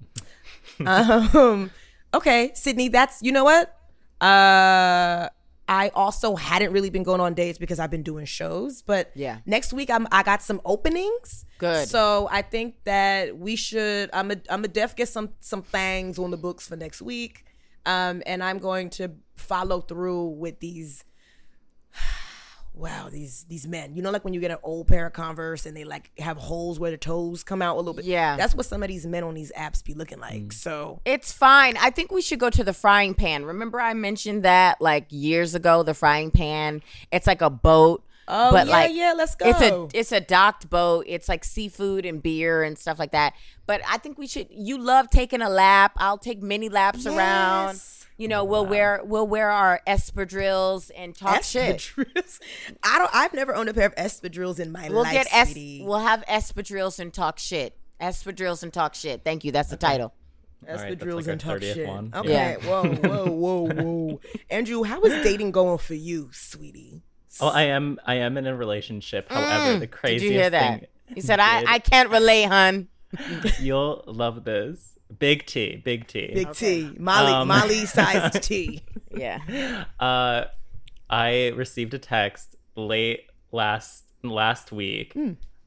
um, 0.84 1.70
okay, 2.12 2.50
Sydnee. 2.56 2.90
That's 2.90 3.22
you 3.22 3.30
know 3.32 3.44
what. 3.44 3.74
Uh, 4.20 5.28
I 5.68 5.90
also 5.94 6.34
hadn't 6.34 6.72
really 6.72 6.88
been 6.90 7.02
going 7.02 7.20
on 7.20 7.34
dates 7.34 7.58
because 7.58 7.78
I've 7.78 7.90
been 7.90 8.02
doing 8.02 8.24
shows, 8.24 8.80
but 8.82 9.10
Yeah. 9.14 9.38
next 9.44 9.72
week 9.72 9.90
I'm 9.90 10.08
I 10.10 10.22
got 10.22 10.42
some 10.42 10.60
openings. 10.64 11.44
Good. 11.58 11.88
So 11.88 12.28
I 12.30 12.42
think 12.42 12.76
that 12.84 13.36
we 13.36 13.54
should. 13.56 14.08
I'm 14.12 14.30
a 14.30 14.36
I'm 14.48 14.64
a 14.64 14.68
def 14.68 14.96
get 14.96 15.08
some 15.08 15.30
some 15.40 15.62
things 15.62 16.18
on 16.18 16.30
the 16.30 16.36
books 16.38 16.66
for 16.66 16.76
next 16.76 17.02
week, 17.02 17.44
um, 17.84 18.22
and 18.26 18.42
I'm 18.42 18.58
going 18.58 18.88
to 18.90 19.12
follow 19.34 19.80
through 19.80 20.28
with 20.30 20.60
these. 20.60 21.04
Wow, 22.78 23.08
these 23.10 23.44
these 23.48 23.66
men. 23.66 23.96
You 23.96 24.02
know, 24.02 24.12
like 24.12 24.24
when 24.24 24.34
you 24.34 24.40
get 24.40 24.52
an 24.52 24.58
old 24.62 24.86
pair 24.86 25.06
of 25.06 25.12
Converse 25.12 25.66
and 25.66 25.76
they 25.76 25.82
like 25.82 26.12
have 26.18 26.36
holes 26.36 26.78
where 26.78 26.92
the 26.92 26.96
toes 26.96 27.42
come 27.42 27.60
out 27.60 27.74
a 27.74 27.78
little 27.78 27.92
bit. 27.92 28.04
Yeah. 28.04 28.36
that's 28.36 28.54
what 28.54 28.66
some 28.66 28.84
of 28.84 28.88
these 28.88 29.04
men 29.04 29.24
on 29.24 29.34
these 29.34 29.50
apps 29.56 29.84
be 29.84 29.94
looking 29.94 30.20
like. 30.20 30.42
Mm. 30.42 30.52
So 30.52 31.00
It's 31.04 31.32
fine. 31.32 31.76
I 31.76 31.90
think 31.90 32.12
we 32.12 32.22
should 32.22 32.38
go 32.38 32.50
to 32.50 32.62
the 32.62 32.72
frying 32.72 33.14
pan. 33.14 33.44
Remember, 33.44 33.80
I 33.80 33.94
mentioned 33.94 34.44
that 34.44 34.80
like 34.80 35.06
years 35.10 35.56
ago. 35.56 35.82
The 35.82 35.94
frying 35.94 36.30
pan. 36.30 36.82
It's 37.10 37.26
like 37.26 37.42
a 37.42 37.50
boat. 37.50 38.04
Oh, 38.30 38.52
but 38.52 38.66
yeah, 38.66 38.72
like 38.72 38.94
yeah, 38.94 39.14
let's 39.16 39.34
go. 39.34 39.48
It's 39.48 39.60
a 39.60 39.70
go. 39.70 39.88
it's 39.92 40.12
a 40.12 40.20
docked 40.20 40.70
boat. 40.70 41.06
It's 41.08 41.28
like 41.28 41.44
seafood 41.44 42.04
and 42.04 42.22
beer 42.22 42.62
and 42.62 42.78
stuff 42.78 42.98
like 42.98 43.12
that. 43.12 43.32
But 43.66 43.80
I 43.88 43.98
think 43.98 44.18
we 44.18 44.26
should. 44.26 44.48
You 44.50 44.78
love 44.78 45.10
taking 45.10 45.40
a 45.40 45.48
lap. 45.48 45.92
I'll 45.96 46.18
take 46.18 46.42
many 46.42 46.68
laps 46.68 47.06
around. 47.06 47.80
Yes. 48.18 48.24
You 48.24 48.28
know, 48.28 48.44
we'll 48.44 48.66
wear 48.66 49.00
we'll 49.04 49.26
wear 49.28 49.48
our 49.50 49.80
espadrilles 49.86 50.90
and 50.96 51.14
talk 51.14 51.44
shit. 51.44 51.92
I 52.82 52.98
don't. 52.98 53.10
I've 53.14 53.32
never 53.32 53.54
owned 53.54 53.68
a 53.68 53.74
pair 53.74 53.86
of 53.86 53.94
espadrilles 53.94 54.58
in 54.58 54.72
my 54.72 54.88
We'll 54.88 55.02
life. 55.04 55.12
get 55.12 55.28
es- 55.32 55.52
sweetie. 55.52 55.84
we'll 55.86 55.98
have 56.00 56.24
espadrilles 56.28 56.98
and 56.98 57.14
talk 57.14 57.38
shit. 57.38 57.76
Espadrilles 58.00 58.62
and 58.62 58.72
talk 58.72 58.94
shit. 58.94 59.22
Thank 59.24 59.44
you. 59.44 59.52
That's 59.52 59.70
the 59.70 59.76
title. 59.76 60.12
All 60.68 60.74
right, 60.74 60.88
that's 60.98 61.02
espadrilles 61.04 61.14
like 61.16 61.26
and 61.28 61.40
talk 61.40 61.62
shit. 61.62 61.86
one. 61.86 62.12
Okay. 62.14 62.30
Yeah. 62.32 62.56
Whoa, 62.66 62.94
whoa, 62.94 63.30
whoa, 63.30 63.68
whoa. 63.72 64.20
Andrew, 64.50 64.82
how 64.82 65.00
is 65.02 65.22
dating 65.22 65.52
going 65.52 65.78
for 65.78 65.94
you, 65.94 66.30
sweetie? 66.32 67.02
Oh, 67.40 67.48
I 67.48 67.62
am. 67.64 68.00
I 68.04 68.16
am 68.16 68.36
in 68.36 68.46
a 68.48 68.56
relationship. 68.56 69.30
However, 69.30 69.78
the 69.78 69.86
Mm. 69.86 70.02
Did 70.08 70.22
you 70.22 70.30
hear 70.32 70.50
that? 70.50 70.80
thing. 70.80 70.88
He 71.14 71.20
said, 71.20 71.38
"I 71.38 71.62
I 71.68 71.78
can't 71.78 72.10
relate, 72.10 72.46
hun." 72.46 72.88
You'll 73.60 74.02
love 74.06 74.42
this. 74.44 74.97
Big 75.18 75.46
T. 75.46 75.76
Big 75.76 76.06
T. 76.06 76.30
Big 76.34 76.52
T, 76.52 76.90
Molly, 76.98 77.32
Um, 77.32 77.48
Molly 77.48 77.86
sized 77.86 78.42
T. 78.42 78.82
Yeah. 79.16 79.84
Uh, 79.98 80.44
I 81.08 81.48
received 81.56 81.94
a 81.94 81.98
text 81.98 82.56
late 82.76 83.22
last 83.52 84.04
last 84.22 84.72
week. 84.72 85.16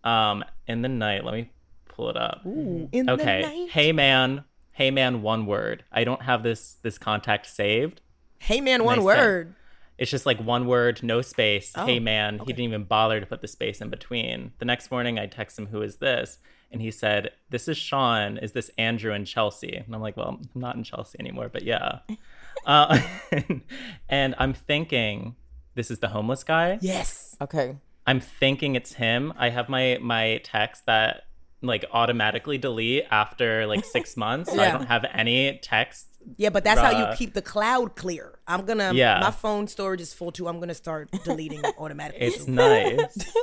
Um, 0.03 0.43
in 0.67 0.81
the 0.81 0.89
night. 0.89 1.23
Let 1.25 1.33
me 1.33 1.51
pull 1.89 2.09
it 2.09 2.17
up. 2.17 2.41
Ooh, 2.45 2.87
in 2.91 3.05
the 3.07 3.13
okay. 3.13 3.41
night. 3.41 3.69
Hey 3.71 3.91
man. 3.91 4.43
Hey 4.71 4.91
man. 4.91 5.21
One 5.21 5.45
word. 5.45 5.83
I 5.91 6.03
don't 6.03 6.21
have 6.23 6.43
this 6.43 6.75
this 6.83 6.97
contact 6.97 7.47
saved. 7.47 8.01
Hey 8.39 8.61
man, 8.61 8.81
I 8.81 8.83
one 8.85 8.97
said- 8.97 9.03
word. 9.05 9.55
It's 9.97 10.09
just 10.09 10.25
like 10.25 10.39
one 10.39 10.65
word, 10.65 11.03
no 11.03 11.21
space. 11.21 11.73
Oh, 11.75 11.85
hey 11.85 11.99
man, 11.99 12.39
he 12.39 12.45
didn't 12.47 12.61
even 12.61 12.85
bother 12.85 13.19
to 13.19 13.25
put 13.27 13.41
the 13.41 13.47
space 13.47 13.81
in 13.81 13.89
between. 13.91 14.51
The 14.57 14.65
next 14.65 14.89
morning, 14.89 15.19
I 15.19 15.27
text 15.27 15.59
him, 15.59 15.67
"Who 15.67 15.83
is 15.83 15.97
this?" 15.97 16.39
And 16.71 16.81
he 16.81 16.91
said, 16.91 17.31
"This 17.49 17.67
is 17.67 17.77
Sean. 17.77 18.37
Is 18.37 18.53
this 18.53 18.71
Andrew 18.77 19.13
in 19.13 19.25
Chelsea?" 19.25 19.75
And 19.75 19.93
I'm 19.93 20.01
like, 20.01 20.15
"Well, 20.15 20.39
I'm 20.53 20.61
not 20.61 20.75
in 20.75 20.83
Chelsea 20.83 21.19
anymore, 21.19 21.49
but 21.51 21.63
yeah." 21.63 21.99
uh, 22.65 22.99
and 24.09 24.35
I'm 24.37 24.53
thinking, 24.53 25.35
this 25.75 25.91
is 25.91 25.99
the 25.99 26.09
homeless 26.09 26.43
guy. 26.43 26.79
Yes. 26.81 27.35
Okay. 27.41 27.77
I'm 28.07 28.19
thinking 28.19 28.75
it's 28.75 28.93
him. 28.93 29.33
I 29.37 29.49
have 29.49 29.69
my 29.69 29.97
my 30.01 30.41
text 30.43 30.85
that 30.85 31.23
like 31.61 31.85
automatically 31.91 32.57
delete 32.57 33.05
after 33.11 33.67
like 33.67 33.85
six 33.85 34.17
months. 34.25 34.51
So 34.51 34.59
I 34.59 34.71
don't 34.71 34.87
have 34.87 35.05
any 35.13 35.59
text. 35.61 36.07
Yeah, 36.37 36.49
but 36.49 36.63
that's 36.63 36.79
how 36.79 36.91
you 36.91 37.15
keep 37.15 37.33
the 37.33 37.41
cloud 37.41 37.95
clear. 37.95 38.39
I'm 38.47 38.65
gonna. 38.65 38.93
Yeah. 38.93 39.19
My 39.19 39.31
phone 39.31 39.67
storage 39.67 40.01
is 40.01 40.13
full 40.13 40.31
too. 40.31 40.47
I'm 40.47 40.59
gonna 40.59 40.73
start 40.73 41.09
deleting 41.23 41.63
automatically. 41.77 42.27
It's 42.27 42.47
nice. 42.47 43.33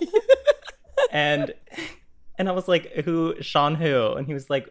and 1.11 1.55
and 2.39 2.49
I 2.49 2.53
was 2.53 2.69
like, 2.69 2.93
who 3.05 3.35
Sean 3.41 3.75
who? 3.75 4.13
And 4.15 4.27
he 4.27 4.35
was 4.35 4.49
like, 4.49 4.69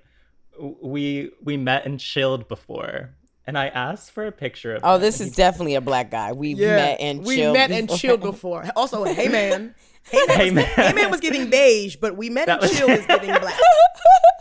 we 0.82 1.32
we 1.44 1.58
met 1.58 1.86
and 1.86 2.00
chilled 2.00 2.48
before. 2.48 3.12
And 3.46 3.58
I 3.58 3.68
asked 3.68 4.12
for 4.12 4.26
a 4.28 4.32
picture 4.32 4.76
of 4.76 4.82
Oh, 4.84 4.96
him, 4.96 5.02
this 5.02 5.22
is 5.22 5.32
definitely 5.34 5.76
a 5.76 5.82
black 5.82 6.12
guy. 6.12 6.34
We 6.34 6.54
met 6.56 7.00
and 7.00 7.24
we 7.26 7.38
chilled. 7.38 7.54
met 7.54 7.72
and 7.72 7.88
before. 7.88 7.98
chilled 7.98 8.22
before. 8.22 8.66
Also, 8.76 9.04
hey 9.06 9.28
man, 9.30 9.74
hey 10.04 10.20
man, 10.28 10.38
Hey, 10.38 10.46
was, 10.46 10.54
man. 10.56 10.66
hey 10.66 10.94
man 10.94 11.12
was 11.12 11.20
getting 11.22 11.50
beige, 11.50 11.96
but 11.96 12.18
we 12.18 12.30
met 12.30 12.48
That 12.48 12.62
and 12.62 12.70
was- 12.70 12.78
chilled 12.78 12.92
is 12.92 13.06
getting 13.06 13.30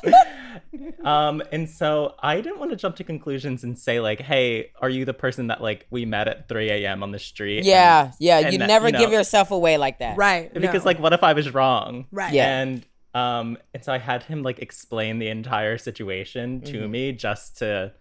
black. 0.03 0.27
um 1.05 1.43
and 1.53 1.69
so 1.71 2.15
I 2.21 2.37
didn't 2.41 2.59
want 2.59 2.71
to 2.71 2.77
jump 2.77 2.97
to 2.97 3.05
conclusions 3.05 3.63
and 3.65 3.79
say 3.79 4.01
like, 4.01 4.21
hey, 4.21 4.73
are 4.81 4.91
you 4.91 5.05
the 5.05 5.15
person 5.15 5.49
that 5.49 5.61
like 5.63 5.87
we 5.91 6.05
met 6.05 6.29
at 6.29 6.49
3 6.49 6.69
a.m. 6.71 7.03
on 7.03 7.13
the 7.13 7.19
street? 7.19 7.65
Yeah, 7.65 8.13
yeah. 8.19 8.39
and 8.41 8.53
you 8.53 8.59
that- 8.59 8.67
never 8.67 8.87
you 8.89 8.93
know- 8.93 8.99
give 8.99 9.13
yourself 9.13 9.51
away 9.51 9.79
like 9.79 10.01
that. 10.01 10.17
Right. 10.17 10.53
because 10.53 10.83
no. 10.85 10.89
like 10.89 10.99
what 10.99 11.13
if 11.13 11.23
I 11.23 11.33
was 11.33 11.53
wrong? 11.53 12.07
Right. 12.11 12.33
Yeah. 12.33 12.59
And 12.61 12.85
um 13.17 13.57
and 13.73 13.83
so 13.85 13.93
I 13.93 13.99
had 13.99 14.25
him 14.25 14.43
like 14.43 14.59
explain 14.59 15.19
the 15.19 15.29
entire 15.29 15.79
situation 15.79 16.61
to 16.63 16.87
me 16.89 17.13
just 17.13 17.57
to 17.59 17.93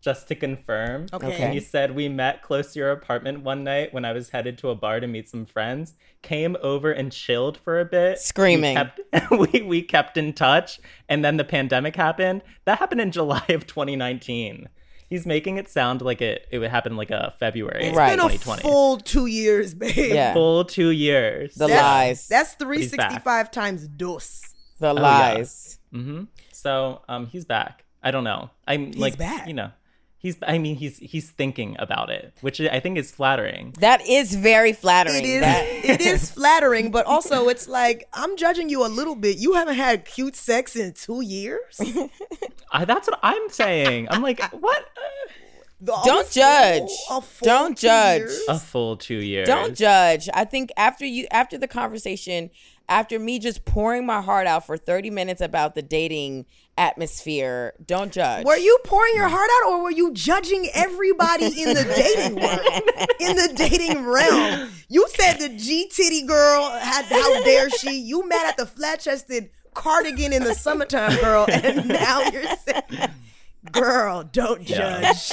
just 0.00 0.28
to 0.28 0.34
confirm. 0.34 1.06
Okay. 1.14 1.28
Okay. 1.28 1.42
And 1.42 1.54
he 1.54 1.60
said 1.60 1.94
we 1.94 2.08
met 2.10 2.42
close 2.42 2.74
to 2.74 2.78
your 2.78 2.90
apartment 2.90 3.40
one 3.40 3.64
night 3.64 3.94
when 3.94 4.04
I 4.04 4.12
was 4.12 4.30
headed 4.30 4.58
to 4.58 4.68
a 4.68 4.74
bar 4.74 5.00
to 5.00 5.06
meet 5.06 5.30
some 5.30 5.46
friends. 5.46 5.94
Came 6.20 6.56
over 6.62 6.92
and 6.92 7.10
chilled 7.10 7.56
for 7.56 7.80
a 7.80 7.86
bit. 7.86 8.18
Screaming. 8.18 8.76
We 8.76 8.82
kept, 8.82 9.00
we, 9.52 9.62
we 9.62 9.82
kept 9.82 10.18
in 10.18 10.34
touch, 10.34 10.78
and 11.08 11.24
then 11.24 11.38
the 11.38 11.44
pandemic 11.44 11.96
happened. 11.96 12.42
That 12.66 12.78
happened 12.80 13.00
in 13.00 13.12
July 13.18 13.44
of 13.48 13.66
2019. 13.66 14.68
He's 15.08 15.24
making 15.26 15.56
it 15.56 15.68
sound 15.70 16.02
like 16.02 16.20
it 16.20 16.46
it 16.50 16.58
would 16.58 16.70
happen 16.70 16.96
like 16.96 17.10
a 17.10 17.32
February 17.38 17.84
It's 17.86 17.96
Right. 17.96 18.10
been 18.10 18.20
a 18.20 18.24
2020. 18.24 18.62
full 18.62 18.98
two 18.98 19.26
years, 19.26 19.72
babe. 19.74 19.96
Yeah. 19.96 20.34
Full 20.34 20.64
two 20.66 20.90
years. 20.90 21.54
The 21.54 21.66
That's, 21.68 21.82
lies. 21.82 22.28
That's 22.28 22.54
365 22.54 23.50
times 23.50 23.88
dos. 23.88 24.53
The 24.78 24.88
Oh, 24.90 24.94
yeah. 24.96 25.00
lies. 25.02 25.78
hmm 25.92 26.24
So 26.52 27.02
um, 27.08 27.26
he's 27.26 27.44
back. 27.44 27.84
I 28.02 28.10
don't 28.10 28.24
know. 28.24 28.50
I'm 28.66 28.92
like, 28.92 29.16
back. 29.16 29.46
you 29.48 29.54
know, 29.54 29.70
he's. 30.18 30.36
I 30.46 30.58
mean, 30.58 30.76
he's 30.76 30.98
he's 30.98 31.30
thinking 31.30 31.74
about 31.78 32.10
it, 32.10 32.34
which 32.42 32.60
I 32.60 32.78
think 32.80 32.98
is 32.98 33.10
flattering. 33.10 33.74
That 33.80 34.06
is 34.06 34.34
very 34.34 34.72
flattering. 34.74 35.24
It 35.24 35.28
is 35.28 35.40
That- 35.40 35.66
it 35.84 36.00
is 36.02 36.30
flattering, 36.36 36.90
but 36.90 37.06
also 37.06 37.48
it's 37.48 37.66
like 37.66 38.06
I'm 38.12 38.36
judging 38.36 38.68
you 38.68 38.84
a 38.84 38.88
little 38.88 39.14
bit. 39.14 39.38
You 39.38 39.54
haven't 39.54 39.76
had 39.76 40.04
cute 40.04 40.36
sex 40.36 40.76
in 40.76 40.92
two 40.92 41.22
years. 41.22 41.80
I, 42.72 42.84
that's 42.84 43.08
what 43.08 43.18
I'm 43.22 43.48
saying. 43.50 44.08
I'm 44.10 44.20
like, 44.22 44.40
what? 44.52 44.84
The- 45.80 45.98
Don't 46.04 46.28
a 46.28 46.32
judge. 46.32 46.90
full- 47.08 47.20
full 47.20 47.46
Don't 47.46 47.78
judge. 47.78 48.20
years? 48.20 48.40
A 48.48 48.58
full 48.58 48.96
two 48.96 49.16
years. 49.18 49.46
Don't 49.46 49.74
judge. 49.76 50.28
I 50.34 50.44
think 50.44 50.70
after 50.76 51.04
you 51.06 51.26
after 51.30 51.56
the 51.58 51.68
conversation, 51.68 52.50
after 52.88 53.18
me 53.18 53.38
just 53.38 53.64
pouring 53.64 54.04
my 54.06 54.20
heart 54.20 54.46
out 54.46 54.66
for 54.66 54.76
30 54.76 55.10
minutes 55.10 55.40
about 55.40 55.74
the 55.74 55.82
dating 55.82 56.44
atmosphere, 56.76 57.72
don't 57.84 58.12
judge. 58.12 58.44
Were 58.44 58.56
you 58.56 58.78
pouring 58.84 59.14
your 59.14 59.28
heart 59.28 59.48
out, 59.62 59.70
or 59.70 59.82
were 59.82 59.90
you 59.90 60.12
judging 60.12 60.68
everybody 60.74 61.46
in 61.46 61.74
the 61.74 61.84
dating 61.96 62.34
world, 62.34 62.82
in 63.20 63.36
the 63.36 63.52
dating 63.54 64.04
realm? 64.04 64.70
You 64.88 65.06
said 65.08 65.34
the 65.38 65.48
G 65.50 65.88
titty 65.88 66.22
girl 66.26 66.70
had 66.70 67.04
how 67.06 67.42
dare 67.42 67.70
she? 67.70 67.98
You 68.00 68.28
mad 68.28 68.46
at 68.48 68.56
the 68.56 68.66
flat 68.66 69.00
chested 69.00 69.50
cardigan 69.72 70.32
in 70.32 70.44
the 70.44 70.54
summertime 70.54 71.16
girl, 71.20 71.46
and 71.48 71.88
now 71.88 72.20
you're 72.30 72.44
saying, 72.66 73.10
"Girl, 73.72 74.24
don't 74.24 74.68
Yeah. 74.68 75.12
judge." 75.12 75.32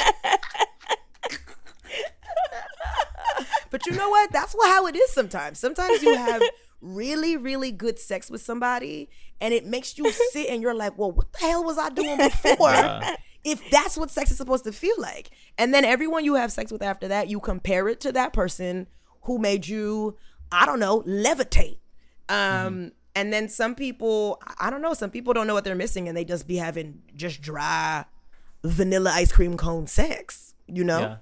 but 3.70 3.86
you 3.86 3.94
know 3.94 4.10
what? 4.10 4.32
That's 4.32 4.54
what 4.54 4.70
how 4.70 4.88
it 4.88 4.96
is 4.96 5.12
sometimes. 5.12 5.60
Sometimes 5.60 6.02
you 6.04 6.16
have 6.16 6.42
really, 6.82 7.38
really 7.38 7.72
good 7.72 8.00
sex 8.00 8.30
with 8.30 8.42
somebody, 8.42 9.10
and 9.40 9.54
it 9.54 9.66
makes 9.66 9.98
you 9.98 10.12
sit 10.12 10.50
and 10.50 10.62
you're 10.62 10.74
like, 10.74 10.98
"Well, 10.98 11.12
what 11.12 11.32
the 11.34 11.40
hell 11.40 11.64
was 11.64 11.78
I 11.78 11.90
doing 11.90 12.18
before?" 12.18 13.02
If 13.44 13.72
that's 13.72 13.98
what 13.98 14.12
sex 14.12 14.30
is 14.30 14.38
supposed 14.38 14.66
to 14.66 14.72
feel 14.72 14.96
like, 15.00 15.32
and 15.58 15.74
then 15.74 15.84
everyone 15.84 16.26
you 16.26 16.36
have 16.36 16.52
sex 16.52 16.72
with 16.72 16.84
after 16.84 17.08
that, 17.08 17.28
you 17.28 17.40
compare 17.40 17.88
it 17.88 18.00
to 18.02 18.12
that 18.12 18.34
person 18.34 18.88
who 19.24 19.40
made 19.40 19.68
you, 19.68 20.16
I 20.52 20.66
don't 20.66 20.80
know, 20.80 21.02
levitate. 21.02 21.80
Um, 22.30 22.92
and 23.16 23.34
then 23.34 23.50
some 23.50 23.76
people, 23.76 24.42
I 24.60 24.70
don't 24.70 24.82
know, 24.82 24.94
some 24.94 25.10
people 25.10 25.34
don't 25.34 25.48
know 25.48 25.54
what 25.54 25.64
they're 25.64 25.76
missing, 25.76 26.08
and 26.08 26.16
they 26.16 26.24
just 26.24 26.48
be 26.48 26.58
having 26.58 27.02
just 27.16 27.42
dry 27.42 28.06
vanilla 28.64 29.12
ice 29.12 29.32
cream 29.32 29.58
cone 29.58 29.88
sex. 29.88 30.54
You 30.68 30.84
know? 30.84 31.00
Yeah. 31.00 31.18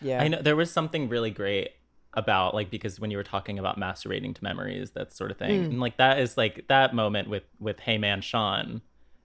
yeah. 0.00 0.22
I 0.22 0.28
know 0.28 0.42
there 0.42 0.56
was 0.56 0.70
something 0.70 1.08
really 1.08 1.30
great 1.30 1.72
about 2.16 2.54
like 2.54 2.70
because 2.70 2.98
when 3.00 3.10
you 3.10 3.16
were 3.16 3.22
talking 3.24 3.58
about 3.58 3.78
masturbating 3.78 4.34
to 4.34 4.42
memories, 4.44 4.92
that 4.92 5.12
sort 5.12 5.30
of 5.30 5.36
thing, 5.38 5.64
and 5.64 5.80
like 5.80 5.96
that 5.98 6.18
is 6.18 6.36
like 6.36 6.66
that 6.68 6.94
moment 6.94 7.28
with 7.28 7.44
with 7.60 7.80
Hey 7.80 7.98
Man 7.98 8.20
Sean 8.20 8.82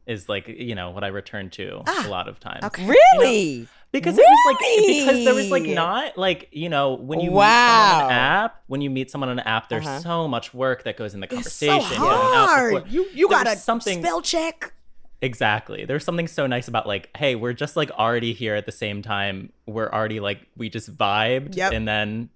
is 0.08 0.28
like 0.28 0.48
you 0.48 0.74
know 0.76 0.90
what 0.90 1.04
I 1.04 1.08
return 1.08 1.50
to 1.52 1.84
Ah, 1.88 2.08
a 2.08 2.10
lot 2.10 2.28
of 2.28 2.40
times. 2.40 2.64
Okay. 2.64 2.86
Really? 2.88 3.68
Because 3.92 4.18
it 4.18 4.26
was 4.28 4.46
like 4.46 4.86
because 4.88 5.24
there 5.24 5.34
was 5.34 5.50
like 5.50 5.66
not 5.66 6.18
like 6.18 6.48
you 6.52 6.70
know 6.70 6.94
when 6.94 7.20
you 7.20 7.30
meet 7.32 7.38
Wow. 7.38 7.66
someone 7.68 7.92
on 7.92 8.06
an 8.06 8.12
app 8.12 8.62
when 8.68 8.82
you 8.82 8.90
meet 8.90 9.10
someone 9.10 9.30
on 9.30 9.40
an 9.40 9.48
app 9.48 9.68
there's 9.70 9.88
Uh-huh. 9.88 10.00
so 10.02 10.28
much 10.28 10.54
work 10.54 10.84
that 10.84 10.96
goes 10.98 11.14
in 11.16 11.20
the 11.22 11.26
It's 11.26 11.34
conversation 11.34 11.98
so 11.98 12.04
going 12.04 12.34
out 12.34 12.48
hard. 12.50 12.88
You 12.92 13.08
you 13.14 13.28
got 13.30 13.46
was 13.46 13.56
to 13.56 13.60
something 13.62 14.00
spell 14.04 14.22
check. 14.22 14.74
exactly 15.22 15.86
there's 15.86 16.04
something 16.06 16.28
so 16.28 16.46
nice 16.48 16.68
about 16.68 16.88
like 16.88 17.10
hey 17.18 17.36
we're 17.36 17.52
just 17.54 17.76
like 17.76 17.90
already 17.92 18.32
here 18.34 18.56
at 18.56 18.66
the 18.66 18.72
same 18.72 19.02
time 19.02 19.52
we're 19.66 19.90
already 19.90 20.20
like 20.20 20.48
we 20.56 20.70
just 20.70 20.96
vibed 20.96 21.56
Yep. 21.56 21.74
and 21.74 21.88
then 21.88 22.30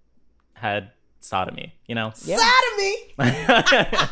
had 0.63 0.91
sodomy 1.19 1.73
you 1.87 1.95
know 1.95 2.11
Yeah. 2.25 2.37
Sodomy. 2.39 2.95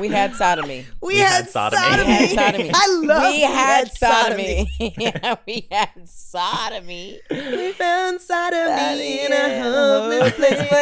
We 0.00 0.08
had 0.08 0.34
sodomy. 0.34 0.86
We, 1.00 1.14
We 1.14 1.18
had, 1.20 1.44
had 1.44 1.50
sodomy. 1.50 1.82
sodomy. 1.82 2.08
We 2.08 2.34
had 2.34 2.34
sodomy. 2.34 2.70
I 2.74 3.00
love 3.04 3.32
We 3.32 3.40
had 3.42 3.92
sodomy. 3.92 4.70
yeah, 4.98 5.34
we 5.46 5.68
had 5.70 6.08
sodomy. 6.08 7.20
We 7.30 7.72
found 7.72 8.20
sodomy 8.20 9.20
in 9.24 9.32
a 9.32 9.36
Yeah, 9.36 9.62
hopeless 9.62 10.32
hopeless 10.32 10.68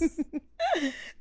place. 0.00 0.20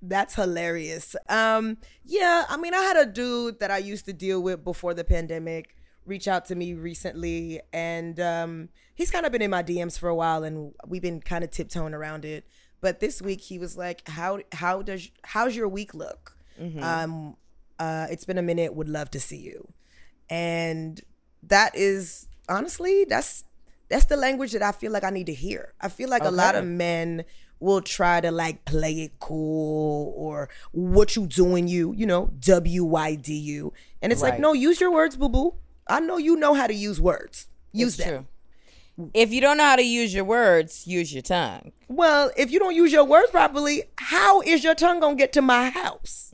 That's 0.01 0.35
hilarious. 0.35 1.15
Um, 1.29 1.77
yeah, 2.03 2.45
I 2.49 2.57
mean, 2.57 2.73
I 2.73 2.81
had 2.81 2.97
a 2.97 3.05
dude 3.05 3.59
that 3.59 3.71
I 3.71 3.77
used 3.77 4.05
to 4.05 4.13
deal 4.13 4.41
with 4.41 4.63
before 4.63 4.93
the 4.95 5.03
pandemic 5.03 5.75
reach 6.05 6.27
out 6.27 6.45
to 6.45 6.55
me 6.55 6.73
recently, 6.73 7.61
and 7.71 8.19
um, 8.19 8.69
he's 8.95 9.11
kind 9.11 9.25
of 9.25 9.31
been 9.31 9.41
in 9.41 9.51
my 9.51 9.63
DMs 9.63 9.97
for 9.99 10.09
a 10.09 10.15
while, 10.15 10.43
and 10.43 10.73
we've 10.87 11.01
been 11.01 11.21
kind 11.21 11.43
of 11.43 11.51
tiptoeing 11.51 11.93
around 11.93 12.25
it. 12.25 12.45
But 12.83 12.99
this 12.99 13.21
week, 13.21 13.41
he 13.41 13.57
was 13.57 13.73
like, 13.85 13.99
"How 14.07 14.31
how 14.51 14.75
does 14.89 15.09
how's 15.33 15.55
your 15.55 15.69
week 15.77 15.91
look? 16.03 16.21
Um, 16.89 17.35
uh, 17.79 18.07
it's 18.13 18.25
been 18.29 18.37
a 18.37 18.47
minute. 18.51 18.69
Would 18.77 18.89
love 18.99 19.09
to 19.11 19.19
see 19.19 19.41
you." 19.51 19.59
and 20.29 21.01
that 21.43 21.75
is 21.75 22.27
honestly 22.47 23.05
that's 23.05 23.43
that's 23.89 24.05
the 24.05 24.17
language 24.17 24.53
that 24.53 24.63
I 24.63 24.71
feel 24.71 24.91
like 24.91 25.03
I 25.03 25.09
need 25.11 25.27
to 25.27 25.33
hear. 25.33 25.73
I 25.79 25.89
feel 25.89 26.09
like 26.09 26.23
a 26.23 26.31
lot 26.31 26.55
of 26.55 26.65
men 26.65 27.25
will 27.59 27.81
try 27.81 28.19
to 28.21 28.31
like 28.31 28.65
play 28.65 28.93
it 29.05 29.19
cool 29.19 30.13
or 30.17 30.49
what 30.71 31.15
you 31.15 31.27
doing 31.27 31.67
you, 31.67 31.93
you 31.93 32.05
know, 32.07 32.31
W 32.39 32.83
Y 32.85 33.15
D 33.15 33.33
U. 33.57 33.73
And 34.01 34.11
it's 34.11 34.21
like, 34.21 34.39
no, 34.39 34.53
use 34.53 34.81
your 34.81 34.91
words, 34.91 35.15
boo 35.15 35.29
boo. 35.29 35.53
I 35.87 35.99
know 35.99 36.17
you 36.17 36.35
know 36.35 36.53
how 36.55 36.65
to 36.65 36.73
use 36.73 36.99
words. 36.99 37.47
Use 37.71 37.95
It's 37.99 38.03
them. 38.03 38.13
true. 38.15 38.25
If 39.13 39.31
you 39.33 39.41
don't 39.41 39.57
know 39.57 39.63
how 39.63 39.75
to 39.75 39.83
use 39.83 40.13
your 40.13 40.23
words, 40.25 40.85
use 40.85 41.11
your 41.13 41.23
tongue. 41.23 41.71
Well, 41.87 42.31
if 42.37 42.51
you 42.51 42.59
don't 42.59 42.75
use 42.75 42.91
your 42.91 43.03
words 43.05 43.31
properly, 43.31 43.83
how 43.97 44.41
is 44.41 44.63
your 44.63 44.75
tongue 44.75 44.99
gonna 44.99 45.15
get 45.15 45.33
to 45.33 45.41
my 45.41 45.69
house? 45.69 46.31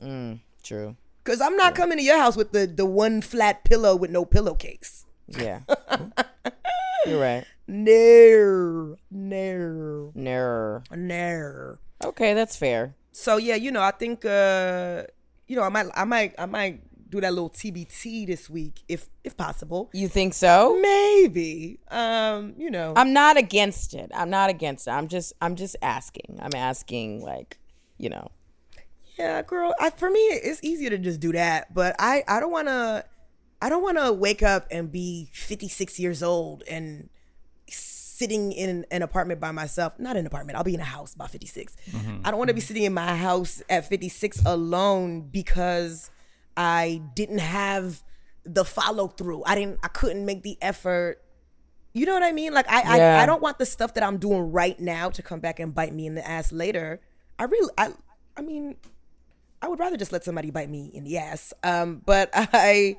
True. 0.62 0.96
Cause 1.24 1.40
I'm 1.40 1.56
not 1.56 1.74
coming 1.74 1.98
to 1.98 2.04
your 2.04 2.18
house 2.18 2.36
with 2.36 2.52
the 2.52 2.66
the 2.66 2.84
one 2.86 3.22
flat 3.22 3.64
pillow 3.64 3.94
with 3.96 4.10
no 4.10 4.24
pillowcase. 4.24 5.06
Yeah. 5.28 5.60
You're 7.06 7.20
right. 7.20 7.44
No, 7.66 8.96
no, 9.10 10.12
No. 10.14 10.82
no. 10.94 11.76
Okay, 12.04 12.34
that's 12.34 12.56
fair. 12.56 12.94
So 13.12 13.36
yeah, 13.36 13.54
you 13.54 13.70
know, 13.70 13.82
I 13.82 13.90
think 13.92 14.24
uh, 14.24 15.04
you 15.46 15.56
know, 15.56 15.62
I 15.62 15.68
might 15.68 15.86
I 15.94 16.04
might 16.04 16.34
I 16.38 16.46
might 16.46 16.82
do 17.10 17.20
that 17.20 17.32
little 17.34 17.50
TBT 17.50 18.26
this 18.26 18.48
week 18.48 18.82
if 18.88 19.08
if 19.24 19.36
possible. 19.36 19.90
You 19.92 20.08
think 20.08 20.34
so? 20.34 20.78
Maybe. 20.80 21.80
Um, 21.90 22.54
you 22.56 22.70
know. 22.70 22.92
I'm 22.96 23.12
not 23.12 23.36
against 23.36 23.94
it. 23.94 24.10
I'm 24.14 24.30
not 24.30 24.48
against 24.48 24.86
it. 24.86 24.92
I'm 24.92 25.08
just 25.08 25.32
I'm 25.40 25.56
just 25.56 25.76
asking. 25.82 26.38
I'm 26.40 26.54
asking 26.54 27.22
like, 27.22 27.58
you 27.98 28.08
know. 28.10 28.30
yeah, 29.18 29.42
girl, 29.42 29.74
I, 29.78 29.90
for 29.90 30.10
me 30.10 30.20
it's 30.20 30.62
easier 30.62 30.90
to 30.90 30.98
just 30.98 31.20
do 31.20 31.32
that, 31.32 31.74
but 31.74 31.96
I 31.98 32.22
I 32.28 32.40
don't 32.40 32.52
want 32.52 32.68
to 32.68 33.04
I 33.60 33.68
don't 33.68 33.82
want 33.82 33.98
to 33.98 34.12
wake 34.12 34.42
up 34.42 34.66
and 34.70 34.90
be 34.90 35.28
56 35.32 35.98
years 35.98 36.22
old 36.22 36.62
and 36.70 37.10
sitting 37.68 38.52
in 38.52 38.86
an 38.90 39.02
apartment 39.02 39.40
by 39.40 39.50
myself. 39.50 39.98
Not 39.98 40.16
an 40.16 40.26
apartment. 40.26 40.56
I'll 40.56 40.64
be 40.64 40.74
in 40.74 40.80
a 40.80 40.84
house 40.84 41.14
by 41.14 41.26
56. 41.26 41.74
I 42.24 42.30
don't 42.30 42.38
want 42.38 42.48
to 42.48 42.54
be 42.54 42.60
sitting 42.60 42.84
in 42.84 42.94
my 42.94 43.16
house 43.16 43.62
at 43.68 43.88
56 43.88 44.42
alone 44.44 45.22
because 45.22 46.10
I 46.60 47.00
didn't 47.14 47.38
have 47.38 48.02
the 48.44 48.64
follow 48.64 49.08
through. 49.08 49.42
I 49.46 49.54
didn't 49.54 49.78
I 49.82 49.88
couldn't 49.88 50.24
make 50.26 50.42
the 50.42 50.58
effort. 50.60 51.22
You 51.92 52.04
know 52.06 52.12
what 52.14 52.22
I 52.22 52.32
mean? 52.32 52.52
Like 52.52 52.70
I, 52.70 52.96
Yeah. 52.96 53.18
I 53.18 53.22
I 53.22 53.26
don't 53.26 53.42
want 53.42 53.58
the 53.58 53.66
stuff 53.66 53.94
that 53.94 54.04
I'm 54.04 54.18
doing 54.18 54.52
right 54.52 54.78
now 54.78 55.08
to 55.10 55.22
come 55.22 55.40
back 55.40 55.58
and 55.58 55.74
bite 55.74 55.94
me 55.94 56.06
in 56.06 56.14
the 56.14 56.26
ass 56.26 56.52
later. 56.52 57.00
I 57.38 57.44
really 57.44 57.72
I 57.78 57.92
I 58.36 58.42
mean 58.42 58.76
I 59.62 59.68
would 59.68 59.78
rather 59.78 59.96
just 59.96 60.12
let 60.12 60.22
somebody 60.24 60.50
bite 60.50 60.68
me 60.70 60.90
in 60.92 61.04
the 61.04 61.16
ass. 61.18 61.52
Um 61.62 62.02
but 62.04 62.30
I 62.34 62.96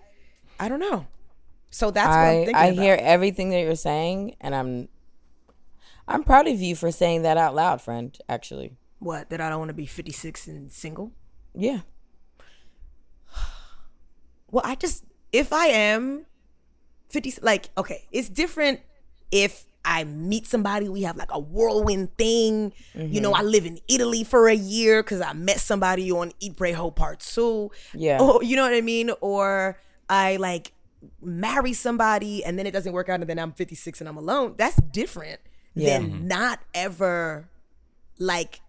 I 0.60 0.68
don't 0.70 0.80
know. 0.80 1.06
So 1.70 1.92
that's 1.92 2.08
what 2.10 2.18
I'm 2.18 2.28
I 2.28 2.46
thinking 2.46 2.56
I 2.56 2.66
about. 2.68 2.84
hear 2.84 2.98
everything 3.00 3.50
that 3.52 3.62
you're 3.62 3.76
saying 3.76 4.36
and 4.42 4.54
I'm 4.56 4.90
I'm 6.08 6.24
proud 6.24 6.48
of 6.48 6.60
you 6.60 6.76
for 6.76 6.92
saying 6.92 7.22
that 7.22 7.38
out 7.38 7.56
loud, 7.56 7.82
friend, 7.82 8.18
actually. 8.28 8.76
what 9.00 9.30
that 9.30 9.40
I 9.40 9.50
don't 9.50 9.60
want 9.60 9.70
to 9.70 9.74
be 9.74 9.86
56 9.86 10.48
and 10.48 10.72
single. 10.72 11.12
Yeah. 11.56 11.82
Well, 14.52 14.64
I 14.66 14.76
just 14.76 15.04
if 15.32 15.52
I 15.54 15.68
am 15.68 16.26
50 17.10 17.36
like 17.42 17.70
okay, 17.78 18.08
it's 18.12 18.30
different 18.30 18.82
if 19.32 19.66
I 19.84 20.04
meet 20.04 20.46
somebody, 20.46 20.90
we 20.90 21.02
have 21.04 21.18
like 21.18 21.32
a 21.32 21.40
whirlwind 21.40 22.16
thing. 22.18 22.74
You 22.94 23.20
know, 23.20 23.34
I 23.34 23.40
mm-hmm. 23.40 23.50
live 23.50 23.66
in 23.66 23.80
Italy 23.88 24.24
for 24.24 24.48
a 24.48 24.54
year 24.54 25.02
because 25.02 25.22
I 25.22 25.34
met 25.34 25.60
somebody 25.60 26.12
on 26.12 26.34
Eat 26.40 26.56
Pray 26.56 26.72
Hope 26.72 26.96
Part 26.98 27.20
2. 27.22 27.72
Yeah. 27.96 28.20
Or, 28.22 28.44
you 28.44 28.56
know 28.56 28.64
what 28.64 28.74
I 28.74 28.82
mean? 28.82 29.10
Or 29.22 29.80
I 30.08 30.36
like 30.36 30.74
marry 31.22 31.74
somebody 31.74 32.44
and 32.46 32.60
then 32.60 32.68
it 32.68 32.72
doesn't 32.72 32.94
work 32.94 33.10
out 33.10 33.22
and 33.22 33.30
then 33.30 33.40
I'm 33.40 33.54
56 33.54 34.02
and 34.02 34.08
I'm 34.08 34.18
alone. 34.18 34.54
That's 34.58 34.76
different 34.76 35.40
Yeah. 35.74 35.98
than 35.98 36.12
mm-hmm. 36.12 36.28
not 36.28 36.60
ever 36.76 37.50
like 38.20 38.62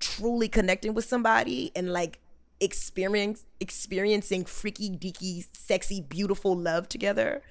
truly 0.00 0.48
connecting 0.48 0.92
with 0.92 1.06
somebody 1.06 1.72
and 1.74 1.92
like 1.92 2.20
experience 2.60 3.44
experiencing 3.60 4.44
freaky 4.44 4.90
deaky 4.90 5.46
sexy 5.52 6.00
beautiful 6.00 6.56
love 6.56 6.88
together 6.88 7.42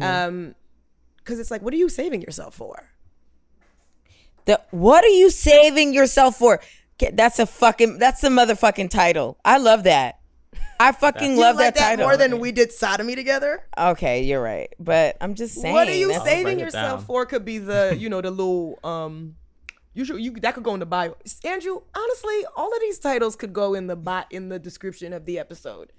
um 0.00 0.54
because 1.22 1.38
it's 1.38 1.50
like, 1.50 1.62
what 1.62 1.72
are 1.72 1.76
you 1.76 1.88
saving 1.88 2.22
yourself 2.22 2.54
for? 2.54 2.90
The 4.44 4.60
what 4.70 5.04
are 5.04 5.08
you 5.08 5.30
saving 5.30 5.94
yourself 5.94 6.36
for? 6.36 6.60
That's 7.12 7.38
a 7.38 7.46
fucking 7.46 7.98
that's 7.98 8.20
the 8.20 8.28
motherfucking 8.28 8.90
title. 8.90 9.38
I 9.44 9.58
love 9.58 9.84
that. 9.84 10.18
I 10.80 10.92
fucking 10.92 11.36
love 11.36 11.56
like 11.56 11.74
that, 11.74 11.80
title. 11.80 12.06
more 12.06 12.16
than 12.16 12.40
we 12.40 12.50
did 12.52 12.72
sodomy 12.72 13.14
together. 13.14 13.64
okay, 13.78 14.22
you're 14.24 14.42
right. 14.42 14.72
But 14.80 15.16
I'm 15.20 15.34
just 15.34 15.54
saying. 15.54 15.72
what 15.72 15.88
are 15.88 15.94
you 15.94 16.12
saving 16.24 16.58
yourself 16.58 17.06
for? 17.06 17.24
Could 17.26 17.44
be 17.44 17.58
the 17.58 17.96
you 17.96 18.08
know 18.08 18.20
the 18.20 18.30
little 18.30 18.78
um. 18.82 19.36
You 19.94 20.04
should 20.04 20.20
you 20.20 20.32
that 20.40 20.54
could 20.54 20.64
go 20.64 20.72
in 20.74 20.80
the 20.80 20.86
bio. 20.86 21.16
Andrew, 21.44 21.80
honestly, 21.94 22.44
all 22.56 22.72
of 22.74 22.80
these 22.80 22.98
titles 22.98 23.36
could 23.36 23.52
go 23.52 23.74
in 23.74 23.86
the 23.88 23.96
bot 23.96 24.26
in 24.30 24.48
the 24.48 24.58
description 24.58 25.12
of 25.12 25.26
the 25.26 25.38
episode. 25.38 25.92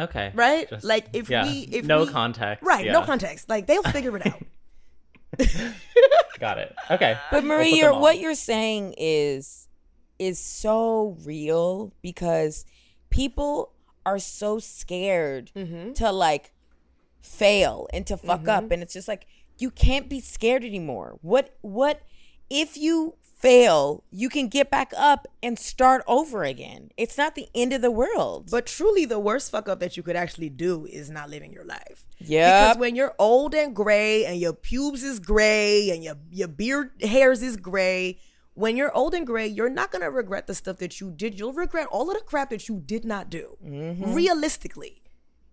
Okay. 0.00 0.32
Right? 0.34 0.68
Just- 0.68 0.84
Like, 0.84 1.06
if 1.12 1.28
yeah, 1.30 1.44
we- 1.44 1.68
if 1.70 1.84
no 1.84 2.04
we- 2.04 2.10
context. 2.10 2.64
Right, 2.64 2.86
no 2.86 3.00
yeah. 3.00 3.06
context. 3.06 3.48
Like 3.48 3.66
they'll 3.66 3.82
figure 3.82 4.16
it 4.16 4.26
out. 4.26 4.42
Got 6.40 6.58
it. 6.58 6.74
Okay. 6.90 7.16
But 7.30 7.42
We'll 7.44 7.56
Marie, 7.58 7.74
you're, 7.78 7.98
what 7.98 8.18
you're 8.18 8.34
saying 8.34 8.94
is 8.98 9.68
is 10.18 10.38
so 10.38 11.16
real 11.24 11.92
because 12.02 12.64
people 13.10 13.72
are 14.06 14.18
so 14.18 14.58
scared 14.58 15.50
Mm-hmm. 15.56 15.92
to 15.94 16.12
like 16.12 16.52
fail 17.20 17.88
and 17.92 18.06
to 18.06 18.16
fuck 18.16 18.46
up 18.48 18.70
and 18.70 18.82
it's 18.82 18.92
just 18.92 19.08
like 19.08 19.26
you 19.58 19.70
can't 19.70 20.08
be 20.08 20.20
scared 20.20 20.62
anymore. 20.64 21.18
What 21.22 21.56
what 21.62 22.02
if 22.50 22.76
you 22.76 23.14
fail, 23.44 24.02
you 24.10 24.30
can 24.30 24.48
get 24.48 24.70
back 24.70 24.90
up 24.96 25.28
and 25.42 25.58
start 25.58 26.02
over 26.06 26.44
again. 26.44 26.90
It's 26.96 27.18
not 27.18 27.34
the 27.34 27.48
end 27.54 27.74
of 27.74 27.82
the 27.82 27.90
world. 27.90 28.48
But 28.50 28.64
truly, 28.64 29.04
the 29.04 29.18
worst 29.18 29.50
fuck 29.50 29.68
up 29.68 29.80
that 29.80 29.98
you 29.98 30.02
could 30.02 30.16
actually 30.16 30.48
do 30.48 30.86
is 30.86 31.10
not 31.10 31.28
living 31.28 31.52
your 31.52 31.66
life. 31.66 32.06
Yep. 32.20 32.68
Because 32.68 32.80
when 32.80 32.96
you're 32.96 33.14
old 33.18 33.54
and 33.54 33.76
gray 33.76 34.24
and 34.24 34.40
your 34.40 34.54
pubes 34.54 35.02
is 35.02 35.18
gray 35.20 35.90
and 35.90 36.02
your 36.02 36.16
your 36.30 36.48
beard 36.48 36.92
hairs 37.02 37.42
is 37.42 37.58
gray, 37.58 38.18
when 38.54 38.78
you're 38.78 38.96
old 38.96 39.12
and 39.12 39.26
gray, 39.26 39.46
you're 39.46 39.68
not 39.68 39.92
gonna 39.92 40.10
regret 40.10 40.46
the 40.46 40.54
stuff 40.54 40.78
that 40.78 40.98
you 40.98 41.10
did. 41.10 41.38
You'll 41.38 41.52
regret 41.52 41.86
all 41.88 42.08
of 42.10 42.16
the 42.16 42.24
crap 42.24 42.48
that 42.48 42.66
you 42.66 42.80
did 42.80 43.04
not 43.04 43.28
do. 43.28 43.58
Mm-hmm. 43.62 44.14
Realistically, 44.14 45.02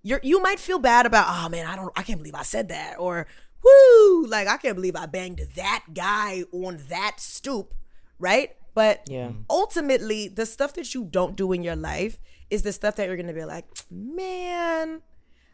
you're 0.02 0.22
you 0.24 0.42
might 0.42 0.60
feel 0.60 0.80
bad 0.80 1.06
about 1.06 1.26
oh 1.28 1.50
man, 1.50 1.68
I 1.68 1.76
don't, 1.76 1.92
I 1.98 2.04
can't 2.04 2.20
believe 2.20 2.36
I 2.36 2.44
said 2.44 2.70
that, 2.70 2.96
or 3.00 3.28
whoo, 3.62 4.26
like 4.28 4.48
I 4.48 4.56
can't 4.56 4.76
believe 4.76 4.96
I 4.96 5.08
banged 5.08 5.42
that 5.56 5.86
guy 5.94 6.46
on 6.54 6.80
that 6.88 7.16
stoop, 7.20 7.74
right? 8.22 8.56
But 8.74 9.02
Yeah. 9.10 9.32
ultimately, 9.50 10.30
the 10.30 10.46
stuff 10.46 10.74
that 10.76 10.94
you 10.94 11.04
don't 11.04 11.36
do 11.36 11.52
in 11.52 11.62
your 11.64 11.76
life 11.76 12.20
is 12.50 12.62
the 12.64 12.72
stuff 12.72 12.96
that 12.96 13.08
you're 13.08 13.18
gonna 13.18 13.34
be 13.34 13.44
like, 13.44 13.66
man, 13.90 15.02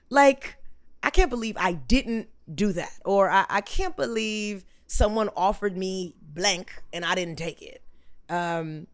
like 0.10 0.58
I 1.02 1.10
can't 1.10 1.30
believe 1.30 1.56
I 1.58 1.74
didn't 1.74 2.30
do 2.54 2.74
that, 2.74 2.94
or 3.06 3.30
I, 3.30 3.46
I 3.50 3.62
can't 3.62 3.96
believe 3.96 4.66
someone 4.88 5.30
offered 5.36 5.76
me 5.78 6.16
blank 6.22 6.82
and 6.94 7.04
I 7.06 7.16
didn't 7.16 7.38
take 7.38 7.62
it. 7.62 7.82
Um, 8.30 8.88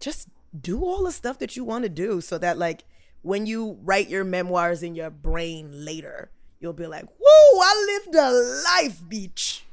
just 0.00 0.28
do 0.58 0.82
all 0.84 1.04
the 1.04 1.12
stuff 1.12 1.38
that 1.40 1.56
you 1.56 1.64
want 1.64 1.82
to 1.84 1.88
do, 1.90 2.20
so 2.20 2.38
that 2.38 2.56
like 2.58 2.84
when 3.22 3.44
you 3.46 3.78
write 3.82 4.08
your 4.08 4.24
memoirs 4.24 4.82
in 4.82 4.94
your 4.94 5.10
brain 5.10 5.84
later, 5.84 6.30
you'll 6.60 6.72
be 6.72 6.86
like, 6.86 7.06
"Whoa, 7.18 7.60
I 7.60 8.00
lived 8.04 8.14
a 8.16 8.30
life, 8.30 9.02
beach." 9.08 9.64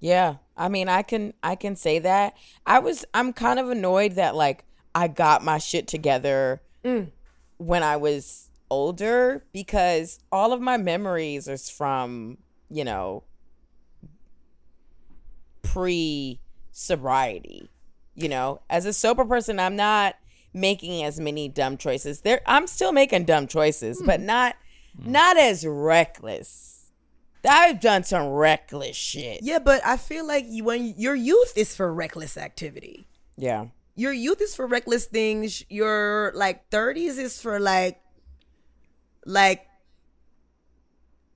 Yeah. 0.00 0.36
I 0.60 0.68
mean, 0.68 0.90
I 0.90 1.00
can 1.00 1.32
I 1.42 1.56
can 1.56 1.74
say 1.74 1.98
that. 2.00 2.36
I 2.66 2.80
was 2.80 3.06
I'm 3.14 3.32
kind 3.32 3.58
of 3.58 3.70
annoyed 3.70 4.12
that 4.12 4.36
like 4.36 4.64
I 4.94 5.08
got 5.08 5.42
my 5.42 5.56
shit 5.56 5.88
together 5.88 6.60
mm. 6.84 7.10
when 7.56 7.82
I 7.82 7.96
was 7.96 8.50
older 8.70 9.42
because 9.52 10.18
all 10.30 10.52
of 10.52 10.60
my 10.60 10.76
memories 10.76 11.48
is 11.48 11.70
from, 11.70 12.36
you 12.68 12.84
know, 12.84 13.24
pre 15.62 16.40
sobriety. 16.72 17.70
You 18.14 18.28
know, 18.28 18.60
as 18.68 18.84
a 18.84 18.92
sober 18.92 19.24
person, 19.24 19.58
I'm 19.58 19.76
not 19.76 20.16
making 20.52 21.02
as 21.04 21.18
many 21.18 21.48
dumb 21.48 21.78
choices. 21.78 22.20
There 22.20 22.42
I'm 22.44 22.66
still 22.66 22.92
making 22.92 23.24
dumb 23.24 23.46
choices, 23.46 23.98
hmm. 23.98 24.04
but 24.04 24.20
not 24.20 24.56
not 24.98 25.38
as 25.38 25.64
reckless. 25.66 26.79
I've 27.48 27.80
done 27.80 28.04
some 28.04 28.28
reckless 28.28 28.96
shit. 28.96 29.40
Yeah, 29.42 29.58
but 29.58 29.80
I 29.84 29.96
feel 29.96 30.26
like 30.26 30.44
you, 30.48 30.64
when 30.64 30.94
your 30.96 31.14
youth 31.14 31.52
is 31.56 31.74
for 31.74 31.92
reckless 31.92 32.36
activity. 32.36 33.06
Yeah. 33.36 33.66
your 33.96 34.12
youth 34.12 34.40
is 34.40 34.54
for 34.54 34.66
reckless 34.66 35.06
things 35.06 35.64
your 35.70 36.30
like 36.34 36.68
30s 36.70 37.16
is 37.18 37.40
for 37.40 37.58
like 37.58 38.00
like 39.24 39.66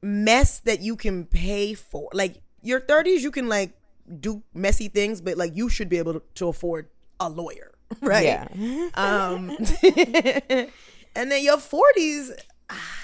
mess 0.02 0.60
that 0.60 0.80
you 0.80 0.96
can 0.96 1.24
pay 1.24 1.72
for 1.74 2.08
like 2.12 2.42
your 2.62 2.80
30s 2.80 3.20
you 3.20 3.30
can 3.30 3.48
like 3.48 3.72
do 4.20 4.42
messy 4.52 4.88
things 4.88 5.20
but 5.20 5.36
like 5.38 5.56
you 5.56 5.68
should 5.68 5.88
be 5.88 5.96
able 5.98 6.20
to, 6.34 6.46
afford 6.46 6.88
a 7.20 7.28
lawyer 7.28 7.72
right 8.02 8.24
Yeah. 8.24 8.88
um 8.94 9.50
and 11.16 11.30
then 11.32 11.42
your 11.42 11.56
40s 11.56 12.32
ah, 12.68 12.98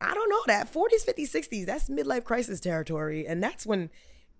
i 0.00 0.12
don't 0.14 0.28
know 0.30 0.42
that 0.46 0.72
40s 0.72 1.04
50s 1.06 1.30
60s 1.30 1.66
that's 1.66 1.88
midlife 1.88 2.24
crisis 2.24 2.60
territory 2.60 3.26
and 3.26 3.42
that's 3.42 3.64
when 3.66 3.90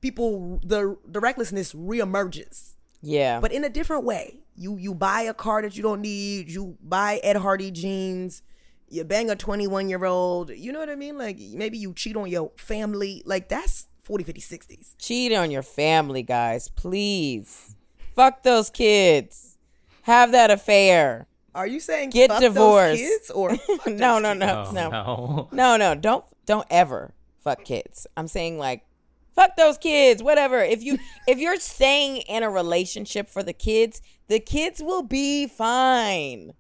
people 0.01 0.61
the 0.65 0.97
the 1.07 1.21
recklessness 1.21 1.73
reemerges 1.73 2.75
Yeah. 3.03 3.41
but 3.41 3.53
in 3.53 3.65
a 3.65 3.69
different 3.69 4.05
way. 4.05 4.41
You 4.59 4.77
you 4.79 4.95
buy 4.95 5.21
a 5.23 5.35
car 5.35 5.61
that 5.63 5.77
you 5.77 5.83
don't 5.83 6.01
need. 6.01 6.49
You 6.51 6.79
buy 6.83 7.21
Ed 7.23 7.37
Hardy 7.37 7.71
jeans. 7.71 8.43
You 8.89 9.05
bang 9.05 9.29
a 9.31 9.37
21 9.37 9.91
year 9.91 10.05
old. 10.07 10.49
You 10.51 10.73
know 10.73 10.79
what 10.79 10.89
I 10.89 10.95
mean? 10.95 11.19
Like 11.19 11.39
maybe 11.53 11.77
you 11.77 11.93
cheat 11.93 12.17
on 12.17 12.31
your 12.31 12.53
family. 12.57 13.23
Like 13.27 13.49
that's 13.51 13.87
40, 14.05 14.25
50, 14.25 14.41
60s. 14.41 14.95
cheat 14.99 15.33
on 15.35 15.51
your 15.51 15.63
family, 15.63 16.23
guys, 16.23 16.69
please. 16.71 17.77
Fuck 18.15 18.45
those 18.45 18.71
kids. 18.71 19.59
Have 20.03 20.33
that 20.33 20.51
affair. 20.51 21.27
Are 21.57 21.67
you 21.67 21.81
saying 21.81 22.11
Get 22.11 22.31
fuck 22.31 22.41
those 22.41 22.53
divorced. 22.55 22.99
kids 23.01 23.31
or 23.31 23.57
fuck 23.57 23.87
no, 23.89 24.19
no, 24.21 24.31
kids? 24.33 24.73
no, 24.73 24.91
Oh, 24.93 25.49
no, 25.51 25.51
no. 25.51 25.77
no, 25.77 25.77
no. 25.77 25.95
Don't 26.01 26.25
don't 26.47 26.67
ever 26.71 27.15
fuck 27.43 27.65
kids. 27.65 28.07
I'm 28.17 28.29
saying 28.29 28.59
like 28.59 28.85
fuck 29.35 29.57
those 29.57 29.79
kids. 29.79 30.23
Whatever. 30.23 30.61
If 30.61 30.83
you 30.83 30.99
if 31.27 31.39
you're 31.39 31.57
staying 31.59 32.19
in 32.29 32.43
a 32.43 32.51
relationship 32.51 33.29
for 33.29 33.43
the 33.43 33.53
kids, 33.53 34.01
the 34.29 34.39
kids 34.39 34.83
will 34.83 35.03
be 35.03 35.47
fine. 35.47 36.53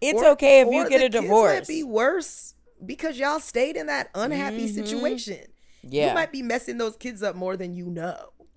It's 0.00 0.20
Or- 0.22 0.28
okay 0.30 0.60
if 0.60 0.68
you 0.68 0.88
get 0.88 0.98
the 0.98 1.06
a 1.06 1.08
kids 1.10 1.20
divorce. 1.22 1.54
Might 1.60 1.68
be 1.68 1.82
worse 1.84 2.54
because 2.84 3.18
y'all 3.18 3.40
stayed 3.40 3.76
in 3.76 3.86
that 3.86 4.10
unhappy 4.14 4.68
situation. 4.68 5.34
Mm-hmm. 5.36 5.88
Yeah. 5.94 6.08
You 6.10 6.14
might 6.14 6.30
be 6.32 6.42
messing 6.42 6.78
those 6.78 6.96
kids 6.96 7.22
up 7.22 7.34
more 7.36 7.56
than 7.56 7.74
you 7.74 7.86
know. 7.86 8.16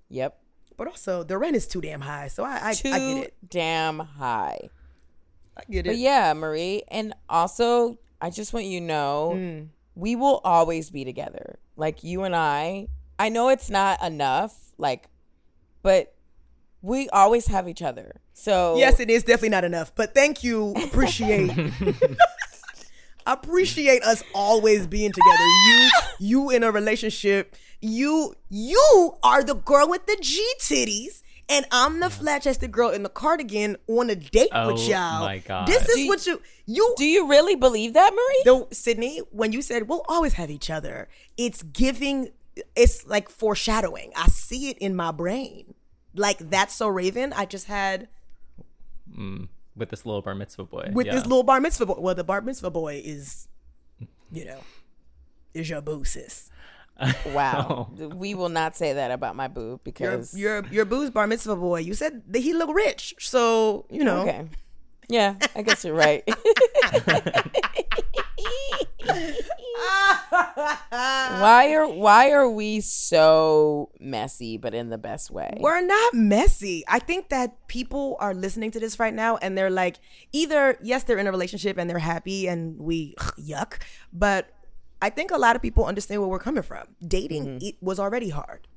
Yep. 0.10 0.38
But 0.78 0.88
also 0.88 1.24
the 1.24 1.38
rent 1.38 1.56
is 1.56 1.68
too 1.68 1.82
damn 1.82 2.02
high. 2.02 2.28
So 2.28 2.44
I 2.44 2.60
I, 2.70 2.74
Too 2.74 2.90
I 2.90 3.00
get 3.00 3.18
it. 3.28 3.34
damn 3.50 4.00
high. 4.00 4.70
I 5.58 5.62
get 5.70 5.86
But 5.86 5.98
yeah, 5.98 6.34
Marie, 6.34 6.84
and 6.90 7.14
also 7.30 7.98
I 8.22 8.30
just 8.30 8.54
want 8.54 8.66
you 8.66 8.80
to 8.80 8.86
know 8.86 9.34
Mm. 9.36 9.68
we 9.96 10.16
will 10.16 10.42
always 10.44 10.90
be 10.90 11.06
together. 11.06 11.60
Like 11.76 12.04
you 12.04 12.24
and 12.24 12.36
I. 12.36 12.88
I 13.18 13.30
know 13.30 13.48
it's 13.50 13.70
not 13.70 14.04
enough, 14.04 14.74
like, 14.78 15.08
but 15.82 16.14
we 16.82 17.08
always 17.10 17.48
have 17.48 17.68
each 17.70 17.82
other. 17.82 18.20
So 18.34 18.76
Yes, 18.78 19.00
it 19.00 19.10
is 19.10 19.24
definitely 19.24 19.50
not 19.50 19.64
enough, 19.64 19.94
but 19.96 20.14
thank 20.14 20.44
you. 20.44 20.74
Appreciate. 20.84 21.52
appreciate 23.28 24.04
us 24.04 24.24
always 24.34 24.86
being 24.88 25.12
together. 25.12 25.44
You, 25.68 25.90
you 26.20 26.50
in 26.52 26.64
a 26.64 26.72
relationship. 26.72 27.56
You, 27.82 28.36
you 28.50 29.16
are 29.24 29.44
the 29.44 29.56
girl 29.56 29.90
with 29.90 30.06
the 30.06 30.18
G 30.22 30.44
titties, 30.60 31.22
and 31.50 31.66
I'm 31.72 32.00
the 32.00 32.10
flat 32.10 32.42
chested 32.44 32.72
girl 32.72 32.90
in 32.90 33.04
the 33.04 33.10
cardigan 33.10 33.78
on 33.88 34.10
a 34.10 34.16
date 34.16 34.50
with 34.52 34.80
Oh 34.80 34.88
y'all. 34.88 35.24
Oh 35.24 35.26
my 35.26 35.38
God. 35.40 35.68
This 35.68 35.88
is 35.88 35.96
Do 35.96 36.02
you- 36.02 36.08
what 36.08 36.26
you 36.28 36.42
you. 36.66 36.96
Do 36.98 37.06
you 37.06 37.28
really 37.30 37.56
believe 37.56 37.94
that, 37.94 38.12
Marie? 38.14 38.42
Though 38.46 38.66
Sydnee, 38.68 39.20
when 39.32 39.52
you 39.52 39.62
said 39.62 39.88
we'll 39.88 40.04
always 40.08 40.34
have 40.34 40.50
each 40.50 40.70
other, 40.70 41.08
it's 41.38 41.62
giving. 41.64 42.30
It's 42.76 43.06
like 43.06 43.30
foreshadowing. 43.30 44.12
I 44.16 44.28
see 44.28 44.70
it 44.70 44.78
in 44.80 44.96
my 44.96 45.12
brain. 45.12 45.74
Like 46.16 46.38
that's 46.40 46.74
so 46.74 46.88
Raven. 46.88 47.34
I 47.34 47.46
just 47.46 47.68
had 47.68 48.08
mm, 49.16 49.48
With 49.76 49.90
this 49.90 50.06
little 50.06 50.22
bar 50.22 50.34
mitzvah 50.36 50.64
boy. 50.64 50.90
with 50.94 51.06
yeah. 51.08 51.14
this 51.16 51.24
little 51.26 51.44
bar 51.44 51.60
mitzvah 51.60 51.86
boy. 51.86 51.96
Well, 52.00 52.16
the 52.16 52.24
bar 52.24 52.42
mitzvah 52.42 52.72
boy 52.72 53.02
is, 53.04 53.48
you 54.32 54.46
know, 54.46 54.60
is 55.54 55.70
your 55.70 55.82
boo 55.82 56.04
sis. 56.06 56.50
Wow. 57.28 57.90
Oh. 58.00 58.08
we 58.08 58.36
will 58.36 58.50
not 58.50 58.76
say 58.76 58.94
that 58.94 59.12
about 59.12 59.36
my 59.36 59.48
boo 59.48 59.80
because 59.84 60.38
your 60.38 60.66
your 60.68 60.86
boo's 60.86 61.10
bar 61.10 61.28
mitzvah 61.28 61.56
boy. 61.56 61.80
You 61.80 61.94
said 61.94 62.22
that 62.28 62.40
he 62.40 62.54
looked 62.54 62.74
rich, 62.74 63.16
so 63.20 63.86
you 63.90 64.04
know. 64.04 64.22
Okay. 64.22 64.46
Yeah, 65.08 65.36
I 65.56 65.62
guess 65.62 65.86
you're 65.86 65.94
right. 65.94 66.24
why 70.90 71.74
are 71.74 71.88
why 71.88 72.32
are 72.32 72.50
we 72.50 72.82
so 72.82 73.90
messy 74.00 74.58
but 74.58 74.74
in 74.74 74.90
the 74.90 74.98
best 74.98 75.32
way? 75.32 75.58
We're 75.60 75.86
not 75.86 76.14
messy. 76.14 76.84
I 76.88 77.00
think 77.00 77.30
that 77.30 77.68
people 77.68 78.18
are 78.20 78.34
listening 78.34 78.72
to 78.72 78.80
this 78.80 79.00
right 79.00 79.14
now 79.14 79.38
and 79.38 79.58
they're 79.58 79.70
like, 79.70 79.98
either, 80.32 80.78
yes, 80.82 81.04
they're 81.04 81.18
in 81.18 81.28
a 81.28 81.32
relationship 81.32 81.78
and 81.78 81.90
they're 81.90 82.00
happy 82.00 82.48
and 82.48 82.80
we 82.80 83.16
yuck, 83.40 83.80
but 84.12 84.50
I 85.06 85.12
think 85.12 85.30
a 85.30 85.38
lot 85.38 85.56
of 85.56 85.62
people 85.62 85.86
understand 85.86 86.20
where 86.20 86.28
we're 86.28 86.40
coming 86.40 86.64
from. 86.64 86.88
Dating 87.08 87.46
mm-hmm. 87.46 87.58
it 87.62 87.76
was 87.80 88.00
already 88.00 88.30
hard, 88.30 88.68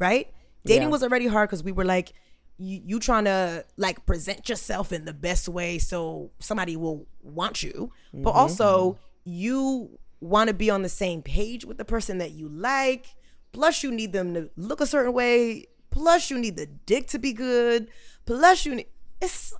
right? 0.00 0.26
Dating 0.64 0.88
Yeah. 0.88 0.88
was 0.88 1.04
already 1.04 1.28
hard 1.28 1.48
because 1.48 1.62
we 1.62 1.70
were 1.70 1.84
like, 1.84 2.12
you, 2.58 2.82
you 2.84 2.98
trying 2.98 3.26
to 3.26 3.64
like 3.76 4.04
present 4.04 4.48
yourself 4.48 4.92
in 4.92 5.04
the 5.04 5.14
best 5.14 5.48
way 5.48 5.78
so 5.78 6.32
somebody 6.40 6.76
will 6.76 7.06
want 7.22 7.62
you, 7.62 7.92
but 8.12 8.30
mm-hmm, 8.30 8.38
also 8.38 8.68
mm-hmm. 8.70 9.00
you 9.26 9.98
want 10.20 10.48
to 10.48 10.54
be 10.54 10.70
on 10.70 10.82
the 10.82 10.88
same 10.88 11.22
page 11.22 11.64
with 11.64 11.78
the 11.78 11.84
person 11.84 12.18
that 12.18 12.32
you 12.32 12.48
like. 12.48 13.06
Plus, 13.52 13.84
you 13.84 13.92
need 13.92 14.12
them 14.12 14.34
to 14.34 14.50
look 14.56 14.80
a 14.80 14.86
certain 14.86 15.12
way. 15.12 15.66
Plus, 15.90 16.30
you 16.30 16.38
need 16.38 16.56
the 16.56 16.66
dick 16.66 17.06
to 17.08 17.18
be 17.20 17.32
good. 17.32 17.86
Plus, 18.26 18.66
you 18.66 18.74
need 18.74 18.86
it's. 19.20 19.54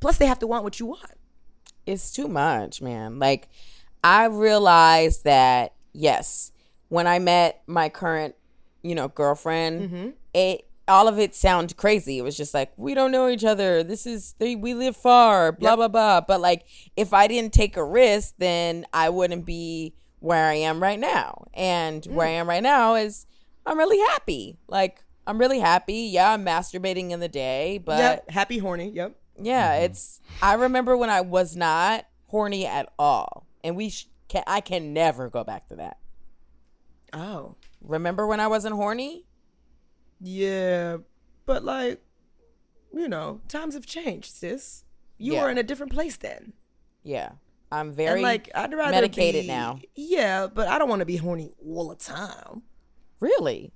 Plus, 0.00 0.18
they 0.18 0.26
have 0.26 0.40
to 0.40 0.48
want 0.48 0.64
what 0.64 0.80
you 0.80 0.86
want. 0.86 1.14
it's 1.86 2.10
too 2.10 2.26
much, 2.26 2.82
man. 2.82 3.20
Like 3.20 3.48
I 4.06 4.26
realized 4.26 5.24
that 5.24 5.74
yes, 5.92 6.52
when 6.90 7.08
I 7.08 7.18
met 7.18 7.62
my 7.66 7.88
current, 7.88 8.36
you 8.82 8.94
know, 8.94 9.08
girlfriend, 9.08 9.82
mm-hmm. 9.82 10.08
it 10.32 10.64
all 10.86 11.08
of 11.08 11.18
it 11.18 11.34
sounded 11.34 11.76
crazy. 11.76 12.18
It 12.18 12.22
was 12.22 12.36
just 12.36 12.54
like 12.54 12.70
we 12.76 12.94
don't 12.94 13.10
know 13.10 13.28
each 13.28 13.44
other. 13.44 13.82
This 13.82 14.06
is 14.06 14.36
they, 14.38 14.54
we 14.54 14.74
live 14.74 14.96
far, 14.96 15.50
blah 15.50 15.74
blah 15.74 15.88
blah. 15.88 16.20
But 16.20 16.40
like 16.40 16.66
if 16.96 17.12
I 17.12 17.26
didn't 17.26 17.52
take 17.52 17.76
a 17.76 17.82
risk, 17.82 18.34
then 18.38 18.86
I 18.92 19.08
wouldn't 19.08 19.44
be 19.44 19.92
where 20.20 20.46
I 20.46 20.54
am 20.54 20.80
right 20.80 21.00
now. 21.00 21.48
And 21.52 22.02
mm. 22.02 22.12
where 22.12 22.28
I 22.28 22.30
am 22.30 22.48
right 22.48 22.62
now 22.62 22.94
is 22.94 23.26
I'm 23.66 23.76
really 23.76 23.98
happy. 23.98 24.56
Like 24.68 25.02
I'm 25.26 25.38
really 25.38 25.58
happy. 25.58 26.10
Yeah, 26.12 26.30
I'm 26.30 26.46
masturbating 26.46 27.10
in 27.10 27.18
the 27.18 27.28
day, 27.28 27.78
but 27.84 27.98
yep. 27.98 28.30
Happy 28.30 28.58
horny. 28.58 28.92
Yep. 28.94 29.16
yeah, 29.42 29.74
mm-hmm. 29.74 29.84
it's. 29.86 30.20
I 30.40 30.54
remember 30.54 30.96
when 30.96 31.10
I 31.10 31.22
was 31.22 31.56
not 31.56 32.06
horny 32.28 32.66
at 32.66 32.92
all, 33.00 33.45
and 33.66 33.76
we 33.76 33.90
sh- 33.90 34.08
can. 34.28 34.42
I 34.46 34.60
can 34.60 34.92
never 34.92 35.28
go 35.28 35.44
back 35.44 35.68
to 35.68 35.76
that. 35.76 35.98
Oh. 37.12 37.56
Remember 37.82 38.26
when 38.26 38.40
I 38.40 38.46
wasn't 38.46 38.74
horny? 38.74 39.26
Yeah, 40.20 40.98
but 41.44 41.64
like, 41.64 42.02
you 42.94 43.08
know, 43.08 43.40
times 43.48 43.74
have 43.74 43.86
changed, 43.86 44.32
sis. 44.34 44.84
You 45.18 45.34
Yeah. 45.34 45.42
were 45.42 45.50
in 45.50 45.58
a 45.58 45.62
different 45.62 45.92
place 45.92 46.16
then. 46.16 46.52
Yeah, 47.02 47.32
I'm 47.70 47.92
very 47.92 48.14
and 48.14 48.22
like, 48.22 48.50
I'd 48.54 48.72
rather 48.74 48.90
medicated 48.92 49.42
be- 49.42 49.48
now. 49.48 49.78
Yeah, 49.94 50.46
but 50.46 50.68
I 50.68 50.78
don't 50.78 50.88
want 50.88 51.00
to 51.00 51.06
be 51.06 51.16
horny 51.16 51.52
all 51.64 51.88
the 51.88 51.94
time. 51.96 52.62
Really. 53.20 53.72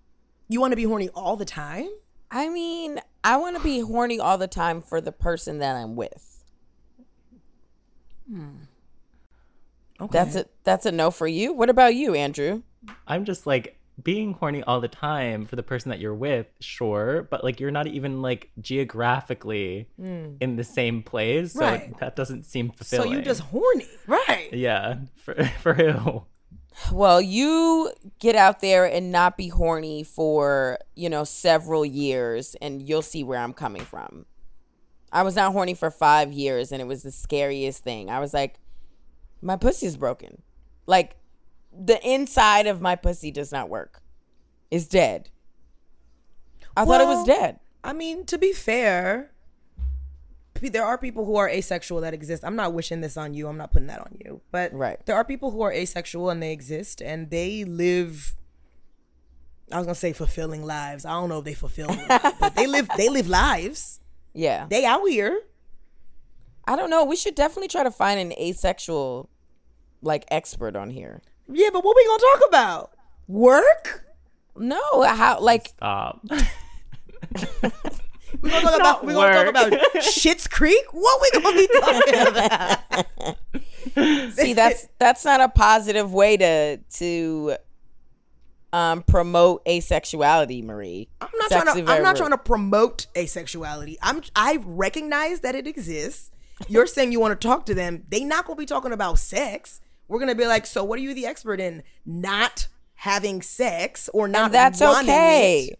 You 0.48 0.60
want 0.60 0.72
to 0.72 0.76
be 0.76 0.84
horny 0.84 1.08
all 1.10 1.36
the 1.36 1.44
time? 1.44 1.88
I 2.30 2.48
mean, 2.48 3.00
I 3.22 3.36
want 3.36 3.56
to 3.56 3.62
be 3.62 3.80
horny 3.80 4.18
all 4.18 4.38
the 4.38 4.48
time 4.48 4.80
for 4.82 5.00
the 5.00 5.12
person 5.12 5.58
that 5.58 5.76
I'm 5.76 5.94
with. 5.96 6.44
Hmm. 8.28 8.56
Okay. 10.00 10.18
That's 10.18 10.36
a 10.36 10.46
that's 10.64 10.86
a 10.86 10.92
no 10.92 11.10
for 11.10 11.26
you. 11.26 11.52
What 11.52 11.70
about 11.70 11.94
you, 11.94 12.14
Andrew? 12.14 12.62
I'm 13.06 13.24
just 13.24 13.46
like 13.46 13.76
being 14.02 14.32
horny 14.32 14.62
all 14.62 14.80
the 14.80 14.88
time 14.88 15.44
for 15.46 15.56
the 15.56 15.62
person 15.62 15.90
that 15.90 16.00
you're 16.00 16.14
with, 16.14 16.46
sure, 16.60 17.26
but 17.30 17.44
like 17.44 17.60
you're 17.60 17.70
not 17.70 17.86
even 17.86 18.22
like 18.22 18.50
geographically 18.60 19.88
hmm. 19.96 20.34
in 20.40 20.56
the 20.56 20.64
same 20.64 21.02
place, 21.02 21.52
so 21.52 21.60
Right. 21.60 21.98
that 21.98 22.16
doesn't 22.16 22.44
seem 22.44 22.70
fulfilling. 22.70 22.88
So 22.88 22.96
fulfilling. 23.02 23.18
you 23.18 23.24
just 23.24 23.40
horny, 23.42 23.86
right? 24.06 24.52
yeah, 24.52 24.98
for 25.16 25.44
for 25.62 25.74
who? 25.74 26.24
Well, 26.92 27.20
you 27.20 27.92
get 28.20 28.36
out 28.36 28.60
there 28.60 28.86
and 28.86 29.12
not 29.12 29.36
be 29.36 29.48
horny 29.48 30.02
for, 30.02 30.78
you 30.94 31.10
know, 31.10 31.24
several 31.24 31.84
years 31.84 32.56
and 32.62 32.88
you'll 32.88 33.02
see 33.02 33.22
where 33.22 33.38
I'm 33.38 33.52
coming 33.52 33.82
from. 33.82 34.24
I 35.12 35.22
was 35.22 35.34
not 35.34 35.52
horny 35.52 35.74
for 35.74 35.90
5 35.90 36.32
years 36.32 36.72
and 36.72 36.80
it 36.80 36.86
was 36.86 37.02
the 37.02 37.10
scariest 37.10 37.82
thing. 37.82 38.08
I 38.08 38.20
was 38.20 38.32
like 38.32 38.60
my 39.42 39.56
pussy's 39.56 39.96
broken. 39.96 40.42
Like 40.86 41.16
the 41.72 42.00
inside 42.08 42.66
of 42.66 42.80
my 42.80 42.96
pussy 42.96 43.30
does 43.30 43.52
not 43.52 43.68
work. 43.68 44.02
It's 44.70 44.86
dead. 44.86 45.30
I 46.76 46.84
thought 46.84 47.00
it 47.00 47.06
was 47.06 47.26
dead. 47.26 47.58
I 47.82 47.92
mean, 47.92 48.24
to 48.26 48.38
be 48.38 48.52
fair, 48.52 49.32
there 50.60 50.84
are 50.84 50.98
people 50.98 51.24
who 51.24 51.36
are 51.36 51.48
asexual 51.48 52.00
that 52.02 52.14
exist. 52.14 52.44
I'm 52.44 52.56
not 52.56 52.74
wishing 52.74 53.00
this 53.00 53.16
on 53.16 53.34
you. 53.34 53.48
I'm 53.48 53.56
not 53.56 53.72
putting 53.72 53.88
that 53.88 54.00
on 54.00 54.16
you. 54.24 54.40
But 54.52 54.72
Right. 54.72 55.04
there 55.06 55.16
are 55.16 55.24
people 55.24 55.50
who 55.50 55.62
are 55.62 55.72
asexual 55.72 56.30
and 56.30 56.42
they 56.42 56.52
exist 56.52 57.00
and 57.00 57.30
they 57.30 57.64
live 57.64 58.36
I 59.72 59.76
was 59.78 59.86
gonna 59.86 59.94
say 59.94 60.12
fulfilling 60.12 60.64
lives. 60.64 61.04
I 61.04 61.10
don't 61.10 61.28
know 61.28 61.38
if 61.38 61.44
they 61.44 61.54
fulfill, 61.54 61.88
them, 61.88 62.20
but 62.40 62.56
they 62.56 62.66
live 62.66 62.88
they 62.96 63.08
live 63.08 63.28
lives. 63.28 64.00
Yeah. 64.34 64.66
They 64.68 64.84
out 64.84 65.04
here. 65.08 65.40
I 66.70 66.76
don't 66.76 66.88
know. 66.90 67.04
We 67.04 67.16
should 67.16 67.34
definitely 67.34 67.68
try 67.68 67.82
to 67.82 67.90
find 67.90 68.20
an 68.20 68.32
asexual 68.38 69.28
like 70.02 70.24
expert 70.30 70.76
on 70.76 70.90
here. 70.90 71.20
Yeah, 71.48 71.68
but 71.72 71.84
what 71.84 71.96
we 71.96 72.06
gonna 72.06 72.22
talk 72.22 72.48
about? 72.48 72.90
Work? 73.26 74.04
No, 74.56 74.80
how 75.02 75.40
like 75.40 75.68
Stop. 75.68 76.24
We 78.42 78.48
gonna 78.48 78.62
talk 78.62 78.76
about 78.80 79.04
we 79.04 79.12
gonna 79.12 79.34
talk 79.34 79.48
about 79.48 79.72
Schitt's 79.96 80.46
Creek? 80.56 80.84
What 80.92 81.20
we 81.20 81.40
gonna 81.42 81.56
be 81.56 81.68
talking 81.80 83.34
about? 83.96 84.34
see 84.34 84.52
that's 84.54 84.88
that's 84.98 85.24
not 85.24 85.40
a 85.40 85.48
positive 85.48 86.12
way 86.12 86.36
to 86.36 86.76
to 86.76 87.56
um 88.72 89.02
promote 89.02 89.64
asexuality 89.66 90.62
marie 90.62 91.08
I'm 91.20 91.28
not 91.38 91.48
Sex 91.50 91.64
trying 91.64 91.84
to. 91.84 91.92
I'm 91.92 92.02
not 92.02 92.16
very- 92.16 92.28
trying 92.28 92.30
to 92.30 92.38
promote 92.38 93.06
asexuality. 93.16 93.96
I'm. 94.00 94.22
I 94.36 94.58
recognize 94.64 95.40
that 95.40 95.56
it 95.56 95.66
exists. 95.66 96.30
You're 96.68 96.86
saying 96.86 97.12
you 97.12 97.20
want 97.20 97.38
to 97.40 97.46
talk 97.48 97.66
to 97.66 97.74
them. 97.74 98.04
They 98.08 98.24
not 98.24 98.46
gonna 98.46 98.56
be 98.56 98.66
talking 98.66 98.92
about 98.92 99.18
sex. 99.18 99.80
We're 100.08 100.20
gonna 100.20 100.34
be 100.34 100.46
like, 100.46 100.66
so 100.66 100.84
what 100.84 100.98
are 100.98 101.02
you 101.02 101.14
the 101.14 101.26
expert 101.26 101.60
in? 101.60 101.82
Not 102.04 102.68
having 102.94 103.42
sex 103.42 104.10
or 104.12 104.28
not? 104.28 104.46
and 104.46 104.54
that's 104.54 104.80
wanting 104.80 105.10
okay 105.10 105.68
it. 105.72 105.78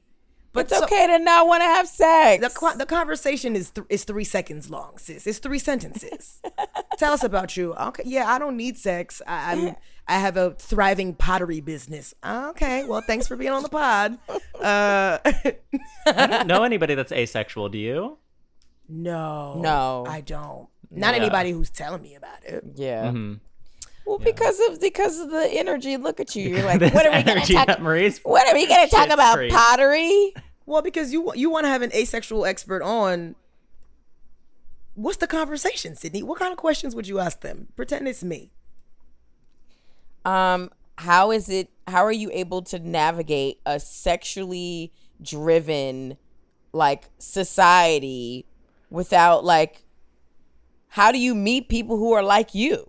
But 0.52 0.66
it's 0.66 0.76
so- 0.76 0.84
okay 0.84 1.06
to 1.06 1.18
not 1.20 1.46
want 1.46 1.60
to 1.60 1.66
have 1.66 1.86
sex 1.86 2.42
The, 2.54 2.74
the 2.78 2.86
conversation 2.86 3.54
is 3.54 3.70
th- 3.70 3.86
is 3.88 4.02
three 4.04 4.24
seconds 4.24 4.68
long, 4.68 4.98
sis. 4.98 5.26
It's 5.26 5.38
three 5.38 5.60
sentences. 5.60 6.40
Tell 6.98 7.12
us 7.12 7.22
about 7.22 7.56
you. 7.56 7.72
Okay, 7.74 8.02
yeah, 8.06 8.28
I 8.28 8.38
don't 8.40 8.56
need 8.56 8.76
sex. 8.76 9.22
I, 9.26 9.52
I'm 9.52 9.76
I 10.08 10.18
have 10.18 10.36
a 10.36 10.50
thriving 10.58 11.14
pottery 11.14 11.60
business. 11.60 12.14
Okay, 12.26 12.84
well, 12.84 13.00
thanks 13.06 13.28
for 13.28 13.36
being 13.36 13.52
on 13.52 13.62
the 13.62 13.68
pod. 13.68 14.18
Uh, 14.60 15.16
I 16.06 16.26
don't 16.26 16.46
know 16.46 16.64
anybody 16.64 16.94
that's 16.94 17.12
asexual. 17.12 17.70
Do 17.70 17.78
you? 17.78 18.18
No, 18.90 19.60
No. 19.60 20.04
I 20.08 20.20
don't. 20.20 20.68
Not 20.90 21.14
Yeah. 21.14 21.20
anybody 21.22 21.52
who's 21.52 21.70
telling 21.70 22.02
me 22.02 22.14
about 22.16 22.44
it. 22.44 22.64
yeah 22.74 23.04
Mm-hmm. 23.06 23.34
well 24.04 24.18
because 24.18 24.58
of 24.68 24.80
because 24.80 25.20
of 25.20 25.30
the 25.30 25.48
energy 25.52 25.96
look 25.96 26.18
at 26.20 26.34
you 26.34 26.48
you're 26.48 26.64
like 26.72 26.80
what 26.94 27.06
are 27.06 27.12
we 27.16 27.22
gonna 27.22 27.46
talk 27.46 27.68
that 27.68 27.80
Marie's 27.80 28.18
what 28.24 28.46
are 28.48 28.54
we 28.54 28.66
gonna 28.66 28.88
talk 28.88 29.08
about 29.10 29.36
creek. 29.36 29.52
pottery 29.52 30.34
Well, 30.66 30.82
because 30.82 31.12
you 31.12 31.32
you 31.34 31.50
want 31.50 31.64
to 31.64 31.68
have 31.68 31.82
an 31.82 31.92
asexual 31.94 32.44
expert 32.44 32.82
on. 32.82 33.34
What's 34.94 35.16
the 35.18 35.26
conversation, 35.26 35.94
Sydnee? 35.94 36.22
What 36.22 36.38
kind 36.38 36.52
of 36.52 36.58
questions 36.58 36.94
would 36.94 37.08
you 37.08 37.18
ask 37.20 37.40
them? 37.40 37.68
Pretend 37.76 38.06
it's 38.08 38.22
me. 38.24 38.50
um 40.24 40.70
how 40.98 41.30
is 41.30 41.48
it 41.48 41.70
how 41.88 42.04
are 42.04 42.12
you 42.12 42.30
able 42.32 42.62
to 42.62 42.78
navigate 42.78 43.58
a 43.64 43.80
sexually 43.80 44.92
driven 45.22 46.16
like 46.72 47.08
society 47.18 48.46
without 48.90 49.44
like 49.44 49.84
how 50.88 51.12
do 51.12 51.18
you 51.18 51.34
meet 51.34 51.68
people 51.68 51.96
who 51.96 52.12
are 52.12 52.22
like 52.22 52.54
you 52.54 52.88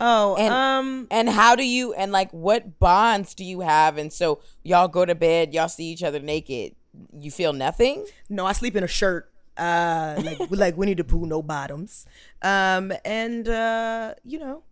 Oh, 0.00 0.34
And- 0.36 0.52
um, 0.52 1.06
and 1.10 1.28
how 1.28 1.54
do 1.54 1.62
you 1.64 1.94
and 1.94 2.10
like 2.10 2.30
what 2.32 2.80
bonds 2.80 3.32
do 3.34 3.44
you 3.44 3.60
have 3.60 3.96
and 3.96 4.12
so 4.12 4.40
y'all 4.64 4.88
go 4.88 5.04
to 5.04 5.14
bed 5.14 5.54
y'all 5.54 5.68
see 5.68 5.84
each 5.86 6.02
other 6.02 6.18
naked 6.18 6.74
you 7.18 7.30
feel 7.30 7.52
nothing 7.52 8.04
No, 8.28 8.44
I 8.44 8.52
sleep 8.52 8.74
in 8.76 8.82
a 8.84 8.88
shirt. 8.88 9.30
Uh 9.56 10.20
like 10.24 10.38
like 10.50 10.76
Winnie 10.76 10.94
the 10.94 11.04
Pooh, 11.04 11.26
no 11.26 11.42
bottoms. 11.42 12.06
Um 12.42 12.92
and 13.04 13.48
uh 13.48 14.14
you 14.24 14.38
know, 14.40 14.64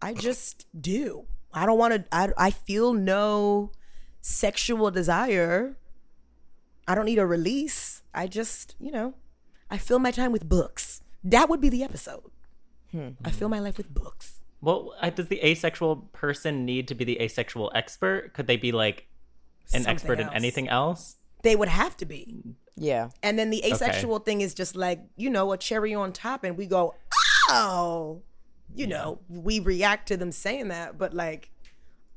I 0.00 0.14
just 0.14 0.66
do. 0.80 1.26
I 1.52 1.66
don't 1.66 1.76
want 1.78 1.92
to 1.94 2.04
I 2.10 2.32
I 2.38 2.50
feel 2.50 2.94
no 2.94 3.70
sexual 4.22 4.90
desire. 4.90 5.76
I 6.88 6.94
don't 6.94 7.04
need 7.04 7.18
a 7.18 7.26
release. 7.26 8.02
I 8.14 8.26
just, 8.26 8.74
you 8.80 8.90
know, 8.90 9.12
I 9.70 9.78
fill 9.78 9.98
my 9.98 10.10
time 10.10 10.32
with 10.32 10.48
books. 10.48 11.02
That 11.22 11.48
would 11.48 11.60
be 11.60 11.68
the 11.68 11.82
episode. 11.82 12.30
I 13.24 13.30
fill 13.30 13.48
my 13.48 13.60
life 13.60 13.76
with 13.76 13.94
books. 13.94 14.40
Well, 14.60 14.94
uh, 15.00 15.10
does 15.10 15.28
the 15.28 15.40
asexual 15.44 16.08
person 16.12 16.64
need 16.64 16.88
to 16.88 16.94
be 16.94 17.04
the 17.04 17.20
asexual 17.20 17.70
expert? 17.74 18.34
Could 18.34 18.46
they 18.48 18.56
be 18.56 18.72
like 18.72 19.06
an 19.72 19.82
Something 19.82 19.90
expert 19.92 20.20
in 20.20 20.28
anything 20.30 20.68
else? 20.68 21.16
They 21.42 21.54
would 21.54 21.68
have 21.68 21.96
to 21.98 22.04
be. 22.04 22.56
yeah 22.76 23.10
And 23.22 23.38
then 23.38 23.50
the 23.50 23.64
asexual 23.64 24.18
thing 24.18 24.40
is 24.40 24.54
just 24.54 24.74
like, 24.74 25.00
you 25.16 25.30
know, 25.30 25.52
a 25.52 25.56
cherry 25.56 25.94
on 25.94 26.12
top, 26.12 26.42
and 26.42 26.58
we 26.58 26.66
go, 26.66 26.94
oh, 27.48 28.22
you 28.74 28.86
know, 28.88 29.20
we 29.28 29.60
react 29.60 30.08
to 30.08 30.16
them 30.16 30.32
saying 30.32 30.68
that, 30.68 30.98
but 30.98 31.14
like 31.14 31.50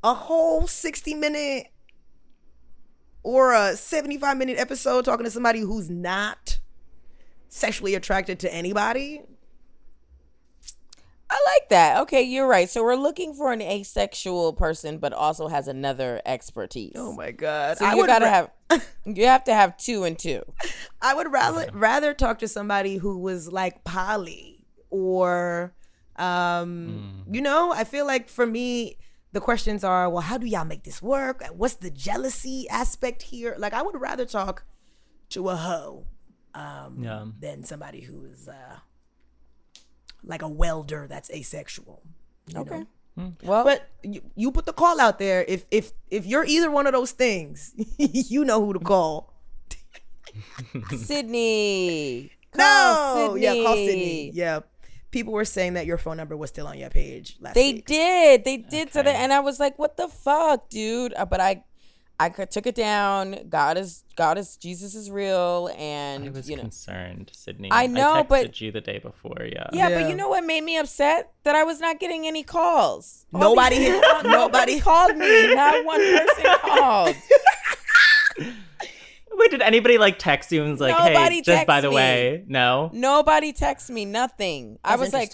a 0.03 0.13
whole 0.13 0.67
60 0.67 1.13
minute 1.13 1.67
or 3.21 3.53
a 3.53 3.75
75 3.77 4.37
minute 4.37 4.57
episode 4.57 5.05
talking 5.05 5.23
to 5.23 5.31
somebody 5.31 5.59
who's 5.61 5.89
not 5.89 6.59
sexually 7.53 7.93
attracted 7.93 8.39
to 8.39 8.53
anybody. 8.53 9.21
I 11.29 11.39
like 11.55 11.69
that. 11.69 12.01
Okay, 12.01 12.21
you're 12.21 12.47
right. 12.47 12.69
So 12.69 12.83
we're 12.83 12.95
looking 12.95 13.33
for 13.33 13.51
an 13.51 13.61
asexual 13.61 14.53
person, 14.53 14.97
but 14.97 15.13
also 15.13 15.47
has 15.47 15.67
another 15.67 16.21
expertise. 16.25 16.93
Oh 16.95 17.13
my 17.13 17.31
god! 17.31 17.77
So 17.77 17.85
I 17.85 17.95
you 17.95 18.05
gotta 18.05 18.25
ra- 18.25 18.47
have, 18.69 18.87
you 19.05 19.25
have 19.25 19.43
to 19.45 19.53
have 19.53 19.77
two 19.77 20.03
and 20.03 20.17
two. 20.17 20.43
I 21.01 21.13
would 21.13 21.31
rather 21.31 21.69
rather 21.73 22.13
talk 22.13 22.39
to 22.39 22.47
somebody 22.47 22.97
who 22.97 23.17
was 23.19 23.51
like 23.51 23.83
poly 23.83 24.65
or 24.89 25.73
um 26.17 27.23
you 27.31 27.41
know, 27.41 27.71
I 27.71 27.83
feel 27.83 28.05
like 28.05 28.29
for 28.29 28.45
me 28.45 28.97
the 29.31 29.41
questions 29.41 29.83
are, 29.83 30.07
well, 30.09 30.21
how 30.21 30.37
do 30.37 30.45
y'all 30.45 30.65
make 30.65 30.83
this 30.83 31.01
work? 31.01 31.43
What's 31.55 31.75
the 31.75 31.89
jealousy 31.89 32.67
aspect 32.69 33.23
here? 33.23 33.55
Like 33.57 33.73
I 33.73 33.81
would 33.81 33.99
rather 33.99 34.25
talk 34.25 34.65
to 35.29 35.49
a 35.49 35.55
hoe 35.55 36.05
um 36.55 36.97
Yeah. 37.03 37.25
than 37.39 37.63
somebody 37.63 38.01
who 38.01 38.25
is 38.25 38.47
uh 38.47 38.77
like 40.23 40.41
a 40.41 40.47
welder 40.47 41.07
that's 41.07 41.29
asexual. 41.31 42.01
you 42.47 42.59
Okay. 42.59 42.79
know? 42.79 43.33
Well, 43.43 43.63
But 43.63 43.87
you, 44.01 44.21
you 44.35 44.51
put 44.51 44.65
the 44.65 44.73
call 44.73 44.99
out 44.99 45.19
there. 45.19 45.45
If 45.47 45.65
if 45.69 45.91
if 46.09 46.25
you're 46.25 46.45
either 46.45 46.71
one 46.71 46.87
of 46.87 46.93
those 46.93 47.11
things, 47.11 47.73
you 47.97 48.43
know 48.43 48.65
who 48.65 48.73
to 48.73 48.79
call. 48.79 49.33
Sydnee. 50.89 52.31
No, 52.55 52.63
Call 53.27 53.37
yeah, 53.37 53.53
call 53.55 53.75
Sydnee. 53.75 54.31
Yeah, 54.33 54.59
people 55.11 55.33
were 55.33 55.45
saying 55.45 55.73
that 55.73 55.85
your 55.85 55.97
phone 55.97 56.17
number 56.17 56.37
was 56.37 56.49
still 56.49 56.67
on 56.67 56.77
your 56.77 56.89
page 56.89 57.37
last 57.39 57.55
They 57.55 57.73
week. 57.73 57.85
did. 57.85 58.43
They 58.45 58.57
did 58.57 58.91
to 58.93 58.99
Okay. 59.01 59.11
the, 59.11 59.17
and 59.17 59.33
I 59.33 59.39
was 59.41 59.59
like, 59.59 59.77
"What 59.79 59.97
the 59.97 60.07
fuck, 60.07 60.69
dude?" 60.69 61.13
Uh, 61.15 61.25
But 61.25 61.39
I, 61.39 61.63
I 62.19 62.31
c- 62.31 62.45
took 62.45 62.67
it 62.67 62.75
down. 62.75 63.47
God 63.49 63.77
is 63.77 64.03
God 64.15 64.37
is 64.37 64.55
Jesus 64.57 64.93
is 64.95 65.09
real, 65.11 65.69
and 65.77 66.23
I 66.25 66.29
was 66.29 66.49
you 66.49 66.55
know, 66.55 66.61
concerned, 66.61 67.31
Sydnee. 67.35 67.69
I 67.71 67.87
know, 67.87 68.13
I 68.13 68.21
texted 68.23 68.27
but- 68.29 68.61
you 68.61 68.71
the 68.71 68.81
day 68.81 68.99
before. 68.99 69.37
Yeah. 69.51 69.67
yeah, 69.73 69.89
Yeah. 69.89 70.01
But 70.01 70.09
you 70.09 70.15
know 70.15 70.29
what 70.29 70.43
made 70.45 70.63
me 70.63 70.77
upset? 70.77 71.31
That 71.43 71.55
I 71.55 71.63
was 71.63 71.79
not 71.79 71.99
getting 71.99 72.25
any 72.27 72.43
calls. 72.43 73.25
Nobody 73.33 73.77
these- 73.79 73.87
hit- 73.89 74.01
nobody 74.23 74.29
nobody- 74.29 74.79
called 74.89 75.17
me. 75.17 75.53
Not 75.55 75.83
one 75.85 75.99
person 75.99 76.55
called. 76.61 77.15
Wait, 79.35 79.49
did 79.51 79.61
anybody 79.63 79.97
like 79.97 80.19
text 80.19 80.51
you 80.51 80.61
and 80.61 80.71
was 80.71 80.79
like, 80.79 80.95
Nobody 80.97 81.37
"Hey, 81.37 81.41
just 81.41 81.67
by 81.67 81.81
the 81.81 81.89
me. 81.89 81.95
way, 81.95 82.43
no"? 82.47 82.91
Nobody 82.93 83.51
texted 83.51 83.89
me. 83.89 84.05
Nothing. 84.05 84.77
I 84.83 84.95
was 84.95 85.11
like. 85.11 85.33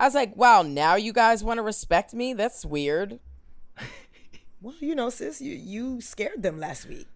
I 0.00 0.04
was 0.04 0.14
like, 0.14 0.34
wow. 0.36 0.62
Now 0.62 0.94
you 0.94 1.12
guys 1.12 1.42
want 1.42 1.58
to 1.58 1.62
respect 1.62 2.14
me? 2.14 2.32
That's 2.32 2.64
weird. 2.64 3.18
Well, 4.60 4.74
you 4.80 4.94
know, 4.94 5.10
sis, 5.10 5.40
you 5.40 5.54
you 5.54 6.00
scared 6.00 6.42
them 6.42 6.58
last 6.58 6.86
week. 6.88 7.06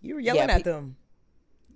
You 0.00 0.14
were 0.14 0.20
Yeah, 0.20 0.34
yelling 0.34 0.50
at 0.50 0.56
pe- 0.58 0.62
them. 0.70 0.96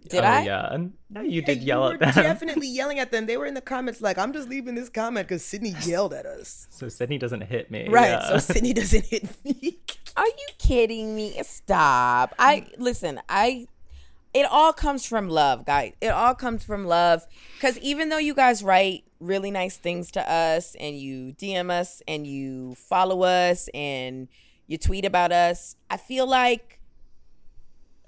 Did 0.09 0.24
oh, 0.24 0.28
I? 0.28 0.40
Yeah. 0.42 0.76
No, 1.11 1.20
you 1.20 1.40
Yeah, 1.40 1.46
did 1.46 1.62
yell 1.62 1.82
were 1.82 1.94
at 1.94 2.00
them. 2.00 2.24
Definitely 2.24 2.68
yelling 2.80 2.98
at 2.98 3.12
them. 3.12 3.26
They 3.26 3.36
were 3.36 3.46
in 3.46 3.55
the 3.55 3.61
comments 3.61 4.00
like, 4.00 4.18
"I'm 4.18 4.32
just 4.32 4.48
leaving 4.48 4.74
this 4.74 4.88
comment 4.88 5.28
because 5.28 5.42
Sydnee 5.42 5.86
yelled 5.86 6.12
at 6.12 6.26
us." 6.26 6.66
So 6.70 6.86
Sydnee 6.86 7.18
doesn't 7.18 7.42
hit 7.42 7.70
me. 7.70 7.88
Right. 7.88 8.11
yeah. 8.11 8.38
So 8.38 8.53
Sydnee 8.55 8.74
doesn't 8.80 9.07
hit 9.07 9.24
me. 9.44 9.78
Are 10.16 10.26
you 10.26 10.48
kidding 10.59 11.14
me? 11.14 11.40
Stop. 11.42 12.34
I 12.38 12.66
listen, 12.78 13.20
I 13.28 13.68
it 14.34 14.46
all 14.50 14.72
comes 14.72 15.07
from 15.07 15.28
love, 15.28 15.64
guys. 15.64 15.92
It 16.00 16.09
all 16.09 16.34
comes 16.34 16.64
from 16.64 16.84
love 16.86 17.26
cuz 17.61 17.78
even 17.78 18.09
though 18.09 18.18
you 18.18 18.34
guys 18.34 18.62
write 18.62 19.05
really 19.20 19.50
nice 19.53 19.76
things 19.76 20.11
to 20.11 20.30
us 20.30 20.74
and 20.80 20.98
you 20.98 21.32
DM 21.34 21.70
us 21.70 22.03
and 22.09 22.26
you 22.26 22.74
follow 22.74 23.22
us 23.22 23.68
and 23.72 24.28
you 24.72 24.78
tweet 24.78 25.04
about 25.04 25.30
us, 25.30 25.76
I 25.90 25.98
feel 25.98 26.26
like 26.26 26.80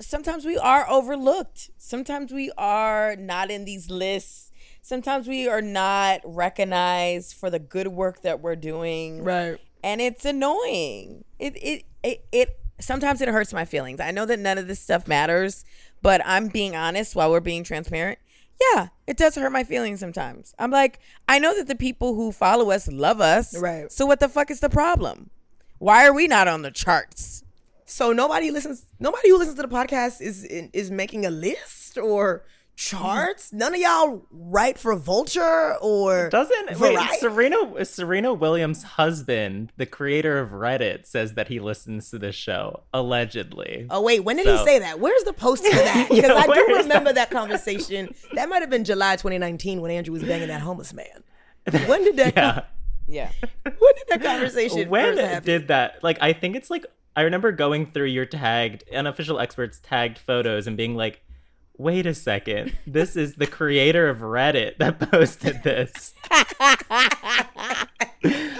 sometimes 0.00 0.44
we 0.44 0.56
are 0.56 0.88
overlooked. 0.88 1.70
Sometimes 1.76 2.32
we 2.32 2.50
are 2.56 3.14
not 3.16 3.50
in 3.50 3.64
these 3.64 3.90
lists. 3.90 4.50
Sometimes 4.82 5.28
we 5.28 5.46
are 5.46 5.62
not 5.62 6.20
recognized 6.24 7.34
for 7.34 7.50
the 7.50 7.58
good 7.58 7.88
work 7.88 8.22
that 8.22 8.40
we're 8.40 8.56
doing 8.56 9.22
right. 9.22 9.58
and 9.82 10.00
it's 10.00 10.24
annoying. 10.24 11.24
It, 11.38 11.56
it 11.56 11.84
it 12.02 12.24
it 12.32 12.58
sometimes 12.80 13.20
it 13.20 13.28
hurts 13.28 13.52
my 13.52 13.64
feelings. 13.64 14.00
I 14.00 14.10
know 14.10 14.26
that 14.26 14.38
none 14.38 14.58
of 14.58 14.66
this 14.66 14.80
stuff 14.80 15.06
matters, 15.06 15.64
but 16.02 16.20
I'm 16.24 16.48
being 16.48 16.74
honest 16.74 17.14
while 17.14 17.30
we're 17.30 17.40
being 17.40 17.64
transparent. 17.64 18.18
Yeah, 18.60 18.88
it 19.06 19.16
does 19.16 19.34
hurt 19.34 19.50
my 19.50 19.64
feelings 19.64 20.00
sometimes. 20.00 20.54
I'm 20.58 20.70
like, 20.70 21.00
I 21.28 21.38
know 21.38 21.54
that 21.56 21.66
the 21.66 21.74
people 21.74 22.14
who 22.14 22.30
follow 22.30 22.70
us 22.70 22.88
love 22.88 23.20
us. 23.20 23.56
Right. 23.56 23.90
So 23.90 24.06
what 24.06 24.20
the 24.20 24.28
fuck 24.28 24.50
is 24.50 24.60
the 24.60 24.70
problem? 24.70 25.30
Why 25.78 26.06
are 26.06 26.12
we 26.14 26.26
not 26.28 26.48
on 26.48 26.62
the 26.62 26.70
charts? 26.70 27.42
So 27.86 28.12
nobody 28.12 28.50
listens. 28.50 28.86
Nobody 28.98 29.28
who 29.30 29.38
listens 29.38 29.56
to 29.56 29.62
the 29.62 29.68
podcast 29.68 30.20
is 30.20 30.44
is 30.44 30.90
making 30.90 31.26
a 31.26 31.30
list 31.30 31.98
or 31.98 32.44
charts. 32.76 33.50
Hmm. 33.50 33.58
None 33.58 33.74
of 33.74 33.80
y'all 33.80 34.26
write 34.32 34.78
for 34.78 34.96
Vulture 34.96 35.76
or 35.80 36.28
Doesn't 36.30 36.80
wait, 36.80 36.98
Serena 37.20 37.84
Serena 37.84 38.32
Williams' 38.34 38.82
husband, 38.82 39.72
the 39.76 39.86
creator 39.86 40.38
of 40.40 40.50
Reddit, 40.50 41.06
says 41.06 41.34
that 41.34 41.48
he 41.48 41.60
listens 41.60 42.10
to 42.10 42.18
this 42.18 42.34
show 42.34 42.82
allegedly. 42.92 43.86
Oh 43.90 44.00
wait, 44.00 44.20
when 44.24 44.36
did 44.36 44.46
So- 44.46 44.56
he 44.56 44.64
say 44.64 44.78
that? 44.80 44.98
Where's 44.98 45.22
the 45.24 45.32
post 45.32 45.64
for 45.64 45.76
that? 45.76 46.08
Because 46.10 46.30
Yeah, 46.30 46.34
I 46.34 46.46
do 46.46 46.76
remember 46.78 47.12
that? 47.12 47.30
conversation. 47.30 48.12
That 48.32 48.48
might 48.48 48.60
have 48.62 48.70
been 48.70 48.84
July 48.84 49.16
2019 49.16 49.80
when 49.80 49.90
Andrew 49.90 50.12
was 50.12 50.22
banging 50.24 50.48
that 50.48 50.62
homeless 50.62 50.92
man. 50.92 51.22
When 51.86 52.02
did 52.04 52.16
that? 52.16 52.36
yeah. 52.36 52.62
Yeah. 53.06 53.30
when 53.62 53.72
did 53.72 54.08
that 54.08 54.22
conversation 54.22 54.88
when 54.88 55.18
happen? 55.18 55.44
did 55.44 55.68
that? 55.68 56.02
Like, 56.02 56.18
I 56.20 56.32
think 56.32 56.56
it's 56.56 56.70
like 56.70 56.86
I 57.16 57.22
remember 57.22 57.52
going 57.52 57.92
through 57.92 58.06
your 58.06 58.26
tagged 58.26 58.84
unofficial 58.92 59.38
experts 59.38 59.80
tagged 59.82 60.18
photos 60.18 60.66
and 60.66 60.76
being 60.76 60.96
like, 60.96 61.22
"Wait 61.76 62.06
a 62.06 62.14
second, 62.14 62.76
this 62.86 63.16
is 63.16 63.34
the 63.34 63.46
creator 63.46 64.08
of 64.08 64.18
Reddit 64.18 64.78
that 64.78 64.98
posted 65.10 65.62
this." 65.62 66.14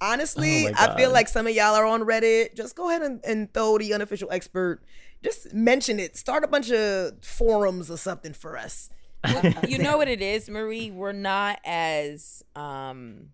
Honestly, 0.00 0.66
Oh 0.66 0.72
I 0.76 0.96
feel 0.96 1.12
like 1.12 1.28
some 1.28 1.46
of 1.46 1.54
y'all 1.54 1.74
are 1.74 1.86
on 1.86 2.02
Reddit. 2.02 2.54
Just 2.54 2.74
go 2.74 2.88
ahead 2.88 3.02
and, 3.02 3.20
and 3.24 3.52
throw 3.52 3.78
the 3.78 3.94
unofficial 3.94 4.30
expert. 4.32 4.80
Just 5.22 5.54
mention 5.54 6.00
it. 6.00 6.16
Start 6.16 6.42
a 6.42 6.48
bunch 6.48 6.72
of 6.72 7.22
forums 7.22 7.88
or 7.88 7.96
something 7.96 8.32
for 8.32 8.56
us. 8.56 8.88
you 9.68 9.78
know 9.78 9.96
what 9.96 10.08
it 10.08 10.20
is, 10.22 10.48
Marie? 10.48 10.90
We're 10.90 11.12
not 11.12 11.58
as 11.64 12.42
um 12.56 13.30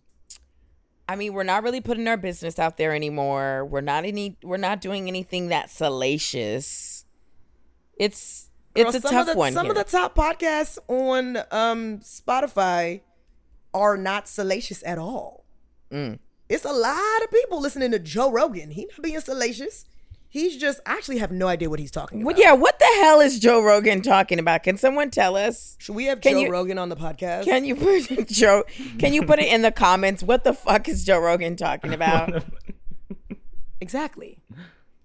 I 1.08 1.16
mean, 1.16 1.32
we're 1.32 1.42
not 1.42 1.62
really 1.62 1.80
putting 1.80 2.06
our 2.06 2.18
business 2.18 2.58
out 2.58 2.76
there 2.76 2.94
anymore. 2.94 3.64
We're 3.64 3.80
not 3.80 4.04
any 4.04 4.36
we're 4.42 4.58
not 4.58 4.80
doing 4.80 5.08
anything 5.08 5.48
that 5.48 5.70
salacious. 5.70 7.06
It's 7.96 8.50
it's 8.74 8.92
Girl, 8.92 8.96
a 8.96 9.00
some 9.00 9.10
tough 9.10 9.26
the, 9.26 9.34
one. 9.34 9.52
Some 9.52 9.66
here. 9.66 9.72
of 9.72 9.78
the 9.78 9.84
top 9.84 10.14
podcasts 10.14 10.78
on 10.88 11.38
um 11.50 12.00
Spotify 12.00 13.00
are 13.72 13.96
not 13.96 14.28
salacious 14.28 14.82
at 14.84 14.98
all. 14.98 15.44
Mm. 15.90 16.18
It's 16.48 16.64
a 16.64 16.72
lot 16.72 17.22
of 17.24 17.30
people 17.30 17.60
listening 17.60 17.90
to 17.92 17.98
Joe 17.98 18.30
Rogan. 18.30 18.70
He 18.70 18.86
not 18.86 19.02
being 19.02 19.20
salacious. 19.20 19.84
He's 20.30 20.56
just 20.58 20.80
I 20.84 20.92
actually 20.92 21.18
have 21.18 21.30
no 21.32 21.48
idea 21.48 21.70
what 21.70 21.78
he's 21.80 21.90
talking 21.90 22.22
Well, 22.22 22.34
about. 22.34 22.40
yeah, 22.42 22.52
what 22.52 22.78
the 22.78 22.84
hell 23.00 23.20
is 23.20 23.38
Joe 23.38 23.62
Rogan 23.62 24.02
talking 24.02 24.38
about? 24.38 24.62
Can 24.62 24.76
someone 24.76 25.10
tell 25.10 25.36
us? 25.36 25.76
Should 25.80 25.94
we 25.96 26.04
have 26.04 26.20
Can 26.20 26.32
Joe 26.34 26.38
you- 26.40 26.50
Rogan 26.50 26.78
on 26.78 26.90
the 26.90 26.96
podcast? 26.96 27.44
Can 27.44 27.64
you 27.64 27.74
put 27.74 28.06
Joe? 28.28 28.64
Can 28.98 29.14
you 29.14 29.22
put 29.24 29.38
it 29.38 29.46
in 29.52 29.62
the 29.62 29.72
comments? 29.72 30.22
What 30.22 30.44
the 30.44 30.52
fuck 30.52 30.88
is 30.88 31.04
Joe 31.04 31.18
Rogan 31.18 31.56
talking 31.56 31.92
about? 31.94 32.44
Exactly. 33.80 34.38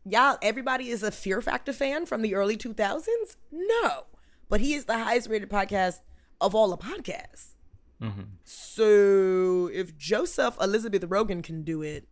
Y'all, 0.06 0.38
everybody 0.42 0.90
is 0.90 1.04
a 1.04 1.12
Fear 1.12 1.42
Factor 1.42 1.74
fan 1.74 2.06
from 2.06 2.22
the 2.24 2.36
early 2.36 2.58
2000s? 2.58 3.36
No. 3.52 4.06
But 4.50 4.62
he 4.62 4.74
is 4.74 4.86
the 4.86 4.98
highest 4.98 5.30
rated 5.30 5.50
podcast 5.50 6.00
of 6.42 6.56
all 6.56 6.70
the 6.70 6.78
podcasts. 6.78 7.54
Mm-hmm. 8.02 8.22
So 8.44 9.70
if 9.72 9.96
Joseph 9.98 10.58
Elizabeth 10.60 11.06
Rogan 11.08 11.42
can 11.42 11.64
do 11.64 11.82
it, 11.82 12.08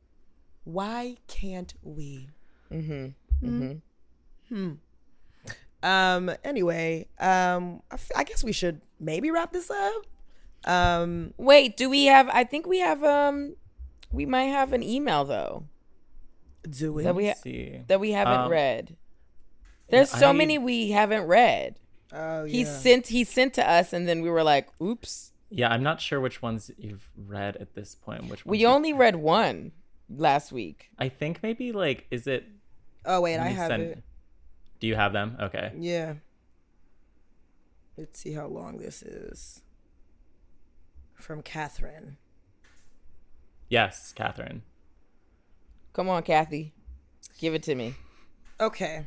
why 0.63 1.17
can't 1.27 1.73
we? 1.81 2.29
Mm-hmm. 2.71 3.73
Hmm. 4.49 4.71
Um. 5.83 6.31
Anyway, 6.43 7.07
um, 7.19 7.81
I, 7.89 7.95
f- 7.95 8.11
I 8.15 8.23
guess 8.23 8.43
we 8.43 8.51
should 8.51 8.81
maybe 8.99 9.31
wrap 9.31 9.51
this 9.51 9.71
up. 9.71 10.05
Um. 10.65 11.33
Wait, 11.37 11.75
do 11.77 11.89
we 11.89 12.05
have? 12.05 12.29
I 12.29 12.43
think 12.43 12.67
we 12.67 12.79
have. 12.79 13.03
Um, 13.03 13.55
we 14.11 14.25
might 14.25 14.45
have 14.45 14.73
an 14.73 14.83
email 14.83 15.23
though 15.25 15.63
Do 16.69 16.99
it. 16.99 17.03
that 17.03 17.15
we 17.15 17.27
ha- 17.29 17.33
see. 17.35 17.79
that 17.87 17.99
we 17.99 18.11
haven't 18.11 18.41
Um, 18.41 18.51
read. 18.51 18.95
There's 19.89 20.11
yeah, 20.13 20.19
so 20.19 20.29
I- 20.29 20.33
many 20.33 20.57
we 20.57 20.91
haven't 20.91 21.23
read. 21.27 21.79
oh, 22.13 22.43
He 22.45 22.61
yeah. 22.61 22.67
sent 22.79 23.07
he 23.07 23.23
sent 23.23 23.53
to 23.55 23.67
us, 23.67 23.91
and 23.93 24.07
then 24.07 24.21
we 24.21 24.29
were 24.29 24.43
like, 24.43 24.67
"Oops." 24.81 25.31
Yeah, 25.49 25.69
I'm 25.69 25.83
not 25.83 25.99
sure 25.99 26.19
which 26.21 26.41
ones 26.41 26.69
you've 26.77 27.09
read 27.17 27.57
at 27.57 27.73
this 27.73 27.95
point. 27.95 28.29
Which 28.29 28.45
We 28.45 28.65
only 28.65 28.93
read 28.93 29.15
one 29.17 29.71
last 30.09 30.51
week. 30.51 30.91
I 30.99 31.09
think 31.09 31.41
maybe 31.41 31.71
like 31.71 32.05
is 32.11 32.27
it? 32.27 32.45
Oh 33.05 33.21
wait, 33.21 33.37
I 33.37 33.47
have 33.47 33.69
send- 33.71 33.83
it. 33.83 34.03
Do 34.79 34.87
you 34.87 34.95
have 34.95 35.13
them? 35.13 35.37
Okay. 35.39 35.71
Yeah. 35.77 36.15
Let's 37.97 38.19
see 38.19 38.33
how 38.33 38.47
long 38.47 38.77
this 38.77 39.03
is. 39.03 39.61
From 41.13 41.41
Catherine. 41.41 42.17
Yes, 43.69 44.11
Catherine. 44.13 44.63
Come 45.93 46.09
on, 46.09 46.23
Kathy, 46.23 46.73
give 47.37 47.53
it 47.53 47.63
to 47.63 47.75
me. 47.75 47.95
Okay. 48.59 49.05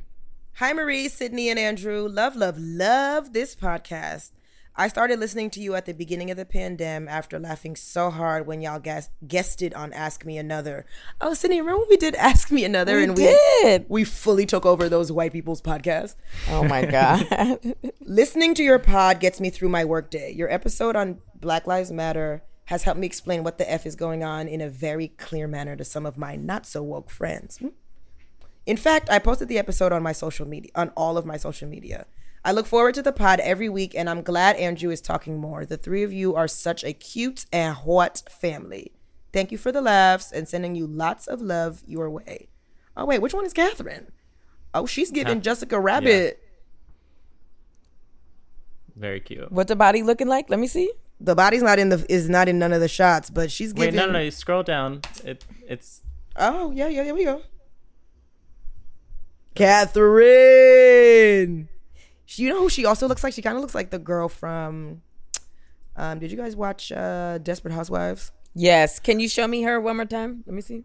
Hi, 0.58 0.72
Marie, 0.72 1.08
Sydnee, 1.08 1.48
and 1.48 1.58
Andrew. 1.58 2.06
Love, 2.08 2.36
love, 2.36 2.56
love 2.58 3.32
this 3.32 3.56
podcast. 3.56 4.30
I 4.76 4.88
started 4.88 5.20
listening 5.20 5.50
to 5.50 5.60
you 5.60 5.76
at 5.76 5.86
the 5.86 5.92
beginning 5.92 6.32
of 6.32 6.36
the 6.36 6.44
pandemic 6.44 7.08
after 7.08 7.38
laughing 7.38 7.76
so 7.76 8.10
hard 8.10 8.44
when 8.44 8.60
y'all 8.60 8.80
guest 8.80 9.12
guested 9.26 9.72
on 9.74 9.92
Ask 9.92 10.24
Me 10.24 10.36
Another. 10.36 10.84
Oh, 11.20 11.30
Sydnee, 11.30 11.58
remember 11.60 11.78
when 11.78 11.88
we 11.90 11.96
did 11.96 12.16
Ask 12.16 12.50
Me 12.50 12.64
Another 12.64 12.96
We 12.96 13.04
and 13.04 13.14
did. 13.14 13.86
we 13.88 14.00
we 14.00 14.04
fully 14.04 14.46
took 14.46 14.66
over 14.66 14.88
those 14.88 15.12
white 15.12 15.32
people's 15.32 15.62
podcasts. 15.62 16.16
Oh 16.50 16.64
my 16.64 16.84
god. 16.86 17.60
Listening 18.00 18.52
to 18.54 18.64
your 18.64 18.80
pod 18.80 19.20
gets 19.20 19.40
me 19.40 19.48
through 19.48 19.68
my 19.68 19.84
workday. 19.84 20.32
Your 20.32 20.50
episode 20.50 20.96
on 20.96 21.18
Black 21.36 21.68
Lives 21.68 21.92
Matter 21.92 22.42
has 22.64 22.82
helped 22.82 22.98
me 22.98 23.06
explain 23.06 23.44
what 23.44 23.58
the 23.58 23.70
F 23.70 23.86
is 23.86 23.94
going 23.94 24.24
on 24.24 24.48
in 24.48 24.60
a 24.60 24.68
very 24.68 25.08
clear 25.08 25.46
manner 25.46 25.76
to 25.76 25.84
some 25.84 26.04
of 26.04 26.18
my 26.18 26.34
not 26.34 26.66
so 26.66 26.82
woke 26.82 27.10
friends. 27.10 27.58
Hmm? 27.58 27.68
In 28.66 28.76
fact, 28.76 29.08
I 29.08 29.20
posted 29.20 29.46
the 29.46 29.58
episode 29.58 29.92
on 29.92 30.02
my 30.02 30.12
social 30.12 30.48
media, 30.48 30.72
on 30.74 30.88
all 30.96 31.16
of 31.16 31.24
my 31.24 31.36
social 31.36 31.68
media. 31.68 32.06
I 32.44 32.52
look 32.52 32.66
forward 32.66 32.94
to 32.96 33.02
the 33.02 33.12
pod 33.12 33.40
every 33.40 33.70
week, 33.70 33.94
and 33.94 34.10
I'm 34.10 34.20
glad 34.22 34.56
Andrew 34.56 34.90
is 34.90 35.00
talking 35.00 35.38
more. 35.38 35.64
The 35.64 35.78
three 35.78 36.02
of 36.02 36.12
you 36.12 36.34
are 36.34 36.46
such 36.46 36.84
a 36.84 36.92
cute 36.92 37.46
and 37.50 37.74
hot 37.74 38.22
family. 38.28 38.92
Thank 39.32 39.50
you 39.50 39.56
for 39.56 39.72
the 39.72 39.80
laughs 39.80 40.30
and 40.30 40.46
sending 40.46 40.74
you 40.74 40.86
lots 40.86 41.26
of 41.26 41.40
love 41.40 41.82
your 41.86 42.10
way. 42.10 42.48
Oh 42.96 43.06
wait, 43.06 43.20
which 43.22 43.34
one 43.34 43.46
is 43.46 43.52
Catherine? 43.52 44.12
Oh, 44.74 44.86
she's 44.86 45.10
giving 45.10 45.40
Jessica 45.40 45.80
Rabbit. 45.80 46.40
Very 48.94 49.20
cute. 49.20 49.50
What's 49.50 49.68
the 49.68 49.76
body 49.76 50.02
looking 50.02 50.28
like? 50.28 50.50
Let 50.50 50.60
me 50.60 50.66
see. 50.66 50.92
The 51.20 51.34
body's 51.34 51.62
not 51.62 51.78
in 51.78 51.88
the 51.88 52.04
is 52.08 52.28
not 52.28 52.48
in 52.48 52.58
none 52.58 52.72
of 52.72 52.80
the 52.80 52.88
shots, 52.88 53.30
but 53.30 53.50
she's 53.50 53.72
Wait, 53.72 53.86
giving. 53.86 53.96
no, 53.96 54.06
no, 54.06 54.12
no. 54.12 54.20
You 54.20 54.30
scroll 54.30 54.62
down. 54.62 55.00
It, 55.24 55.44
it's 55.66 56.02
Oh 56.36 56.70
yeah, 56.72 56.88
yeah, 56.88 57.04
here 57.04 57.14
we 57.14 57.24
go. 57.24 57.42
Catherine. 59.54 60.50
She- 62.26 62.42
You 62.44 62.48
know 62.50 62.60
who 62.60 62.68
she 62.68 62.84
also 62.84 63.06
looks 63.08 63.22
like? 63.24 63.32
She 63.34 63.42
kind 63.42 63.56
of 63.56 63.60
looks 63.62 63.74
like 63.74 63.90
the 63.90 63.98
girl 63.98 64.28
from. 64.28 65.02
Um, 65.96 66.18
did 66.18 66.30
you 66.32 66.36
guys 66.36 66.56
watch 66.56 66.90
uh, 66.92 67.38
Desperate 67.38 67.72
Housewives? 67.72 68.32
Yes. 68.54 68.98
Can 68.98 69.20
you 69.20 69.28
show 69.28 69.46
me 69.46 69.62
her 69.62 69.80
one 69.80 69.96
more 69.96 70.04
time? 70.06 70.42
Let 70.46 70.54
me 70.54 70.60
see. 70.62 70.84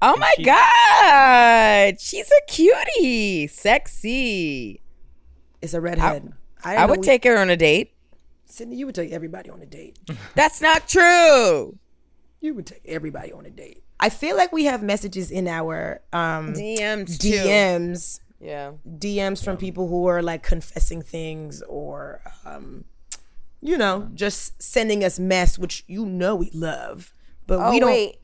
Oh 0.00 0.16
my 0.16 0.30
she- 0.36 0.44
god. 0.44 2.00
She's 2.00 2.30
a 2.30 2.40
cutie. 2.50 3.46
Sexy. 3.48 4.80
It's 5.60 5.74
a 5.74 5.80
redhead. 5.80 6.32
I 6.64 6.70
didn't 6.74 6.80
know 6.86 6.90
would 6.90 7.00
we- 7.00 7.06
take 7.06 7.24
her 7.24 7.36
on 7.36 7.50
a 7.50 7.56
date. 7.56 7.92
Sydnee. 8.50 8.76
You 8.78 8.86
would 8.86 8.94
take 8.94 9.12
everybody 9.12 9.50
on 9.50 9.60
a 9.60 9.66
date. 9.66 9.98
That's 10.34 10.60
not 10.62 10.88
true. 10.88 11.76
You 12.40 12.54
would 12.54 12.66
take 12.66 12.82
everybody 12.86 13.32
on 13.32 13.44
a 13.44 13.50
date. 13.50 13.82
I 14.00 14.08
feel 14.08 14.36
like 14.36 14.52
we 14.52 14.64
have 14.64 14.82
messages 14.82 15.30
in 15.30 15.48
our 15.48 16.00
um, 16.12 16.54
DMs. 16.54 17.18
too. 17.18 17.30
DMs. 17.30 18.20
Yeah. 18.40 18.72
DMs 18.88 19.42
from 19.42 19.56
people 19.56 19.88
who 19.88 20.06
are 20.06 20.22
like 20.22 20.42
confessing 20.42 21.02
things 21.02 21.62
or, 21.62 22.20
um, 22.44 22.84
you 23.60 23.76
know, 23.76 24.08
just 24.14 24.62
sending 24.62 25.02
us 25.02 25.18
mess, 25.18 25.58
which 25.58 25.84
you 25.88 26.06
know 26.06 26.36
we 26.36 26.50
love, 26.54 27.12
but 27.46 27.58
Oh 27.58 27.70
we 27.70 27.80
don't. 27.80 27.88
wait. 27.90 28.16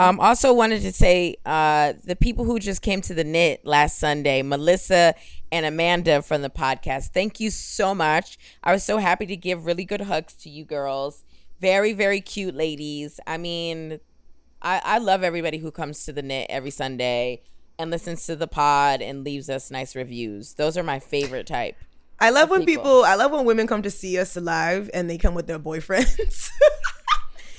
Um, 0.00 0.20
also 0.20 0.54
wanted 0.54 0.80
to 0.82 0.92
say 0.92 1.36
uh, 1.44 1.92
the 2.04 2.16
people 2.16 2.46
who 2.46 2.58
just 2.58 2.80
came 2.80 3.02
to 3.02 3.12
the 3.12 3.24
knit 3.24 3.60
last 3.66 3.98
Sunday, 3.98 4.40
Melissa 4.40 5.14
and 5.52 5.66
Amanda 5.66 6.22
from 6.22 6.40
the 6.40 6.48
podcast. 6.48 7.08
Thank 7.08 7.40
you 7.40 7.50
so 7.50 7.94
much. 7.94 8.38
I 8.64 8.72
was 8.72 8.82
so 8.84 8.96
happy 8.96 9.26
to 9.26 9.36
give 9.36 9.66
really 9.66 9.84
good 9.84 10.00
hugs 10.02 10.32
to 10.34 10.48
you 10.48 10.64
girls. 10.64 11.24
Very 11.60 11.92
very 11.92 12.22
cute 12.22 12.54
ladies. 12.54 13.20
I 13.26 13.36
mean, 13.36 14.00
I, 14.62 14.80
I 14.82 14.96
love 14.98 15.22
everybody 15.22 15.58
who 15.58 15.70
comes 15.70 16.06
to 16.06 16.12
the 16.12 16.22
knit 16.22 16.46
every 16.48 16.70
Sunday 16.70 17.42
and 17.78 17.90
listens 17.90 18.26
to 18.26 18.36
the 18.36 18.46
pod 18.46 19.02
and 19.02 19.24
leaves 19.24 19.50
us 19.50 19.70
nice 19.70 19.94
reviews. 19.94 20.54
Those 20.54 20.76
are 20.76 20.82
my 20.82 20.98
favorite 20.98 21.46
type. 21.46 21.76
I 22.18 22.30
love 22.30 22.50
when 22.50 22.64
people. 22.64 22.84
people. 22.84 23.04
I 23.04 23.14
love 23.14 23.32
when 23.32 23.44
women 23.44 23.66
come 23.66 23.82
to 23.82 23.90
see 23.90 24.18
us 24.18 24.36
live 24.36 24.90
and 24.94 25.10
they 25.10 25.18
come 25.18 25.34
with 25.34 25.46
their 25.46 25.58
boyfriends. 25.58 26.48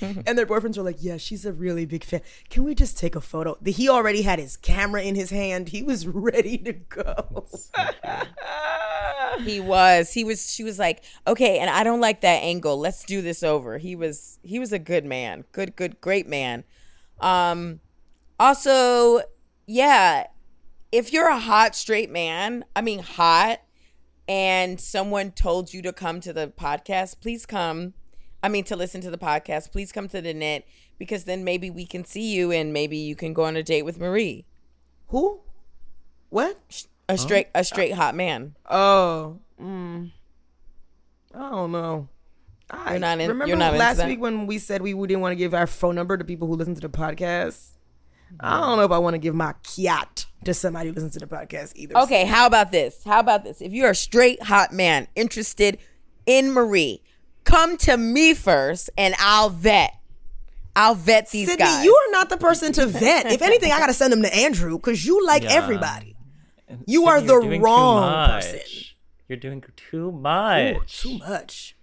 and 0.00 0.36
their 0.36 0.46
boyfriends 0.46 0.76
are 0.76 0.82
like, 0.82 0.96
"Yeah, 0.98 1.16
she's 1.16 1.46
a 1.46 1.52
really 1.52 1.86
big 1.86 2.02
fan. 2.02 2.22
Can 2.50 2.64
we 2.64 2.74
just 2.74 2.98
take 2.98 3.14
a 3.14 3.20
photo?" 3.20 3.56
He 3.64 3.88
already 3.88 4.22
had 4.22 4.38
his 4.38 4.56
camera 4.56 5.02
in 5.02 5.14
his 5.14 5.30
hand. 5.30 5.68
He 5.68 5.82
was 5.82 6.06
ready 6.08 6.58
to 6.58 6.72
go. 6.72 7.46
he 9.44 9.60
was 9.60 10.12
he 10.12 10.24
was 10.24 10.50
she 10.50 10.64
was 10.64 10.78
like 10.78 11.04
okay 11.26 11.58
and 11.58 11.70
i 11.70 11.84
don't 11.84 12.00
like 12.00 12.22
that 12.22 12.42
angle 12.42 12.78
let's 12.78 13.04
do 13.04 13.22
this 13.22 13.42
over 13.42 13.78
he 13.78 13.94
was 13.94 14.38
he 14.42 14.58
was 14.58 14.72
a 14.72 14.78
good 14.78 15.04
man 15.04 15.44
good 15.52 15.76
good 15.76 16.00
great 16.00 16.26
man 16.26 16.64
um 17.20 17.78
also 18.40 19.20
yeah 19.70 20.26
if 20.90 21.12
you're 21.12 21.28
a 21.28 21.38
hot 21.38 21.76
straight 21.76 22.10
man 22.10 22.64
i 22.74 22.80
mean 22.80 23.00
hot 23.00 23.60
and 24.26 24.80
someone 24.80 25.30
told 25.30 25.72
you 25.74 25.82
to 25.82 25.92
come 25.92 26.20
to 26.20 26.32
the 26.32 26.48
podcast 26.48 27.20
please 27.20 27.44
come 27.44 27.92
i 28.42 28.48
mean 28.48 28.64
to 28.64 28.74
listen 28.74 29.00
to 29.02 29.10
the 29.10 29.18
podcast 29.18 29.70
please 29.70 29.92
come 29.92 30.08
to 30.08 30.22
the 30.22 30.32
knit 30.32 30.64
because 30.98 31.24
then 31.24 31.44
maybe 31.44 31.68
we 31.70 31.84
can 31.84 32.02
see 32.04 32.32
you 32.34 32.50
and 32.50 32.72
maybe 32.72 32.96
you 32.96 33.14
can 33.14 33.34
go 33.34 33.44
on 33.44 33.56
a 33.56 33.62
date 33.62 33.82
with 33.82 34.00
marie 34.00 34.46
Who? 35.08 35.40
What? 36.30 36.58
a 37.08 37.18
straight 37.18 37.48
a 37.54 37.62
straight 37.62 37.92
hot 37.92 38.14
man 38.14 38.54
Oh, 38.70 39.38
mm, 39.60 40.10
I 41.34 41.38
don't 41.50 41.72
know. 41.72 42.08
I 42.70 42.92
You're 42.92 43.00
not 43.00 43.20
in- 43.20 43.28
remember 43.28 43.46
you're 43.46 43.56
not 43.56 43.74
last 43.76 44.04
week 44.06 44.20
when 44.20 44.46
we 44.46 44.58
said 44.58 44.82
we 44.82 44.92
didn't 44.92 45.20
want 45.20 45.32
to 45.32 45.36
give 45.36 45.54
our 45.54 45.66
phone 45.66 45.94
number 45.94 46.16
to 46.18 46.24
people 46.24 46.48
who 46.48 46.54
listen 46.54 46.74
to 46.74 46.80
the 46.82 46.88
podcast. 46.90 47.77
I 48.40 48.60
don't 48.60 48.76
know 48.78 48.84
if 48.84 48.90
I 48.90 48.98
want 48.98 49.14
to 49.14 49.18
give 49.18 49.34
my 49.34 49.52
kiat 49.64 50.26
to 50.44 50.54
somebody 50.54 50.88
who 50.88 50.94
listens 50.94 51.14
to 51.14 51.18
the 51.20 51.26
podcast 51.26 51.72
either. 51.76 51.96
Okay, 51.98 52.24
how 52.24 52.46
about 52.46 52.70
this? 52.72 53.02
How 53.04 53.20
about 53.20 53.44
this? 53.44 53.60
If 53.60 53.72
you're 53.72 53.90
a 53.90 53.94
straight 53.94 54.42
hot 54.42 54.72
man 54.72 55.08
interested 55.16 55.78
in 56.26 56.52
Marie, 56.52 57.02
come 57.44 57.76
to 57.78 57.96
me 57.96 58.34
first 58.34 58.90
and 58.96 59.14
I'll 59.18 59.50
vet. 59.50 59.94
I'll 60.76 60.94
vet 60.94 61.30
these 61.30 61.48
Sydnee, 61.48 61.58
guys. 61.58 61.84
you 61.84 61.92
are 61.94 62.12
not 62.12 62.28
the 62.30 62.36
person 62.36 62.72
to 62.74 62.86
vet. 62.86 63.26
if 63.32 63.42
anything, 63.42 63.72
I 63.72 63.78
gotta 63.78 63.94
send 63.94 64.12
them 64.12 64.22
to 64.22 64.32
Andrew 64.34 64.76
because 64.78 65.04
you 65.04 65.26
like 65.26 65.42
Yeah. 65.42 65.52
everybody. 65.54 66.14
You 66.86 67.02
Sydnee, 67.02 67.06
are 67.08 67.20
the 67.22 67.38
wrong 67.60 68.30
person. 68.30 68.60
You're 69.28 69.38
doing 69.38 69.64
too 69.76 70.08
Ooh, 70.08 70.12
much. 70.12 71.00
too 71.02 71.18
much. 71.18 71.76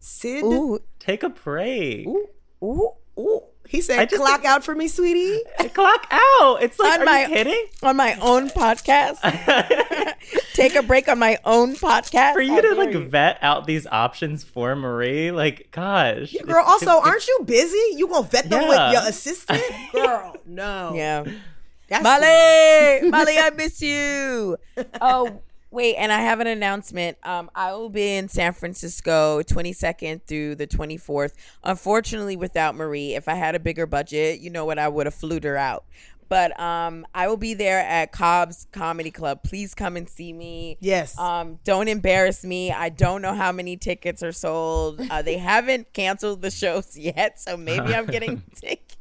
Sid, 0.00 0.42
Ooh, 0.42 0.80
Take 0.98 1.22
a 1.22 1.28
break. 1.28 2.06
ooh, 2.08 2.26
ooh, 2.62 2.90
ooh. 3.18 3.42
He 3.68 3.80
said, 3.80 4.10
just 4.10 4.20
"Clock 4.22 4.44
out 4.44 4.64
for 4.64 4.74
me, 4.74 4.86
sweetie." 4.86 5.40
Uh, 5.58 5.68
clock 5.68 6.06
out. 6.10 6.58
It's 6.62 6.78
like, 6.78 6.94
On 6.94 7.02
are 7.02 7.04
my- 7.06 7.22
you 7.22 7.28
kidding? 7.28 7.66
on 7.82 7.96
my 7.96 8.14
own 8.20 8.50
podcast. 8.50 9.18
Take 10.54 10.74
a 10.74 10.82
break 10.82 11.08
on 11.08 11.18
my 11.18 11.38
own 11.44 11.74
podcast. 11.74 12.34
For 12.34 12.40
you 12.42 12.52
How 12.54 12.60
to 12.60 12.74
like 12.74 12.92
you. 12.92 13.04
vet 13.08 13.38
out 13.40 13.66
these 13.66 13.86
options 13.86 14.44
for 14.44 14.76
Marie, 14.76 15.30
like, 15.30 15.68
gosh. 15.70 16.32
Girl, 16.44 16.50
it's- 16.60 16.66
also, 16.68 16.90
it's- 16.98 17.06
aren't 17.08 17.26
you 17.26 17.40
busy? 17.46 17.82
You 17.96 18.08
gonna 18.08 18.26
vet 18.28 18.50
them 18.50 18.62
Yeah. 18.62 18.68
with 18.68 18.92
your 18.92 19.08
assistant? 19.08 19.62
Girl, 19.92 20.36
no. 20.46 20.92
Yeah. 20.94 21.24
That's 21.88 22.04
Molly, 22.04 23.10
Molly, 23.10 23.38
I 23.38 23.50
miss 23.56 23.82
you. 23.82 24.56
Oh, 25.00 25.40
wait, 25.72 25.96
and 25.96 26.12
I 26.12 26.20
have 26.20 26.40
an 26.40 26.46
announcement. 26.46 27.18
Um, 27.22 27.50
I 27.54 27.72
will 27.72 27.88
be 27.88 28.16
in 28.16 28.28
San 28.28 28.52
Francisco 28.52 29.42
22nd 29.42 30.22
through 30.26 30.56
the 30.56 30.66
24th. 30.66 31.32
Unfortunately, 31.64 32.36
without 32.36 32.74
Marie, 32.74 33.14
if 33.14 33.28
I 33.28 33.34
had 33.34 33.54
a 33.54 33.60
bigger 33.60 33.86
budget, 33.86 34.40
you 34.40 34.50
know 34.50 34.64
what, 34.64 34.78
I 34.78 34.88
would 34.88 35.06
have 35.06 35.14
flew 35.14 35.40
her 35.42 35.56
out. 35.56 35.84
But 36.28 36.58
um, 36.58 37.06
I 37.14 37.28
will 37.28 37.36
be 37.36 37.52
there 37.52 37.80
at 37.80 38.10
Cobb's 38.10 38.66
Comedy 38.72 39.10
Club. 39.10 39.42
Please 39.42 39.74
come 39.74 39.98
and 39.98 40.08
see 40.08 40.32
me. 40.32 40.78
Yes. 40.80 41.18
Um, 41.18 41.58
don't 41.62 41.88
embarrass 41.88 42.42
me. 42.42 42.72
I 42.72 42.88
don't 42.88 43.20
know 43.20 43.34
how 43.34 43.52
many 43.52 43.76
tickets 43.76 44.22
are 44.22 44.32
sold. 44.32 44.98
Uh, 45.10 45.20
they 45.20 45.36
haven't 45.52 45.92
canceled 45.92 46.40
the 46.40 46.50
shows 46.50 46.96
yet, 46.96 47.38
so 47.38 47.58
maybe 47.58 47.94
I'm 47.94 48.06
getting 48.06 48.42
tickets. 48.54 48.91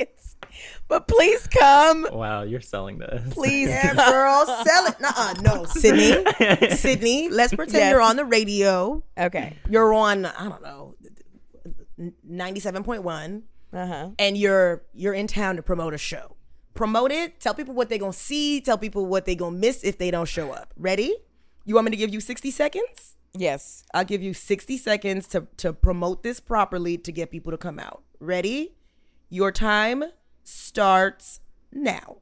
But 0.92 1.08
please 1.08 1.48
come. 1.48 2.06
Wow, 2.12 2.44
you're 2.44 2.60
selling 2.60 2.98
this. 2.98 3.34
Please 3.34 3.70
Yeah, 3.70 3.94
come. 3.96 4.12
girl, 4.12 4.46
sell 4.66 4.86
it. 4.88 5.00
Nuh-uh, 5.00 5.34
no, 5.42 5.64
Sydnee. 5.64 6.22
Sydnee, 6.84 7.30
let's 7.32 7.54
pretend 7.54 7.78
Yes. 7.80 7.92
you're 7.92 8.02
on 8.02 8.18
the 8.18 8.26
radio. 8.26 9.02
Okay. 9.18 9.56
You're 9.70 9.94
on, 9.94 10.26
I 10.26 10.50
don't 10.50 10.62
know, 10.62 10.96
97.1 12.30 13.44
Uh 13.74 13.88
huh. 13.88 14.10
and 14.20 14.38
you're 14.38 14.84
you're 14.94 15.14
in 15.14 15.28
town 15.28 15.56
to 15.56 15.62
promote 15.62 15.94
a 15.94 15.98
show. 15.98 16.36
Promote 16.74 17.12
it, 17.12 17.40
tell 17.40 17.54
people 17.54 17.74
what 17.74 17.88
they're 17.90 17.98
going 17.98 18.12
to 18.12 18.18
see, 18.18 18.60
tell 18.60 18.78
people 18.78 19.06
what 19.06 19.26
they're 19.26 19.36
going 19.36 19.54
to 19.54 19.60
miss 19.60 19.84
if 19.84 19.98
they 19.98 20.12
don't 20.12 20.28
show 20.28 20.52
up. 20.52 20.74
Ready? 20.78 21.16
You 21.66 21.76
want 21.76 21.86
me 21.86 21.92
to 21.92 21.98
give 21.98 22.14
you 22.14 22.20
60 22.20 22.52
seconds? 22.52 23.16
Yes. 23.34 23.84
I'll 23.94 24.04
give 24.06 24.22
you 24.22 24.34
60 24.34 24.78
seconds 24.78 25.28
to, 25.30 25.48
to 25.58 25.74
promote 25.74 26.24
this 26.24 26.40
properly 26.40 26.98
to 26.98 27.12
get 27.12 27.30
people 27.32 27.52
to 27.52 27.58
come 27.58 27.78
out. 27.80 28.04
Ready? 28.20 28.74
Your 29.30 29.52
time 29.52 30.04
starts 30.52 31.40
now. 31.72 32.18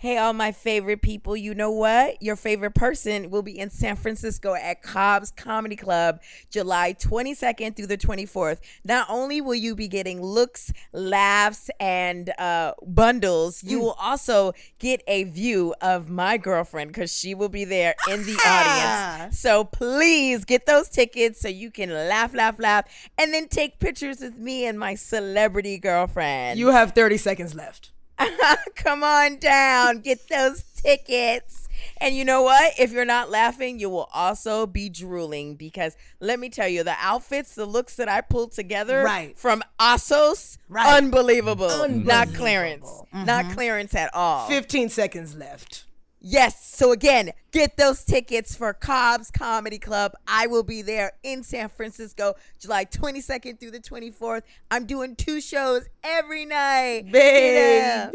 Hey, 0.00 0.16
all 0.16 0.32
my 0.32 0.50
favorite 0.50 1.02
people, 1.02 1.36
you 1.36 1.54
know 1.54 1.70
what? 1.70 2.22
Your 2.22 2.34
favorite 2.34 2.74
person 2.74 3.28
will 3.28 3.42
be 3.42 3.58
in 3.58 3.68
San 3.68 3.96
Francisco 3.96 4.54
at 4.54 4.80
Cobb's 4.80 5.30
Comedy 5.30 5.76
Club 5.76 6.22
July 6.48 6.94
22nd 6.94 7.76
through 7.76 7.88
the 7.88 7.98
24th. 7.98 8.60
Not 8.82 9.08
only 9.10 9.42
will 9.42 9.56
you 9.56 9.74
be 9.74 9.88
getting 9.88 10.22
looks, 10.22 10.72
laughs, 10.94 11.68
and 11.78 12.32
uh, 12.38 12.72
bundles, 12.82 13.62
you 13.62 13.78
will 13.78 13.96
also 14.00 14.54
get 14.78 15.02
a 15.06 15.24
view 15.24 15.74
of 15.82 16.08
my 16.08 16.38
girlfriend 16.38 16.92
because 16.94 17.14
she 17.14 17.34
will 17.34 17.50
be 17.50 17.66
there 17.66 17.94
in 18.08 18.24
the 18.24 18.38
audience. 18.46 19.38
So 19.38 19.64
please 19.64 20.46
get 20.46 20.64
those 20.64 20.88
tickets 20.88 21.42
so 21.42 21.48
you 21.48 21.70
can 21.70 21.90
laugh, 21.90 22.32
laugh, 22.32 22.58
laugh, 22.58 22.86
and 23.18 23.34
then 23.34 23.48
take 23.48 23.78
pictures 23.78 24.20
with 24.20 24.38
me 24.38 24.64
and 24.64 24.78
my 24.78 24.94
celebrity 24.94 25.76
girlfriend. 25.76 26.58
You 26.58 26.68
have 26.68 26.92
30 26.92 27.18
seconds 27.18 27.54
left. 27.54 27.90
Come 28.74 29.02
on 29.04 29.36
down, 29.38 30.00
get 30.00 30.28
those 30.28 30.62
tickets. 30.62 31.68
And 32.02 32.14
you 32.14 32.24
know 32.24 32.42
what? 32.42 32.74
If 32.78 32.92
you're 32.92 33.04
not 33.04 33.30
laughing, 33.30 33.78
you 33.78 33.90
will 33.90 34.08
also 34.12 34.66
be 34.66 34.88
drooling 34.88 35.54
because 35.54 35.96
let 36.18 36.38
me 36.38 36.48
tell 36.48 36.68
you, 36.68 36.82
the 36.82 36.94
outfits, 36.98 37.54
the 37.54 37.66
looks 37.66 37.96
that 37.96 38.08
I 38.08 38.20
pulled 38.22 38.52
together 38.52 39.02
Right. 39.02 39.38
from 39.38 39.62
Asos, 39.78 40.58
Right. 40.68 40.96
unbelievable. 40.96 41.68
Not 41.68 41.80
Unbelievable. 41.90 42.36
clearance. 42.38 43.02
Not 43.12 43.44
mm-hmm. 43.44 43.54
clearance 43.54 43.94
at 43.94 44.14
all. 44.14 44.48
15 44.48 44.88
seconds 44.88 45.34
left. 45.34 45.84
Yes. 46.22 46.74
So 46.76 46.92
again, 46.92 47.30
get 47.50 47.76
those 47.78 48.04
tickets 48.04 48.54
for 48.54 48.72
Cobb's 48.74 49.30
Comedy 49.30 49.78
Club. 49.78 50.12
I 50.26 50.46
will 50.48 50.62
be 50.62 50.82
there 50.82 51.12
in 51.22 51.42
San 51.42 51.68
Francisco, 51.70 52.34
July 52.60 52.84
22nd 52.84 53.58
through 53.58 53.70
the 53.70 53.80
24th. 53.80 54.42
I'm 54.70 54.84
doing 54.86 55.16
two 55.16 55.40
shows 55.40 55.88
every 56.04 56.44
night. 56.44 57.04
Yeah. 57.06 58.10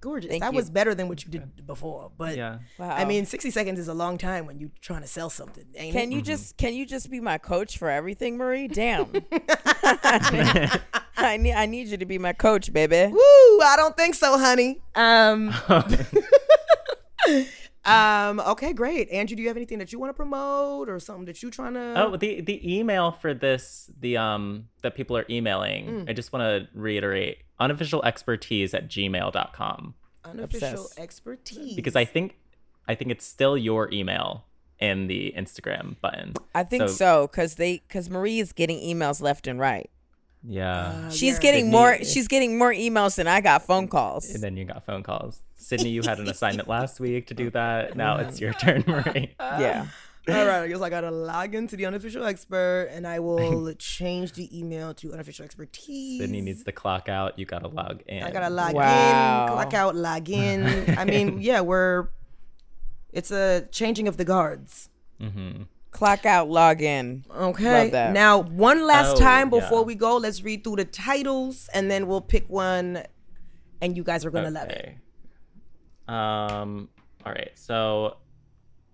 Gorgeous. 0.00 0.30
Thank 0.30 0.42
that 0.42 0.52
you. 0.52 0.56
was 0.56 0.70
better 0.70 0.94
than 0.94 1.08
what 1.08 1.24
you 1.24 1.30
did 1.30 1.66
before. 1.66 2.10
But 2.16 2.36
Yeah. 2.36 2.58
wow. 2.78 2.90
I 2.90 3.04
mean, 3.04 3.26
60 3.26 3.50
seconds 3.50 3.78
is 3.78 3.88
a 3.88 3.94
long 3.94 4.18
time 4.18 4.46
when 4.46 4.58
you're 4.60 4.70
trying 4.80 5.02
to 5.02 5.08
sell 5.08 5.28
something. 5.30 5.64
Ain't 5.74 5.92
Can 5.94 6.12
it? 6.12 6.14
you 6.14 6.22
just 6.22 6.56
can 6.56 6.74
you 6.74 6.86
just 6.86 7.10
be 7.10 7.18
my 7.20 7.38
coach 7.38 7.76
for 7.76 7.90
everything, 7.90 8.36
Marie? 8.36 8.68
Damn. 8.68 9.06
I 11.16 11.36
need 11.36 11.52
I 11.52 11.66
need 11.66 11.88
you 11.88 11.96
to 11.96 12.06
be 12.06 12.18
my 12.18 12.32
coach, 12.32 12.72
baby. 12.72 13.12
Woo! 13.12 13.60
I 13.62 13.74
don't 13.76 13.96
think 13.96 14.14
so, 14.14 14.38
honey. 14.38 14.80
Um. 14.94 15.54
um. 17.84 18.40
Okay, 18.40 18.72
great. 18.72 19.10
Andrew, 19.10 19.36
do 19.36 19.42
you 19.42 19.48
have 19.48 19.56
anything 19.56 19.78
that 19.78 19.92
you 19.92 19.98
want 19.98 20.10
to 20.10 20.14
promote 20.14 20.88
or 20.88 21.00
something 21.00 21.24
that 21.26 21.42
you 21.42 21.50
trying 21.50 21.74
to? 21.74 21.94
Oh, 21.96 22.16
the 22.16 22.40
the 22.40 22.78
email 22.78 23.12
for 23.12 23.34
this, 23.34 23.90
the 24.00 24.16
um 24.16 24.68
that 24.82 24.94
people 24.94 25.16
are 25.16 25.26
emailing. 25.30 25.86
Mm. 25.86 26.10
I 26.10 26.12
just 26.12 26.32
want 26.32 26.42
to 26.42 26.68
reiterate 26.78 27.38
unofficial 27.58 28.04
expertise 28.04 28.74
at 28.74 28.88
gmail.com 28.88 29.94
unofficial 30.30 30.68
obsessed. 30.68 30.98
expertise. 30.98 31.74
because 31.74 31.96
I 31.96 32.04
think 32.04 32.36
I 32.88 32.94
think 32.94 33.10
it's 33.10 33.24
still 33.24 33.56
your 33.56 33.90
email 33.92 34.44
in 34.78 35.06
the 35.06 35.32
Instagram 35.36 35.96
button. 36.00 36.34
I 36.54 36.62
think 36.64 36.88
so 36.88 37.26
because 37.26 37.54
they 37.54 37.82
because 37.88 38.10
Marie 38.10 38.38
is 38.38 38.52
getting 38.52 38.78
emails 38.78 39.20
left 39.20 39.46
and 39.46 39.58
right. 39.58 39.90
Yeah. 40.48 40.86
Uh, 41.06 41.10
she's 41.10 41.38
getting 41.38 41.70
more. 41.70 41.98
She's 42.04 42.28
getting 42.28 42.56
more 42.58 42.72
emails 42.72 43.16
than 43.16 43.26
I 43.26 43.40
got 43.40 43.66
phone 43.66 43.88
calls. 43.88 44.30
and 44.34 44.42
then 44.42 44.56
you 44.56 44.64
got 44.64 44.84
phone 44.86 45.02
calls. 45.02 45.40
Sydnee, 45.60 45.90
you 45.90 46.02
had 46.02 46.18
an 46.18 46.28
assignment 46.28 46.68
last 46.68 47.00
week 47.00 47.26
to 47.28 47.34
do 47.34 47.50
that. 47.50 47.96
Now 48.02 48.18
it's 48.18 48.40
your 48.40 48.52
turn, 48.52 48.84
Marie. 48.86 49.34
Yeah. 49.40 49.86
All 50.28 50.34
right, 50.34 50.62
I 50.62 50.66
guess 50.68 50.80
I 50.80 50.90
gotta 50.90 51.10
log 51.10 51.54
into 51.54 51.76
the 51.76 51.86
unofficial 51.86 52.24
expert, 52.24 52.88
and 52.92 53.06
I 53.06 53.20
will 53.20 53.72
change 53.78 54.32
the 54.32 54.46
email 54.58 54.92
to 54.94 55.12
unofficial 55.12 55.44
expertise. 55.44 56.20
Sydnee 56.20 56.42
needs 56.42 56.64
to 56.64 56.72
clock 56.72 57.08
out. 57.08 57.38
You 57.38 57.46
gotta 57.46 57.68
log 57.68 58.02
in. 58.08 58.24
I 58.24 58.30
gotta 58.32 58.50
log 58.50 58.74
Wow. 58.74 59.46
in, 59.46 59.52
clock 59.52 59.74
out, 59.74 59.94
log 59.94 60.28
in. 60.28 60.98
I 60.98 61.04
mean, 61.04 61.40
yeah, 61.40 61.60
we're. 61.60 62.08
It's 63.12 63.30
a 63.30 63.66
changing 63.72 64.08
of 64.08 64.16
the 64.16 64.24
guards. 64.24 64.90
Mm-hmm. 65.20 65.62
Clock 65.96 66.26
out, 66.26 66.50
log 66.50 66.82
in. 66.82 67.24
Okay. 67.34 67.84
Love 67.84 67.92
that. 67.92 68.12
Now, 68.12 68.38
one 68.40 68.86
last 68.86 69.16
Oh, 69.16 69.18
time 69.18 69.48
before 69.48 69.80
yeah. 69.80 69.86
we 69.86 69.94
go, 69.94 70.18
let's 70.18 70.42
read 70.42 70.62
through 70.62 70.76
the 70.76 70.84
titles, 70.84 71.70
and 71.72 71.90
then 71.90 72.06
we'll 72.06 72.20
pick 72.20 72.44
one, 72.50 73.02
and 73.80 73.96
you 73.96 74.04
guys 74.04 74.24
are 74.26 74.30
gonna 74.30 74.50
love 74.50 74.68
it. 74.68 74.94
Um. 76.06 76.90
All 77.24 77.32
right. 77.32 77.50
So, 77.54 78.18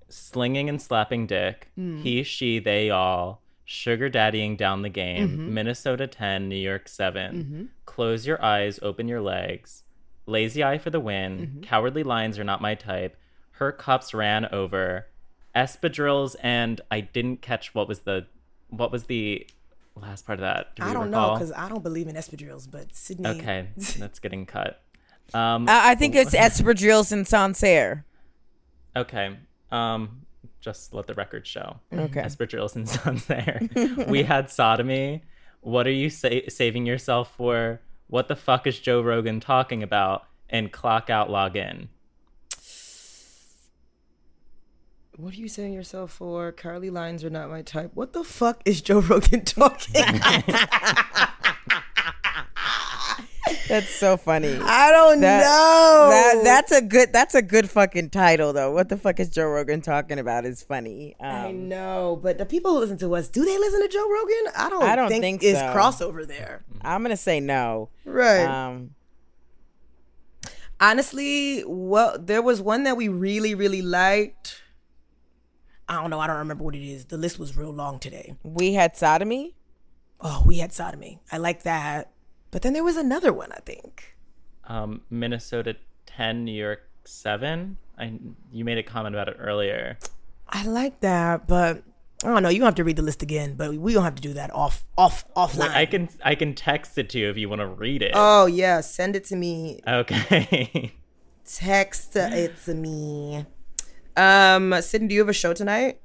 slinging 0.08 0.68
and 0.68 0.80
slapping 0.80 1.26
dick. 1.26 1.70
Mm. 1.78 2.02
He, 2.02 2.22
she, 2.22 2.58
they, 2.60 2.90
all. 2.90 3.42
Sugar 3.64 4.08
daddying 4.08 4.56
down 4.56 4.82
the 4.82 4.88
game. 4.88 5.28
Mm-hmm. 5.28 5.54
Minnesota 5.54 6.06
ten, 6.06 6.48
New 6.48 6.56
York 6.56 6.88
7 6.88 7.70
Close 7.86 8.26
your 8.26 8.42
eyes, 8.44 8.78
open 8.82 9.08
your 9.08 9.20
legs. 9.20 9.84
Lazy 10.26 10.62
eye 10.62 10.78
for 10.78 10.90
the 10.90 11.00
win. 11.00 11.38
Mm-hmm. 11.38 11.60
Cowardly 11.62 12.02
lines 12.02 12.38
are 12.38 12.44
not 12.44 12.60
my 12.60 12.74
type. 12.74 13.16
Her 13.52 13.72
cups 13.72 14.14
ran 14.14 14.46
over. 14.52 15.06
Espadrilles 15.54 16.36
and 16.42 16.80
I 16.90 17.00
didn't 17.00 17.42
catch 17.42 17.74
what 17.74 17.88
was 17.88 18.00
the 18.00 18.26
what 18.70 18.90
was 18.90 19.04
the 19.04 19.46
last 19.94 20.26
part 20.26 20.38
of 20.38 20.42
that. 20.42 20.74
Do 20.76 20.82
I 20.82 20.92
don't 20.92 21.10
know 21.10 21.34
because 21.34 21.52
I 21.52 21.68
don't 21.68 21.82
believe 21.82 22.08
in 22.08 22.16
espadrilles, 22.16 22.70
but 22.70 22.88
Sydnee. 22.90 23.38
Okay, 23.38 23.68
that's 23.98 24.18
getting 24.18 24.46
cut. 24.46 24.82
Um, 25.34 25.68
I, 25.68 25.92
I 25.92 25.94
think 25.94 26.14
it's 26.14 26.34
espadrilles 26.34 27.12
and 27.12 27.26
Sancerre. 27.26 28.04
Okay. 28.96 29.36
Um, 29.70 30.22
just 30.60 30.92
let 30.94 31.06
the 31.06 31.14
record 31.14 31.46
show. 31.46 31.80
Okay. 31.92 32.22
Espadrilles 32.22 32.76
and 32.76 32.88
Sancerre. 32.88 34.06
we 34.08 34.22
had 34.22 34.50
sodomy. 34.50 35.22
What 35.60 35.86
are 35.86 35.92
you 35.92 36.10
sa- 36.10 36.28
saving 36.48 36.86
yourself 36.86 37.34
for? 37.36 37.80
What 38.08 38.28
the 38.28 38.36
fuck 38.36 38.66
is 38.66 38.78
Joe 38.78 39.00
Rogan 39.00 39.40
talking 39.40 39.82
about? 39.82 40.24
And 40.50 40.70
clock 40.70 41.08
out, 41.08 41.30
log 41.30 41.56
in. 41.56 41.88
What 45.16 45.34
are 45.34 45.36
you 45.36 45.48
saying 45.48 45.72
yourself 45.74 46.10
for? 46.12 46.52
Carly 46.52 46.88
lines 46.90 47.22
are 47.22 47.30
not 47.30 47.50
my 47.50 47.62
type. 47.62 47.90
What 47.94 48.12
the 48.12 48.24
fuck 48.24 48.62
is 48.64 48.80
Joe 48.80 49.00
Rogan 49.00 49.44
talking? 49.44 49.92
That's 53.68 53.88
so 53.90 54.16
funny. 54.16 54.58
I 54.62 54.90
don't 54.90 55.20
That- 55.20 55.44
know. 55.44 56.08
That 56.10 56.44
that's 56.44 56.72
a 56.72 56.80
good 56.82 57.12
that's 57.12 57.34
a 57.34 57.42
good 57.42 57.68
fucking 57.70 58.10
title 58.10 58.52
though. 58.52 58.72
What 58.72 58.88
the 58.88 58.96
fuck 58.96 59.20
is 59.20 59.28
Joe 59.30 59.46
Rogan 59.46 59.80
talking 59.82 60.18
about? 60.18 60.44
Is 60.44 60.62
funny. 60.62 61.14
I 61.20 61.46
Um, 61.48 61.68
know, 61.68 62.18
but 62.22 62.38
the 62.38 62.46
people 62.46 62.72
who 62.72 62.78
listen 62.80 62.98
to 62.98 63.14
us, 63.14 63.28
do 63.28 63.44
they 63.44 63.58
listen 63.58 63.80
to 63.82 63.88
Joe 63.88 64.08
Rogan? 64.10 64.52
I 64.56 64.68
don't. 64.70 64.82
I 64.82 64.96
don't 64.96 65.08
think, 65.08 65.22
think 65.22 65.42
it's 65.42 65.58
so. 65.58 65.66
crossover 65.74 66.26
there. 66.26 66.64
I'm 66.82 67.02
gonna 67.02 67.16
say 67.16 67.40
no. 67.40 67.90
Right. 68.04 68.44
Um, 68.44 68.94
Honestly, 70.80 71.62
well, 71.66 72.16
there 72.18 72.42
was 72.42 72.60
one 72.60 72.82
that 72.84 72.96
we 72.96 73.06
really, 73.08 73.54
really 73.54 73.82
liked. 73.82 74.61
I 75.92 76.00
don't 76.00 76.08
know. 76.08 76.20
I 76.20 76.26
don't 76.26 76.38
remember 76.38 76.64
what 76.64 76.74
it 76.74 76.82
is. 76.82 77.04
The 77.04 77.18
list 77.18 77.38
was 77.38 77.54
real 77.54 77.70
long 77.70 77.98
today. 77.98 78.34
we 78.42 78.72
had 78.72 78.96
sodomy. 78.96 79.54
Oh, 80.22 80.42
we 80.46 80.58
had 80.58 80.72
sodomy. 80.72 81.20
I 81.30 81.36
like 81.36 81.64
that. 81.64 82.12
But 82.50 82.62
then 82.62 82.72
there 82.72 82.82
was 82.82 82.96
another 82.96 83.30
one. 83.30 83.52
I 83.52 83.58
think. 83.66 84.16
Um, 84.64 85.02
Minnesota 85.10 85.76
10, 86.06 86.44
New 86.44 86.52
York 86.52 86.88
7. 87.04 87.76
I, 87.98 88.18
you 88.50 88.64
made 88.64 88.78
a 88.78 88.82
comment 88.82 89.14
about 89.14 89.28
it 89.28 89.36
earlier. 89.38 89.98
I 90.48 90.64
like 90.64 91.00
that, 91.00 91.46
but 91.46 91.82
I 92.24 92.28
don't 92.28 92.42
know. 92.42 92.48
You 92.48 92.60
don't 92.60 92.68
have 92.68 92.74
to 92.76 92.84
read 92.84 92.96
the 92.96 93.02
list 93.02 93.22
again, 93.22 93.54
but 93.54 93.74
we 93.74 93.92
don't 93.92 94.04
have 94.04 94.14
to 94.14 94.22
do 94.22 94.32
that 94.32 94.50
off, 94.54 94.84
off, 94.96 95.24
offline. 95.34 95.70
I 95.70 95.84
can 95.84 96.08
I 96.24 96.34
can 96.36 96.54
text 96.54 96.96
it 96.96 97.10
to 97.10 97.18
you 97.18 97.28
if 97.28 97.36
you 97.36 97.50
want 97.50 97.60
to 97.60 97.66
read 97.66 98.00
it. 98.00 98.12
Oh 98.14 98.46
yeah, 98.46 98.80
send 98.80 99.14
it 99.14 99.24
to 99.26 99.36
me. 99.36 99.80
Okay. 99.86 100.94
Text 101.44 102.14
it 102.14 102.54
to 102.64 102.74
me. 102.74 103.44
Um, 104.16 104.70
Sydnee, 104.72 105.08
do 105.08 105.14
you 105.14 105.20
have 105.20 105.28
a 105.28 105.32
show 105.32 105.52
tonight? 105.54 106.00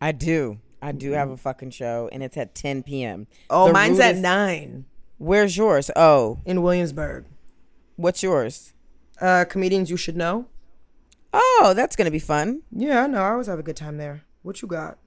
I 0.00 0.12
do. 0.12 0.58
I 0.80 0.92
do 0.92 1.12
have 1.12 1.30
a 1.30 1.36
fucking 1.36 1.70
show, 1.70 2.08
and 2.12 2.22
it's 2.22 2.36
at 2.36 2.54
10 2.54 2.82
p.m. 2.82 3.26
Oh, 3.50 3.68
The 3.68 3.72
mine's 3.72 4.00
at 4.00 4.06
rudest- 4.08 4.22
nine 4.22 4.84
Where's 5.18 5.56
yours? 5.56 5.88
Oh, 5.94 6.40
in 6.44 6.62
Williamsburg. 6.62 7.26
what's 7.94 8.22
yours? 8.24 8.72
Uh, 9.20 9.44
comedians 9.44 9.88
you 9.90 9.96
should 9.96 10.16
know. 10.16 10.46
Oh, 11.32 11.72
that's 11.76 11.94
gonna 11.94 12.10
be 12.10 12.18
fun. 12.18 12.62
Yeah, 12.72 13.04
I 13.04 13.06
know. 13.06 13.22
I 13.22 13.30
always 13.30 13.46
have 13.46 13.58
a 13.60 13.62
good 13.62 13.76
time 13.76 13.96
there. 13.98 14.22
What 14.42 14.60
you 14.60 14.66
got? 14.68 14.98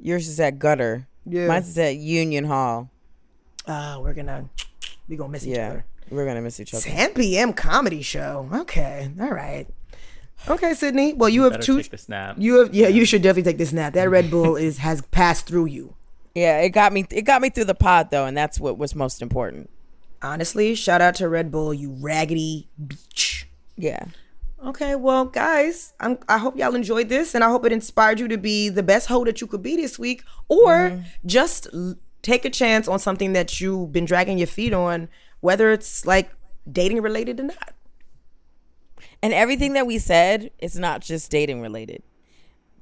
Yours 0.00 0.26
is 0.26 0.40
at 0.40 0.58
Gutter. 0.58 1.06
Yeah. 1.24 1.46
Mine's 1.46 1.68
is 1.68 1.78
at 1.78 1.94
Union 1.96 2.44
Hall. 2.44 2.90
Uh, 3.66 3.98
we're 4.02 4.14
gonna 4.14 4.48
we 5.08 5.16
gonna 5.16 5.30
miss 5.30 5.46
each 5.46 5.54
Yeah, 5.56 5.68
other. 5.68 5.84
we're 6.10 6.26
gonna 6.26 6.42
miss 6.42 6.58
each 6.58 6.74
other. 6.74 6.82
10 6.82 7.14
p.m. 7.14 7.52
comedy 7.52 8.02
show. 8.02 8.48
Okay, 8.52 9.08
all 9.20 9.30
right. 9.30 9.68
Okay, 10.48 10.70
Sydnee. 10.70 11.16
Well, 11.16 11.28
you 11.28 11.42
have 11.44 11.60
two. 11.60 11.76
take 11.76 11.90
the 11.90 11.98
snap. 11.98 12.36
You 12.38 12.60
have 12.60 12.74
yeah. 12.74 12.88
You 12.88 13.04
should 13.04 13.22
definitely 13.22 13.50
take 13.50 13.58
this 13.58 13.72
nap. 13.72 13.92
That 13.94 14.10
Red 14.10 14.30
Bull 14.30 14.56
is 14.56 14.78
has 14.78 15.02
passed 15.02 15.46
through 15.46 15.66
you. 15.66 15.94
Yeah, 16.34 16.60
it 16.60 16.70
got 16.70 16.92
me. 16.92 17.06
It 17.10 17.22
got 17.22 17.42
me 17.42 17.50
through 17.50 17.64
the 17.64 17.74
pod 17.74 18.10
though, 18.10 18.26
and 18.26 18.36
that's 18.36 18.58
what 18.58 18.78
was 18.78 18.94
most 18.94 19.22
important. 19.22 19.70
Honestly, 20.22 20.74
shout 20.74 21.00
out 21.00 21.14
to 21.16 21.28
Red 21.28 21.50
Bull. 21.50 21.74
You 21.74 21.96
raggedy 21.98 22.68
beach. 22.86 23.48
Yeah. 23.76 24.04
Okay, 24.64 24.94
well, 24.94 25.24
guys, 25.24 25.94
I'm, 26.00 26.18
I 26.28 26.36
hope 26.36 26.58
y'all 26.58 26.74
enjoyed 26.74 27.08
this, 27.08 27.34
and 27.34 27.42
I 27.42 27.48
hope 27.48 27.64
it 27.64 27.72
inspired 27.72 28.20
you 28.20 28.28
to 28.28 28.36
be 28.36 28.68
the 28.68 28.82
best 28.82 29.08
hoe 29.08 29.24
that 29.24 29.40
you 29.40 29.46
could 29.46 29.62
be 29.62 29.74
this 29.76 29.98
week, 29.98 30.22
or 30.48 30.90
mm-hmm. 30.90 31.02
just 31.24 31.66
l- 31.72 31.96
take 32.20 32.44
a 32.44 32.50
chance 32.50 32.86
on 32.86 32.98
something 32.98 33.32
that 33.32 33.58
you've 33.62 33.90
been 33.90 34.04
dragging 34.04 34.36
your 34.36 34.46
feet 34.46 34.74
on, 34.74 35.08
whether 35.40 35.70
it's 35.70 36.04
like 36.04 36.30
dating 36.70 37.00
related 37.00 37.40
or 37.40 37.44
not. 37.44 37.72
And 39.22 39.32
everything 39.34 39.74
that 39.74 39.86
we 39.86 39.98
said 39.98 40.50
is 40.58 40.78
not 40.78 41.02
just 41.02 41.30
dating 41.30 41.60
related. 41.60 42.02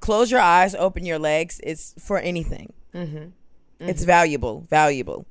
Close 0.00 0.30
your 0.30 0.40
eyes, 0.40 0.74
open 0.74 1.04
your 1.04 1.18
legs. 1.18 1.60
It's 1.64 1.94
for 1.98 2.18
anything. 2.18 2.72
Mm-hmm. 2.94 3.30
It's 3.80 4.04
valuable, 4.04 4.66
valuable. 4.70 5.26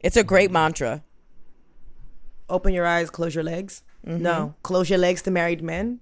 It's 0.00 0.16
a 0.16 0.24
great 0.24 0.50
mantra. 0.50 1.02
Open 2.48 2.74
your 2.74 2.86
eyes, 2.86 3.10
close 3.10 3.34
your 3.34 3.44
legs. 3.44 3.82
No, 4.04 4.54
close 4.62 4.90
your 4.90 4.98
legs 4.98 5.22
to 5.22 5.30
married 5.30 5.62
men. 5.62 6.00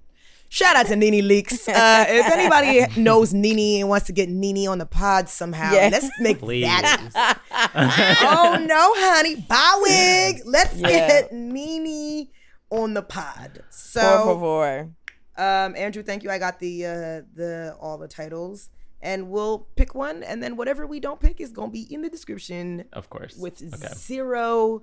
Shout 0.49 0.75
out 0.75 0.87
to 0.87 0.97
Nene 0.97 1.23
Leakes. 1.29 1.69
Uh, 1.69 2.07
if 2.09 2.27
anybody 2.33 3.01
knows 3.01 3.33
Nene 3.33 3.81
and 3.83 3.89
wants 3.89 4.07
to 4.07 4.13
get 4.13 4.29
Nini 4.29 4.67
on 4.67 4.79
the 4.79 4.87
pod 4.87 5.29
somehow, 5.29 5.73
Yeah. 5.73 5.91
let's 5.93 6.09
make 6.21 6.41
Please. 6.41 6.65
that. 6.65 7.39
oh 8.23 8.65
no, 8.67 8.93
honey, 8.97 9.37
Bowig. 9.37 10.43
Let's 10.47 10.77
Yeah. 10.81 10.89
get 11.07 11.33
Nene 11.33 12.29
on 12.71 12.95
the 12.95 13.03
pod. 13.03 13.51
Por 13.55 13.65
So, 13.71 14.35
favor. 14.41 14.91
um, 15.37 15.77
Andrew, 15.77 16.03
thank 16.03 16.23
you. 16.23 16.31
I 16.31 16.39
got 16.39 16.59
the 16.61 16.87
uh, 16.87 16.91
the 17.35 17.77
all 17.81 17.99
the 17.99 18.09
titles, 18.09 18.71
and 19.03 19.31
we'll 19.31 19.67
pick 19.77 19.95
one, 19.95 20.23
and 20.23 20.43
then 20.43 20.57
whatever 20.57 20.87
we 20.87 21.01
don't 21.01 21.21
pick 21.21 21.41
is 21.41 21.51
gonna 21.51 21.71
be 21.73 21.83
in 21.93 22.03
the 22.03 22.09
description 22.11 22.85
Of 22.93 23.11
course. 23.11 23.37
with 23.37 23.63
okay. 23.63 23.93
zero 23.95 24.83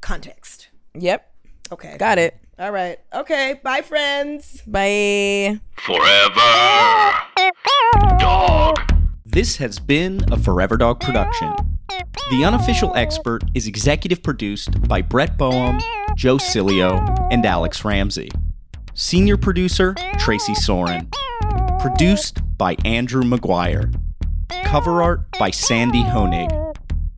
context. 0.00 0.68
Yep. 0.98 1.30
Okay, 1.72 1.96
Got 1.98 2.18
it. 2.18 2.36
All 2.58 2.70
right. 2.70 2.98
Okay. 3.12 3.58
Bye, 3.64 3.80
friends. 3.80 4.62
Bye. 4.66 5.58
Forever. 5.78 7.12
Dog. 8.18 8.78
This 9.26 9.56
has 9.56 9.78
been 9.80 10.20
a 10.30 10.38
Forever 10.38 10.76
Dog 10.76 11.00
production. 11.00 11.52
The 12.30 12.44
Unofficial 12.44 12.94
Expert 12.94 13.42
is 13.54 13.66
executive 13.66 14.22
produced 14.22 14.86
by 14.88 15.02
Brett 15.02 15.36
Boehm, 15.36 15.80
Joe 16.16 16.36
Cilio, 16.36 17.28
and 17.30 17.44
Alex 17.44 17.84
Ramsey. 17.84 18.30
Senior 18.94 19.36
producer, 19.36 19.94
Tracy 20.18 20.54
Soren. 20.54 21.10
Produced 21.80 22.38
by 22.56 22.76
Andrew 22.84 23.22
McGuire. 23.22 23.92
Cover 24.64 25.02
art 25.02 25.28
by 25.38 25.50
Sandy 25.50 26.02
Honig. 26.02 26.76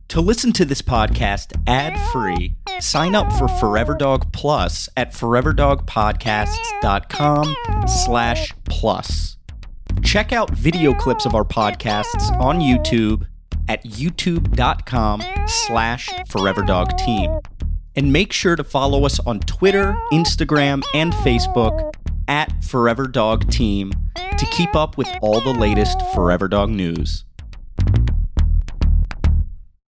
To 0.09 0.21
listen 0.21 0.51
to 0.53 0.65
this 0.65 0.81
podcast 0.81 1.55
ad-free, 1.67 2.55
sign 2.79 3.13
up 3.13 3.31
for 3.33 3.47
Forever 3.47 3.93
Dog 3.93 4.33
Plus 4.33 4.89
at 4.97 5.13
foreverdogpodcasts.com 5.13 7.55
slash 7.87 8.53
plus. 8.65 9.37
Check 10.03 10.33
out 10.33 10.51
video 10.51 10.93
clips 10.93 11.25
of 11.25 11.33
our 11.35 11.43
podcasts 11.43 12.31
on 12.39 12.59
YouTube 12.59 13.27
at 13.67 13.83
youtube.com 13.83 15.21
slash 15.47 16.07
foreverdogteam. 16.29 17.43
And 17.97 18.13
make 18.13 18.31
sure 18.31 18.55
to 18.55 18.63
follow 18.63 19.05
us 19.05 19.19
on 19.21 19.39
Twitter, 19.41 19.97
Instagram, 20.13 20.83
and 20.93 21.11
Facebook 21.13 21.93
at 22.27 22.63
Forever 22.63 23.07
Dog 23.07 23.49
Team 23.49 23.91
to 24.15 24.45
keep 24.51 24.75
up 24.75 24.97
with 24.97 25.09
all 25.21 25.41
the 25.41 25.53
latest 25.53 25.99
Forever 26.13 26.47
Dog 26.47 26.69
news. 26.69 27.25